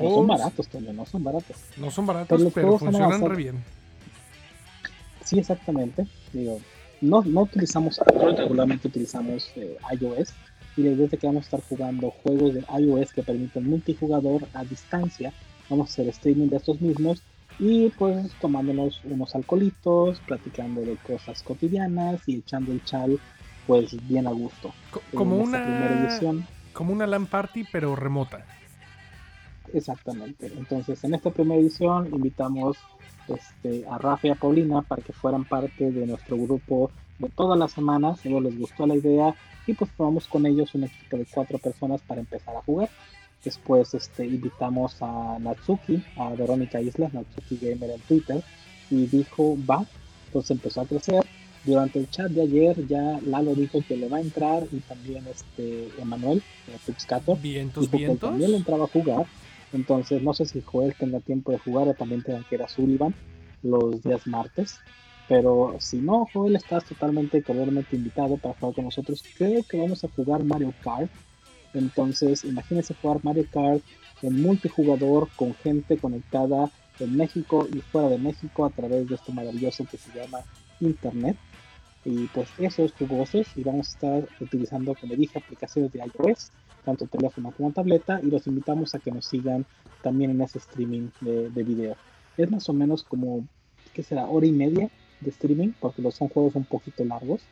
No 0.00 0.10
son 0.10 0.26
baratos, 0.26 0.68
Toño, 0.68 0.92
no 0.92 1.06
son 1.06 1.24
baratos. 1.24 1.56
No 1.76 1.90
son 1.90 2.06
baratos, 2.06 2.42
pero, 2.54 2.78
funcionan 2.78 3.28
re 3.28 3.36
bien. 3.36 3.64
Sí, 5.24 5.38
exactamente. 5.38 6.06
Digo, 6.32 6.60
no, 7.00 7.22
no 7.22 7.42
utilizamos 7.42 8.00
Android, 8.00 8.36
regularmente 8.36 8.88
utilizamos 8.88 9.50
eh, 9.56 9.76
iOS. 10.00 10.32
Y 10.76 10.82
la 10.82 10.90
idea 10.90 11.08
es 11.10 11.18
que 11.18 11.26
vamos 11.26 11.42
a 11.42 11.56
estar 11.56 11.60
jugando 11.68 12.10
juegos 12.22 12.54
de 12.54 12.64
iOS 12.78 13.12
que 13.12 13.24
permiten 13.24 13.68
multijugador 13.68 14.46
a 14.54 14.64
distancia. 14.64 15.32
Vamos 15.68 15.88
a 15.88 15.92
hacer 15.92 16.08
streaming 16.08 16.48
de 16.48 16.56
estos 16.58 16.80
mismos 16.80 17.22
y 17.58 17.88
pues 17.90 18.30
tomándonos 18.40 19.00
unos 19.04 19.34
alcoholitos, 19.34 20.20
platicando 20.20 20.82
de 20.82 20.96
cosas 20.96 21.42
cotidianas 21.42 22.20
y 22.26 22.36
echando 22.36 22.72
el 22.72 22.84
chal 22.84 23.18
pues 23.68 23.94
bien 24.08 24.26
a 24.26 24.30
gusto. 24.30 24.72
como 25.14 25.36
una 25.36 26.08
como 26.72 26.92
una 26.92 27.06
LAN 27.06 27.26
party 27.26 27.64
pero 27.70 27.94
remota. 27.94 28.44
Exactamente. 29.74 30.50
Entonces, 30.56 31.04
en 31.04 31.14
esta 31.14 31.30
primera 31.30 31.60
edición 31.60 32.08
invitamos 32.12 32.78
este, 33.28 33.86
a 33.86 33.98
Rafa 33.98 34.28
y 34.28 34.30
a 34.30 34.34
Paulina 34.36 34.80
para 34.80 35.02
que 35.02 35.12
fueran 35.12 35.44
parte 35.44 35.90
de 35.90 36.06
nuestro 36.06 36.38
grupo 36.38 36.90
de 37.18 37.28
todas 37.28 37.58
las 37.58 37.72
semanas. 37.72 38.24
A 38.24 38.28
ellos 38.28 38.42
les 38.42 38.58
gustó 38.58 38.86
la 38.86 38.96
idea 38.96 39.34
y 39.66 39.74
pues 39.74 39.90
formamos 39.90 40.26
con 40.26 40.46
ellos 40.46 40.74
un 40.74 40.84
equipo 40.84 41.18
de 41.18 41.26
cuatro 41.26 41.58
personas 41.58 42.00
para 42.00 42.20
empezar 42.20 42.56
a 42.56 42.62
jugar. 42.62 42.88
Después 43.44 43.92
este, 43.92 44.24
invitamos 44.24 44.96
a 45.02 45.36
Natsuki, 45.38 46.02
a 46.16 46.30
Verónica 46.30 46.80
Islas, 46.80 47.12
Natsuki 47.12 47.58
Gamer 47.58 47.90
en 47.90 48.00
Twitter, 48.00 48.42
y 48.90 49.06
dijo, 49.06 49.58
va, 49.68 49.84
entonces 50.26 50.52
empezó 50.52 50.80
a 50.80 50.86
crecer 50.86 51.24
durante 51.64 51.98
el 51.98 52.08
chat 52.10 52.30
de 52.30 52.42
ayer 52.42 52.86
ya 52.86 53.20
Lalo 53.26 53.54
dijo 53.54 53.82
que 53.86 53.96
le 53.96 54.08
va 54.08 54.18
a 54.18 54.20
entrar 54.20 54.66
y 54.72 54.78
también 54.80 55.26
este 55.26 55.88
Emanuel, 56.00 56.42
Pixcato, 56.86 57.36
dijo 57.36 57.80
que 57.90 58.16
también 58.16 58.52
le 58.52 58.56
entraba 58.56 58.84
a 58.84 58.88
jugar. 58.88 59.26
Entonces 59.72 60.22
no 60.22 60.32
sé 60.32 60.46
si 60.46 60.62
Joel 60.62 60.94
tenga 60.94 61.20
tiempo 61.20 61.52
de 61.52 61.58
jugar 61.58 61.88
o 61.88 61.94
también 61.94 62.22
tenga 62.22 62.42
que 62.48 62.54
ir 62.54 62.62
a 62.62 62.68
Sullivan 62.68 63.14
los 63.62 64.02
días 64.02 64.26
martes. 64.26 64.78
Pero 65.28 65.76
si 65.78 65.98
no, 65.98 66.26
Joel 66.32 66.56
estás 66.56 66.84
totalmente 66.84 67.42
cordialmente 67.42 67.96
invitado 67.96 68.38
para 68.38 68.54
jugar 68.54 68.74
con 68.76 68.84
nosotros. 68.86 69.22
Creo 69.36 69.62
que 69.62 69.78
vamos 69.78 70.02
a 70.04 70.08
jugar 70.08 70.42
Mario 70.42 70.72
Kart. 70.82 71.10
Entonces 71.74 72.44
imagínense 72.44 72.94
jugar 72.94 73.20
Mario 73.22 73.46
Kart 73.52 73.82
en 74.22 74.40
multijugador 74.40 75.28
con 75.36 75.54
gente 75.54 75.98
conectada 75.98 76.70
en 76.98 77.16
México 77.16 77.68
y 77.72 77.80
fuera 77.80 78.08
de 78.08 78.18
México 78.18 78.64
a 78.64 78.70
través 78.70 79.08
de 79.08 79.14
esto 79.16 79.32
maravilloso 79.32 79.84
que 79.84 79.98
se 79.98 80.10
llama 80.18 80.40
Internet. 80.80 81.36
Y 82.04 82.26
pues 82.28 82.48
eso 82.58 82.84
es 82.84 82.92
jugosos 82.92 83.46
y 83.56 83.64
vamos 83.64 83.88
a 83.88 83.90
estar 83.90 84.28
utilizando, 84.40 84.94
como 84.94 85.14
dije, 85.14 85.38
aplicaciones 85.38 85.92
de 85.92 86.00
iOS, 86.00 86.52
tanto 86.84 87.06
teléfono 87.06 87.52
como 87.56 87.72
tableta, 87.72 88.20
y 88.22 88.26
los 88.26 88.46
invitamos 88.46 88.94
a 88.94 88.98
que 88.98 89.10
nos 89.10 89.26
sigan 89.26 89.66
también 90.02 90.30
en 90.30 90.40
ese 90.40 90.58
streaming 90.58 91.08
de, 91.20 91.62
video. 91.62 91.96
Es 92.36 92.50
más 92.50 92.68
o 92.68 92.72
menos 92.72 93.02
como, 93.02 93.46
¿qué 93.92 94.02
será? 94.02 94.26
Hora 94.26 94.46
y 94.46 94.52
media 94.52 94.88
de 95.20 95.30
streaming, 95.30 95.72
porque 95.80 96.02
los 96.02 96.14
son 96.14 96.28
juegos 96.28 96.54
un 96.54 96.64
poquito 96.64 97.04
largos. 97.04 97.42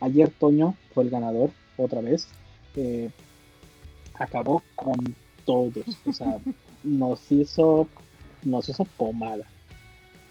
Ayer 0.00 0.30
Toño 0.30 0.74
fue 0.94 1.04
el 1.04 1.10
ganador, 1.10 1.50
otra 1.76 2.00
vez. 2.00 2.26
Eh, 2.76 3.10
acabó 4.14 4.62
con 4.74 5.14
todos. 5.44 5.84
O 6.06 6.12
sea, 6.12 6.38
nos 6.84 7.30
hizo, 7.30 7.86
nos 8.44 8.68
hizo 8.68 8.84
pomada 8.96 9.44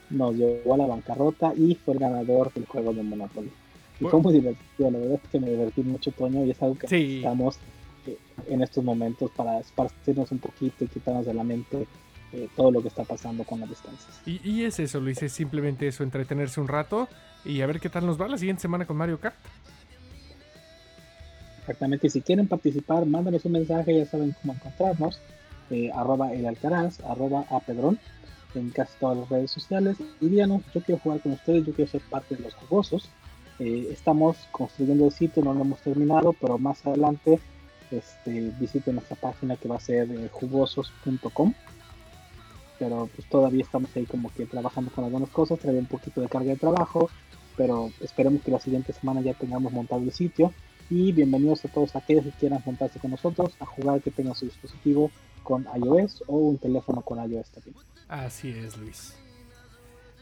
nos 0.10 0.36
llevó 0.36 0.74
a 0.74 0.78
la 0.78 0.88
bancarrota 0.88 1.54
y 1.56 1.76
fue 1.76 1.94
el 1.94 2.00
ganador 2.00 2.54
del 2.54 2.66
juego 2.66 2.94
de 2.94 3.04
Monopoly. 3.04 3.52
Y 4.00 4.06
fue 4.06 4.20
muy 4.22 4.34
divertido, 4.34 4.92
la 4.92 4.98
verdad 4.98 5.20
es 5.24 5.30
que 5.30 5.40
me 5.40 5.50
divertí 5.50 5.82
mucho, 5.82 6.12
Toño, 6.12 6.46
y 6.46 6.52
es 6.52 6.62
algo 6.62 6.76
que 6.76 6.88
necesitamos 6.88 7.58
eh, 8.08 8.18
en 8.48 8.62
estos 8.62 8.84
momentos 8.84 9.30
para 9.32 9.60
esparcirnos 9.60 10.32
un 10.32 10.40
poquito 10.40 10.86
y 10.86 10.88
quitarnos 10.88 11.26
de 11.26 11.34
la 11.34 11.44
mente 11.44 11.86
eh, 12.32 12.48
todo 12.56 12.72
lo 12.72 12.82
que 12.82 12.88
está 12.88 13.04
pasando 13.04 13.44
con 13.44 13.60
las 13.60 13.70
distancias. 13.70 14.22
Y, 14.26 14.40
y, 14.50 14.64
es 14.64 14.80
eso, 14.80 15.00
Luis, 15.00 15.22
es 15.24 15.34
simplemente 15.34 15.88
eso, 15.88 16.04
entretenerse 16.04 16.62
un 16.62 16.68
rato 16.68 17.10
y 17.44 17.62
a 17.62 17.66
ver 17.66 17.80
qué 17.80 17.90
tal 17.90 18.06
nos 18.06 18.20
va 18.20 18.28
la 18.28 18.38
siguiente 18.38 18.62
semana 18.62 18.86
con 18.86 18.98
Mario 18.98 19.20
Kart. 19.20 19.36
Exactamente, 21.62 22.08
y 22.08 22.10
si 22.10 22.22
quieren 22.22 22.48
participar, 22.48 23.06
mándanos 23.06 23.46
un 23.46 23.52
mensaje, 23.52 23.98
ya 23.98 24.06
saben 24.06 24.36
cómo 24.42 24.54
encontrarnos, 24.54 25.20
eh, 25.70 25.92
arroba 25.94 26.34
el 26.34 26.46
alcaraz, 26.46 27.00
arroba 27.02 27.46
a 27.50 27.60
pedrón, 27.60 28.00
en 28.56 28.70
casi 28.70 28.94
todas 29.00 29.18
las 29.18 29.30
redes 29.30 29.52
sociales. 29.52 29.98
Y 30.20 30.28
díganos, 30.28 30.62
yo 30.74 30.82
quiero 30.82 31.02
jugar 31.02 31.22
con 31.22 31.34
ustedes, 31.34 31.66
yo 31.66 31.74
quiero 31.74 31.92
ser 31.92 32.02
parte 32.02 32.36
de 32.36 32.44
los 32.44 32.54
jugosos. 32.56 33.10
Eh, 33.60 33.90
estamos 33.92 34.38
construyendo 34.52 35.06
el 35.06 35.12
sitio, 35.12 35.44
no 35.44 35.54
lo 35.54 35.62
hemos 35.62 35.80
terminado, 35.82 36.34
pero 36.34 36.58
más 36.58 36.86
adelante 36.86 37.40
este, 37.92 38.52
visiten 38.60 38.96
nuestra 38.96 39.16
página 39.18 39.56
que 39.58 39.68
va 39.68 39.76
a 39.76 39.82
ser 39.82 40.10
eh, 40.12 40.30
jugosos.com. 40.32 41.54
Pero 42.78 43.10
pues 43.14 43.28
todavía 43.28 43.62
estamos 43.62 43.94
ahí 43.96 44.06
como 44.06 44.32
que 44.34 44.46
trabajando 44.46 44.92
con 44.92 45.04
algunas 45.04 45.30
cosas, 45.30 45.60
trae 45.60 45.78
un 45.78 45.86
poquito 45.86 46.22
de 46.22 46.30
carga 46.30 46.52
de 46.52 46.56
trabajo, 46.56 47.10
pero 47.58 47.92
esperemos 48.00 48.42
que 48.42 48.52
la 48.52 48.60
siguiente 48.60 48.94
semana 48.94 49.20
ya 49.22 49.34
tengamos 49.34 49.74
montado 49.74 50.02
el 50.02 50.14
sitio. 50.14 50.54
Y 50.90 51.12
bienvenidos 51.12 51.64
a 51.66 51.68
todos 51.68 51.96
aquellos 51.96 52.24
que 52.24 52.32
quieran 52.32 52.62
juntarse 52.62 53.00
con 53.00 53.12
nosotros 53.12 53.54
a 53.60 53.66
jugar 53.66 54.02
que 54.02 54.10
tengan 54.10 54.34
su 54.34 54.46
dispositivo 54.46 55.12
con 55.44 55.68
iOS 55.76 56.24
o 56.28 56.38
un 56.38 56.58
teléfono 56.58 57.02
con 57.02 57.20
iOS 57.20 57.50
también. 57.50 57.76
Así 58.10 58.50
es, 58.50 58.76
Luis. 58.76 59.14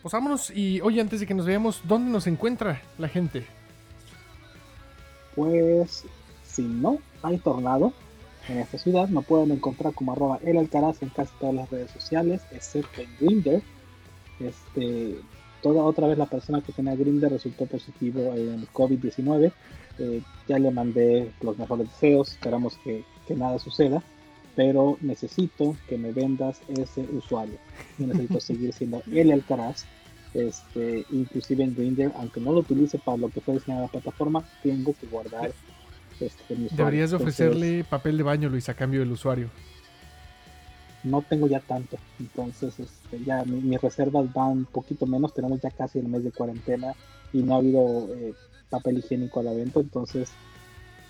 Pues 0.02 0.12
vámonos 0.12 0.52
y 0.52 0.82
oye, 0.82 1.00
antes 1.00 1.22
de 1.22 1.26
que 1.26 1.34
nos 1.34 1.46
veamos, 1.46 1.82
¿dónde 1.86 2.12
nos 2.12 2.28
encuentra 2.28 2.82
la 2.98 3.08
gente? 3.08 3.46
Pues 5.36 6.04
si 6.44 6.64
no 6.64 7.00
hay 7.24 7.38
tornado 7.38 7.94
en 8.50 8.60
esta 8.60 8.78
ciudad, 8.78 9.08
me 9.08 9.22
pueden 9.22 9.52
encontrar 9.52 9.94
como 9.94 10.12
arroba 10.12 10.40
el 10.44 10.58
alcaraz 10.58 11.02
en 11.02 11.10
casi 11.10 11.32
todas 11.40 11.56
las 11.56 11.70
redes 11.70 11.90
sociales, 11.92 12.42
excepto 12.52 13.02
en 13.02 13.10
Grinder. 13.20 13.62
Este, 14.40 15.18
toda 15.62 15.84
otra 15.84 16.08
vez 16.08 16.18
la 16.18 16.26
persona 16.26 16.62
que 16.62 16.74
tenía 16.74 16.96
Grinder 16.96 17.32
resultó 17.32 17.66
positivo 17.66 18.34
en 18.36 18.68
COVID-19. 18.68 19.52
Eh, 20.00 20.22
ya 20.48 20.60
le 20.60 20.72
mandé 20.72 21.32
los 21.42 21.58
mejores 21.58 21.90
deseos, 21.90 22.34
esperamos 22.34 22.78
que 22.84 23.04
nada 23.36 23.58
suceda 23.60 24.04
pero 24.58 24.98
necesito 25.02 25.78
que 25.88 26.00
me 26.00 26.12
vendas 26.12 26.60
ese 26.68 27.02
usuario. 27.02 27.60
Yo 28.00 28.08
necesito 28.08 28.40
seguir 28.40 28.74
siendo 28.74 29.04
el 29.14 29.32
Alcaraz. 29.32 29.86
Este, 30.34 31.06
inclusive 31.12 31.64
en 31.64 31.76
Grindr, 31.76 32.12
aunque 32.16 32.42
no 32.42 32.52
lo 32.52 32.60
utilice 32.60 32.98
para 32.98 33.18
lo 33.18 33.30
que 33.30 33.40
fue 33.40 33.54
diseñada 33.54 33.84
la 33.84 33.88
plataforma, 33.88 34.44
tengo 34.64 34.94
que 35.00 35.06
guardar 35.08 35.52
este, 36.20 36.56
mi 36.56 36.66
usuario. 36.66 36.86
Deberías 36.86 37.12
de 37.12 37.16
ofrecerle 37.18 37.84
papel 37.84 38.18
de 38.18 38.24
baño, 38.24 38.50
Luis, 38.50 38.68
a 38.68 38.74
cambio 38.74 39.00
del 39.00 39.12
usuario. 39.12 39.50
No 41.04 41.22
tengo 41.22 41.48
ya 41.48 41.60
tanto, 41.60 41.98
entonces 42.20 42.80
este, 42.80 43.24
ya 43.24 43.46
mis 43.46 43.80
reservas 43.80 44.34
van 44.34 44.50
un 44.50 44.66
poquito 44.66 45.06
menos, 45.06 45.36
tenemos 45.36 45.62
ya 45.62 45.70
casi 45.70 46.00
el 46.00 46.08
mes 46.08 46.24
de 46.24 46.32
cuarentena 46.32 46.94
y 47.32 47.44
no 47.44 47.54
ha 47.54 47.58
habido 47.58 48.10
eh, 48.16 48.34
papel 48.70 48.98
higiénico 48.98 49.40
a 49.40 49.44
la 49.44 49.54
venta, 49.54 49.80
entonces 49.80 50.30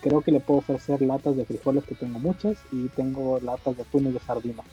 creo 0.01 0.21
que 0.21 0.31
le 0.31 0.39
puedo 0.39 0.59
ofrecer 0.59 1.01
latas 1.01 1.35
de 1.35 1.45
frijoles 1.45 1.83
que 1.83 1.95
tengo 1.95 2.19
muchas 2.19 2.57
y 2.71 2.87
tengo 2.89 3.39
latas 3.39 3.77
de 3.77 3.83
atún 3.83 4.07
y 4.07 4.11
de 4.11 4.19
sardina. 4.19 4.63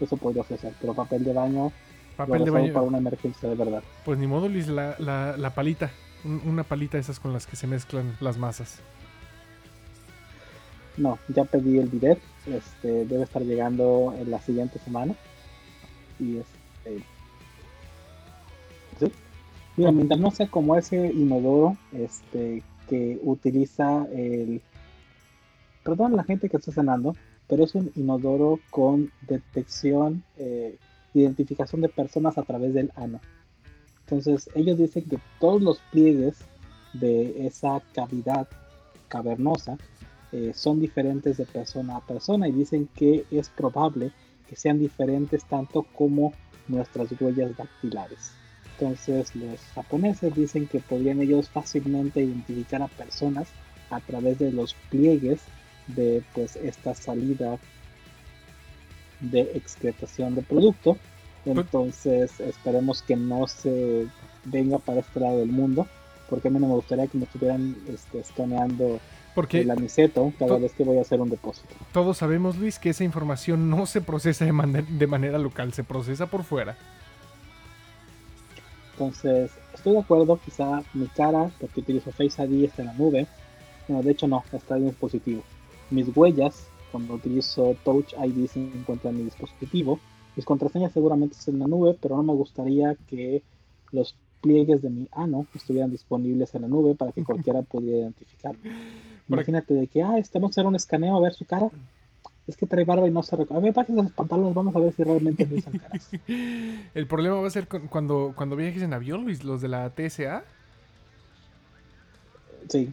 Eso 0.00 0.16
podría 0.16 0.42
ofrecer, 0.42 0.74
pero 0.80 0.94
papel 0.94 1.24
de 1.24 1.32
baño, 1.32 1.72
papel 2.16 2.44
de 2.44 2.50
baño 2.50 2.72
para 2.72 2.86
una 2.86 2.98
emergencia 2.98 3.48
de 3.48 3.54
verdad. 3.54 3.82
Pues 4.04 4.18
ni 4.18 4.26
modo, 4.26 4.48
Luis, 4.48 4.66
la, 4.68 4.96
la, 4.98 5.50
palita, 5.54 5.90
una 6.24 6.64
palita 6.64 6.98
esas 6.98 7.20
con 7.20 7.32
las 7.32 7.46
que 7.46 7.56
se 7.56 7.66
mezclan 7.66 8.16
las 8.20 8.38
masas. 8.38 8.80
No, 10.96 11.18
ya 11.28 11.44
pedí 11.44 11.78
el 11.78 11.88
bidet, 11.88 12.18
este, 12.46 13.06
debe 13.06 13.22
estar 13.24 13.42
llegando 13.42 14.14
en 14.18 14.30
la 14.30 14.40
siguiente 14.40 14.78
semana. 14.78 15.14
Y 16.18 16.38
este. 16.38 17.04
¿sí? 19.00 19.12
Mira, 19.76 19.90
mientras 19.90 20.20
no 20.20 20.30
sea 20.30 20.48
como 20.48 20.76
ese 20.76 21.12
inodoro, 21.12 21.76
este, 21.92 22.62
utiliza 23.22 24.06
el... 24.12 24.62
Perdón 25.82 26.16
la 26.16 26.24
gente 26.24 26.48
que 26.48 26.56
está 26.56 26.72
cenando, 26.72 27.16
pero 27.48 27.64
es 27.64 27.74
un 27.74 27.90
inodoro 27.96 28.60
con 28.70 29.10
detección, 29.28 30.22
eh, 30.38 30.78
identificación 31.12 31.80
de 31.80 31.88
personas 31.88 32.38
a 32.38 32.42
través 32.42 32.72
del 32.74 32.92
ano. 32.94 33.20
Entonces 34.04 34.48
ellos 34.54 34.78
dicen 34.78 35.04
que 35.04 35.18
todos 35.40 35.60
los 35.62 35.80
pliegues 35.90 36.38
de 36.92 37.46
esa 37.46 37.82
cavidad 37.94 38.48
cavernosa 39.08 39.76
eh, 40.32 40.52
son 40.54 40.80
diferentes 40.80 41.36
de 41.36 41.46
persona 41.46 41.96
a 41.96 42.06
persona 42.06 42.48
y 42.48 42.52
dicen 42.52 42.88
que 42.94 43.26
es 43.30 43.48
probable 43.50 44.12
que 44.48 44.56
sean 44.56 44.78
diferentes 44.78 45.44
tanto 45.44 45.82
como 45.94 46.32
nuestras 46.68 47.08
huellas 47.20 47.56
dactilares. 47.56 48.32
Entonces 48.86 49.34
los 49.36 49.60
japoneses 49.76 50.34
dicen 50.34 50.66
que 50.66 50.80
podrían 50.80 51.20
ellos 51.20 51.48
fácilmente 51.48 52.20
identificar 52.22 52.82
a 52.82 52.88
personas 52.88 53.46
a 53.90 54.00
través 54.00 54.38
de 54.40 54.50
los 54.50 54.74
pliegues 54.90 55.40
de 55.86 56.22
pues 56.34 56.56
esta 56.56 56.92
salida 56.94 57.58
de 59.20 59.42
excretación 59.54 60.34
de 60.34 60.42
producto. 60.42 60.96
Pues 61.44 61.56
Entonces 61.58 62.40
esperemos 62.40 63.02
que 63.02 63.14
no 63.16 63.46
se 63.46 64.06
venga 64.44 64.78
para 64.78 65.00
este 65.00 65.20
lado 65.20 65.38
del 65.38 65.50
mundo, 65.50 65.86
porque 66.28 66.48
a 66.48 66.50
mí 66.50 66.58
no 66.58 66.66
me 66.68 66.74
gustaría 66.74 67.06
que 67.06 67.18
me 67.18 67.24
estuvieran 67.24 67.76
este, 67.92 68.18
escaneando 68.20 68.98
Porque 69.34 69.60
el 69.60 69.70
aniceto 69.70 70.32
cada 70.40 70.58
vez 70.58 70.72
que 70.72 70.82
voy 70.84 70.98
a 70.98 71.02
hacer 71.02 71.20
un 71.20 71.30
depósito. 71.30 71.68
todos 71.92 72.18
sabemos, 72.18 72.56
Luis, 72.56 72.78
que 72.80 72.90
esa 72.90 73.04
información 73.04 73.70
no 73.70 73.86
se 73.86 74.00
procesa 74.00 74.44
de, 74.44 74.52
man- 74.52 74.86
de 74.88 75.06
manera 75.06 75.38
local, 75.38 75.72
se 75.72 75.84
procesa 75.84 76.26
por 76.26 76.42
fuera. 76.42 76.76
Entonces, 78.92 79.50
estoy 79.72 79.94
de 79.94 80.00
acuerdo, 80.00 80.38
quizá 80.44 80.82
mi 80.94 81.06
cara, 81.08 81.50
porque 81.58 81.80
utilizo 81.80 82.10
Face 82.12 82.42
ID, 82.44 82.64
está 82.64 82.82
en 82.82 82.88
la 82.88 82.94
nube. 82.94 83.26
No, 83.88 84.02
de 84.02 84.12
hecho 84.12 84.28
no, 84.28 84.44
está 84.52 84.76
en 84.76 84.84
mi 84.84 84.90
dispositivo. 84.90 85.42
Mis 85.90 86.14
huellas, 86.16 86.66
cuando 86.90 87.14
utilizo 87.14 87.74
Touch 87.84 88.12
ID, 88.22 88.46
se 88.46 88.60
encuentran 88.60 89.14
en 89.14 89.18
mi 89.20 89.24
dispositivo. 89.24 89.98
Mis 90.36 90.44
contraseñas 90.44 90.92
seguramente 90.92 91.36
están 91.36 91.54
en 91.54 91.60
la 91.60 91.66
nube, 91.66 91.96
pero 92.00 92.16
no 92.16 92.22
me 92.22 92.32
gustaría 92.34 92.94
que 93.08 93.42
los 93.90 94.14
pliegues 94.40 94.82
de 94.82 94.90
mi 94.90 95.06
ano 95.12 95.46
estuvieran 95.54 95.90
disponibles 95.90 96.54
en 96.54 96.62
la 96.62 96.68
nube 96.68 96.94
para 96.94 97.12
que 97.12 97.24
cualquiera 97.24 97.62
pudiera 97.62 97.98
identificar. 97.98 98.54
Por- 98.56 98.72
Imagínate 99.28 99.74
de 99.74 99.86
que, 99.86 100.02
ah, 100.02 100.18
estamos 100.18 100.50
a 100.50 100.52
hacer 100.52 100.66
un 100.66 100.76
escaneo 100.76 101.16
a 101.16 101.20
ver 101.20 101.34
su 101.34 101.44
cara. 101.44 101.70
Es 102.46 102.56
que 102.56 102.66
trae 102.66 102.84
barba 102.84 103.06
y 103.06 103.10
no 103.12 103.22
se 103.22 103.36
reconoce. 103.36 103.62
A 103.62 103.64
ver, 103.64 103.72
bájense 103.74 104.02
los 104.02 104.12
pantalones, 104.12 104.52
vamos 104.54 104.74
a 104.74 104.80
ver 104.80 104.92
si 104.94 105.04
realmente 105.04 105.48
usan 105.54 105.78
caras. 105.78 106.10
El 106.94 107.06
problema 107.06 107.36
va 107.40 107.46
a 107.46 107.50
ser 107.50 107.68
con- 107.68 107.86
cuando, 107.86 108.32
cuando 108.36 108.56
viajes 108.56 108.82
en 108.82 108.92
avión, 108.92 109.24
Luis, 109.24 109.44
los 109.44 109.60
de 109.62 109.68
la 109.68 109.90
TSA. 109.90 110.42
Sí. 112.68 112.92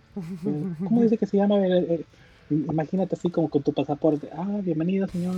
¿Cómo 0.84 1.02
dice 1.04 1.18
que 1.18 1.26
se 1.26 1.38
llama? 1.38 1.56
Eh, 1.66 1.86
eh, 1.95 2.06
imagínate 2.50 3.16
así 3.16 3.30
como 3.30 3.50
con 3.50 3.64
tu 3.64 3.74
pasaporte. 3.74 4.30
Ah, 4.36 4.60
bienvenido, 4.62 5.08
señor. 5.08 5.36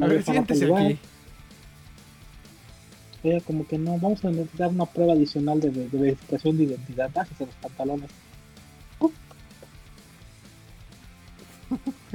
A 0.00 0.06
ver, 0.06 0.22
siéntese 0.32 0.66
aquí. 0.86 0.98
Eh, 3.24 3.40
como 3.46 3.66
que 3.66 3.78
no, 3.78 3.92
vamos 3.98 4.22
a 4.24 4.30
necesitar 4.30 4.68
una 4.68 4.84
prueba 4.84 5.12
adicional 5.12 5.60
de 5.60 5.70
verificación 5.70 6.58
de 6.58 6.64
identidad. 6.64 7.10
Bájese 7.14 7.46
los 7.46 7.54
pantalones. 7.56 8.10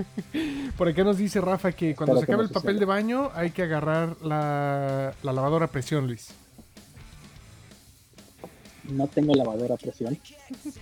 Por 0.78 0.88
acá 0.88 1.04
nos 1.04 1.18
dice 1.18 1.42
Rafa 1.42 1.72
que 1.72 1.96
cuando 1.96 2.16
Espero 2.16 2.20
se 2.20 2.24
acabe 2.24 2.38
no 2.38 2.44
el 2.44 2.50
papel 2.54 2.76
suceda. 2.76 2.80
de 2.80 2.86
baño 2.86 3.32
hay 3.34 3.52
que 3.52 3.64
agarrar 3.64 4.18
la, 4.22 5.14
la 5.24 5.34
lavadora 5.34 5.66
a 5.66 5.72
presión, 5.72 6.08
Luis. 6.08 6.30
No 8.90 9.08
tengo 9.08 9.34
lavadora 9.34 9.76
a 9.76 9.78
presión. 9.78 10.18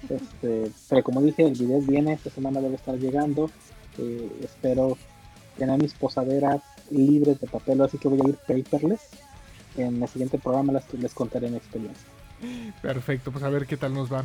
Este, 0.10 0.72
pero 0.90 1.04
como 1.04 1.22
dije, 1.22 1.44
el 1.44 1.54
video 1.54 1.82
viene, 1.82 2.14
esta 2.14 2.30
semana 2.30 2.62
debe 2.62 2.76
estar 2.76 2.96
llegando. 2.96 3.50
Eh, 3.98 4.30
espero 4.44 4.98
tener 5.58 5.82
mis 5.82 5.94
posaderas 5.94 6.62
libres 6.92 7.40
de 7.40 7.48
papel, 7.48 7.82
así 7.82 7.98
que 7.98 8.08
voy 8.08 8.20
a 8.24 8.30
ir 8.30 8.36
paperless. 8.36 9.02
En 9.78 10.02
el 10.02 10.08
siguiente 10.08 10.38
programa 10.38 10.74
les, 10.74 10.94
les 10.94 11.14
contaré 11.14 11.50
mi 11.50 11.58
experiencia. 11.58 12.06
Perfecto, 12.82 13.32
pues 13.32 13.44
a 13.44 13.50
ver 13.50 13.66
qué 13.66 13.76
tal 13.78 13.94
nos 13.94 14.12
va. 14.12 14.24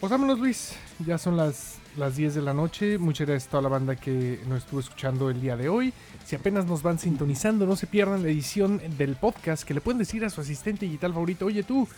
Pues 0.00 0.10
vámonos, 0.10 0.38
Luis. 0.38 0.74
Ya 1.04 1.18
son 1.18 1.36
las, 1.36 1.78
las 1.98 2.16
10 2.16 2.34
de 2.36 2.42
la 2.42 2.54
noche. 2.54 2.96
Muchas 2.98 3.26
gracias 3.26 3.48
a 3.48 3.50
toda 3.50 3.62
la 3.64 3.68
banda 3.68 3.96
que 3.96 4.40
nos 4.48 4.58
estuvo 4.64 4.80
escuchando 4.80 5.30
el 5.30 5.40
día 5.40 5.56
de 5.56 5.68
hoy. 5.68 5.92
Si 6.24 6.36
apenas 6.36 6.64
nos 6.66 6.82
van 6.82 6.98
sintonizando, 6.98 7.66
no 7.66 7.76
se 7.76 7.86
pierdan 7.86 8.22
la 8.22 8.28
edición 8.28 8.80
del 8.96 9.16
podcast 9.16 9.64
que 9.64 9.74
le 9.74 9.80
pueden 9.80 9.98
decir 9.98 10.24
a 10.24 10.30
su 10.30 10.40
asistente 10.40 10.86
digital 10.86 11.12
favorito, 11.12 11.46
oye 11.46 11.62
tú, 11.62 11.88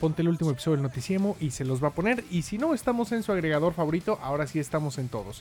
ponte 0.00 0.22
el 0.22 0.28
último 0.28 0.50
episodio 0.50 0.76
del 0.76 0.82
Noticiemo 0.82 1.36
y 1.40 1.50
se 1.50 1.64
los 1.64 1.82
va 1.82 1.88
a 1.88 1.92
poner. 1.92 2.24
Y 2.30 2.42
si 2.42 2.58
no 2.58 2.74
estamos 2.74 3.12
en 3.12 3.22
su 3.22 3.32
agregador 3.32 3.72
favorito, 3.74 4.18
ahora 4.22 4.46
sí 4.46 4.58
estamos 4.58 4.98
en 4.98 5.08
todos. 5.08 5.40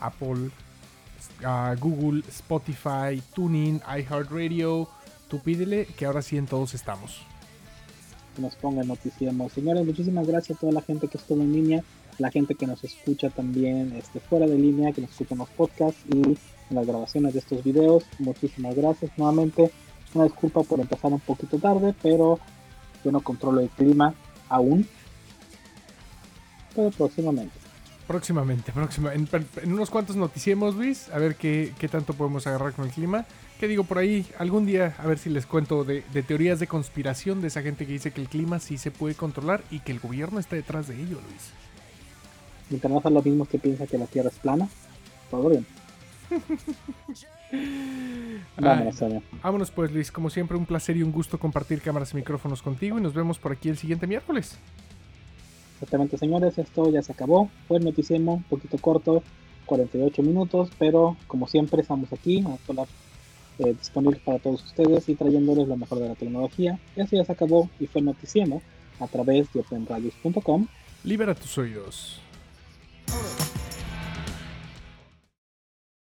Apple, 0.00 0.50
Google, 1.80 2.22
Spotify, 2.28 3.22
TuneIn, 3.34 3.80
iHeartRadio. 3.86 4.88
Tú 5.28 5.38
pídele 5.40 5.86
que 5.86 6.06
ahora 6.06 6.22
sí 6.22 6.36
en 6.36 6.46
todos 6.46 6.74
estamos. 6.74 7.22
que 8.34 8.42
nos 8.42 8.56
pongan 8.56 8.88
noticiemos. 8.88 9.52
Señores, 9.52 9.86
muchísimas 9.86 10.26
gracias 10.26 10.58
a 10.58 10.60
toda 10.60 10.72
la 10.72 10.82
gente 10.82 11.06
que 11.08 11.18
estuvo 11.18 11.40
en 11.40 11.52
línea, 11.52 11.84
la 12.18 12.30
gente 12.30 12.54
que 12.54 12.66
nos 12.66 12.82
escucha 12.84 13.30
también 13.30 13.92
este, 13.96 14.20
fuera 14.20 14.46
de 14.46 14.56
línea, 14.56 14.92
que 14.92 15.00
nos 15.00 15.10
escucha 15.10 15.34
en 15.34 15.38
los 15.38 15.50
podcasts 15.50 16.00
y 16.12 16.22
en 16.22 16.36
las 16.70 16.86
grabaciones 16.86 17.32
de 17.32 17.40
estos 17.40 17.62
videos. 17.64 18.04
Muchísimas 18.18 18.74
gracias 18.74 19.10
nuevamente. 19.16 19.70
Una 20.14 20.24
disculpa 20.24 20.62
por 20.62 20.80
empezar 20.80 21.12
un 21.12 21.20
poquito 21.20 21.58
tarde, 21.58 21.94
pero 22.02 22.38
yo 23.04 23.12
no 23.12 23.20
controlo 23.20 23.60
el 23.60 23.68
clima 23.68 24.14
aún. 24.48 24.86
Pero 26.74 26.90
próximamente. 26.90 27.54
Próximamente, 28.06 28.70
próxima, 28.70 29.14
en, 29.14 29.26
en 29.62 29.72
unos 29.72 29.88
cuantos 29.88 30.14
noticiemos, 30.14 30.74
Luis, 30.74 31.08
a 31.08 31.18
ver 31.18 31.36
qué, 31.36 31.72
qué 31.78 31.88
tanto 31.88 32.12
podemos 32.12 32.46
agarrar 32.46 32.74
con 32.74 32.84
el 32.84 32.90
clima. 32.90 33.24
Que 33.58 33.66
digo 33.66 33.84
por 33.84 33.98
ahí, 33.98 34.26
algún 34.38 34.66
día, 34.66 34.94
a 34.98 35.06
ver 35.06 35.18
si 35.18 35.30
les 35.30 35.46
cuento 35.46 35.84
de, 35.84 36.04
de 36.12 36.22
teorías 36.22 36.60
de 36.60 36.66
conspiración 36.66 37.40
de 37.40 37.46
esa 37.46 37.62
gente 37.62 37.86
que 37.86 37.92
dice 37.92 38.10
que 38.10 38.20
el 38.20 38.28
clima 38.28 38.58
sí 38.58 38.76
se 38.76 38.90
puede 38.90 39.14
controlar 39.14 39.62
y 39.70 39.80
que 39.80 39.92
el 39.92 40.00
gobierno 40.00 40.38
está 40.38 40.54
detrás 40.54 40.86
de 40.86 40.96
ello, 40.96 41.20
Luis. 41.26 41.63
Mientras 42.74 42.92
no 42.92 43.00
sean 43.00 43.14
los 43.14 43.24
mismos 43.24 43.46
que 43.48 43.58
piensan 43.60 43.86
que 43.86 43.96
la 43.98 44.06
Tierra 44.06 44.30
es 44.30 44.38
plana, 44.40 44.68
todo 45.30 45.48
bien. 45.48 45.64
Vámonos. 48.56 48.96
Vámonos 49.42 49.70
pues, 49.70 49.92
Luis, 49.92 50.10
como 50.10 50.28
siempre, 50.28 50.56
un 50.56 50.66
placer 50.66 50.96
y 50.96 51.04
un 51.04 51.12
gusto 51.12 51.38
compartir 51.38 51.80
cámaras 51.80 52.12
y 52.12 52.16
micrófonos 52.16 52.62
contigo 52.62 52.98
y 52.98 53.00
nos 53.00 53.14
vemos 53.14 53.38
por 53.38 53.52
aquí 53.52 53.68
el 53.68 53.76
siguiente 53.78 54.08
miércoles. 54.08 54.58
Exactamente, 55.74 56.18
señores, 56.18 56.58
esto 56.58 56.90
ya 56.90 57.00
se 57.02 57.12
acabó. 57.12 57.48
Fue 57.68 57.78
el 57.78 57.84
noticiemo, 57.84 58.34
un 58.34 58.42
poquito 58.42 58.76
corto, 58.78 59.22
48 59.66 60.22
minutos, 60.22 60.70
pero 60.76 61.16
como 61.28 61.46
siempre 61.46 61.82
estamos 61.82 62.12
aquí, 62.12 62.42
a 62.42 62.72
las- 62.72 62.88
eh, 63.60 63.72
disponibles 63.78 64.20
para 64.22 64.40
todos 64.40 64.64
ustedes 64.64 65.08
y 65.08 65.14
trayéndoles 65.14 65.68
lo 65.68 65.76
mejor 65.76 66.00
de 66.00 66.08
la 66.08 66.16
tecnología. 66.16 66.76
Y 66.96 67.02
así 67.02 67.14
ya 67.16 67.24
se 67.24 67.30
acabó 67.30 67.70
y 67.78 67.86
fue 67.86 68.00
el 68.00 68.06
noticiemo 68.06 68.62
a 68.98 69.06
través 69.06 69.52
de 69.52 69.60
openradios.com. 69.60 70.66
Libera 71.04 71.36
tus 71.36 71.56
oídos. 71.58 72.20
Oh. 73.10 73.43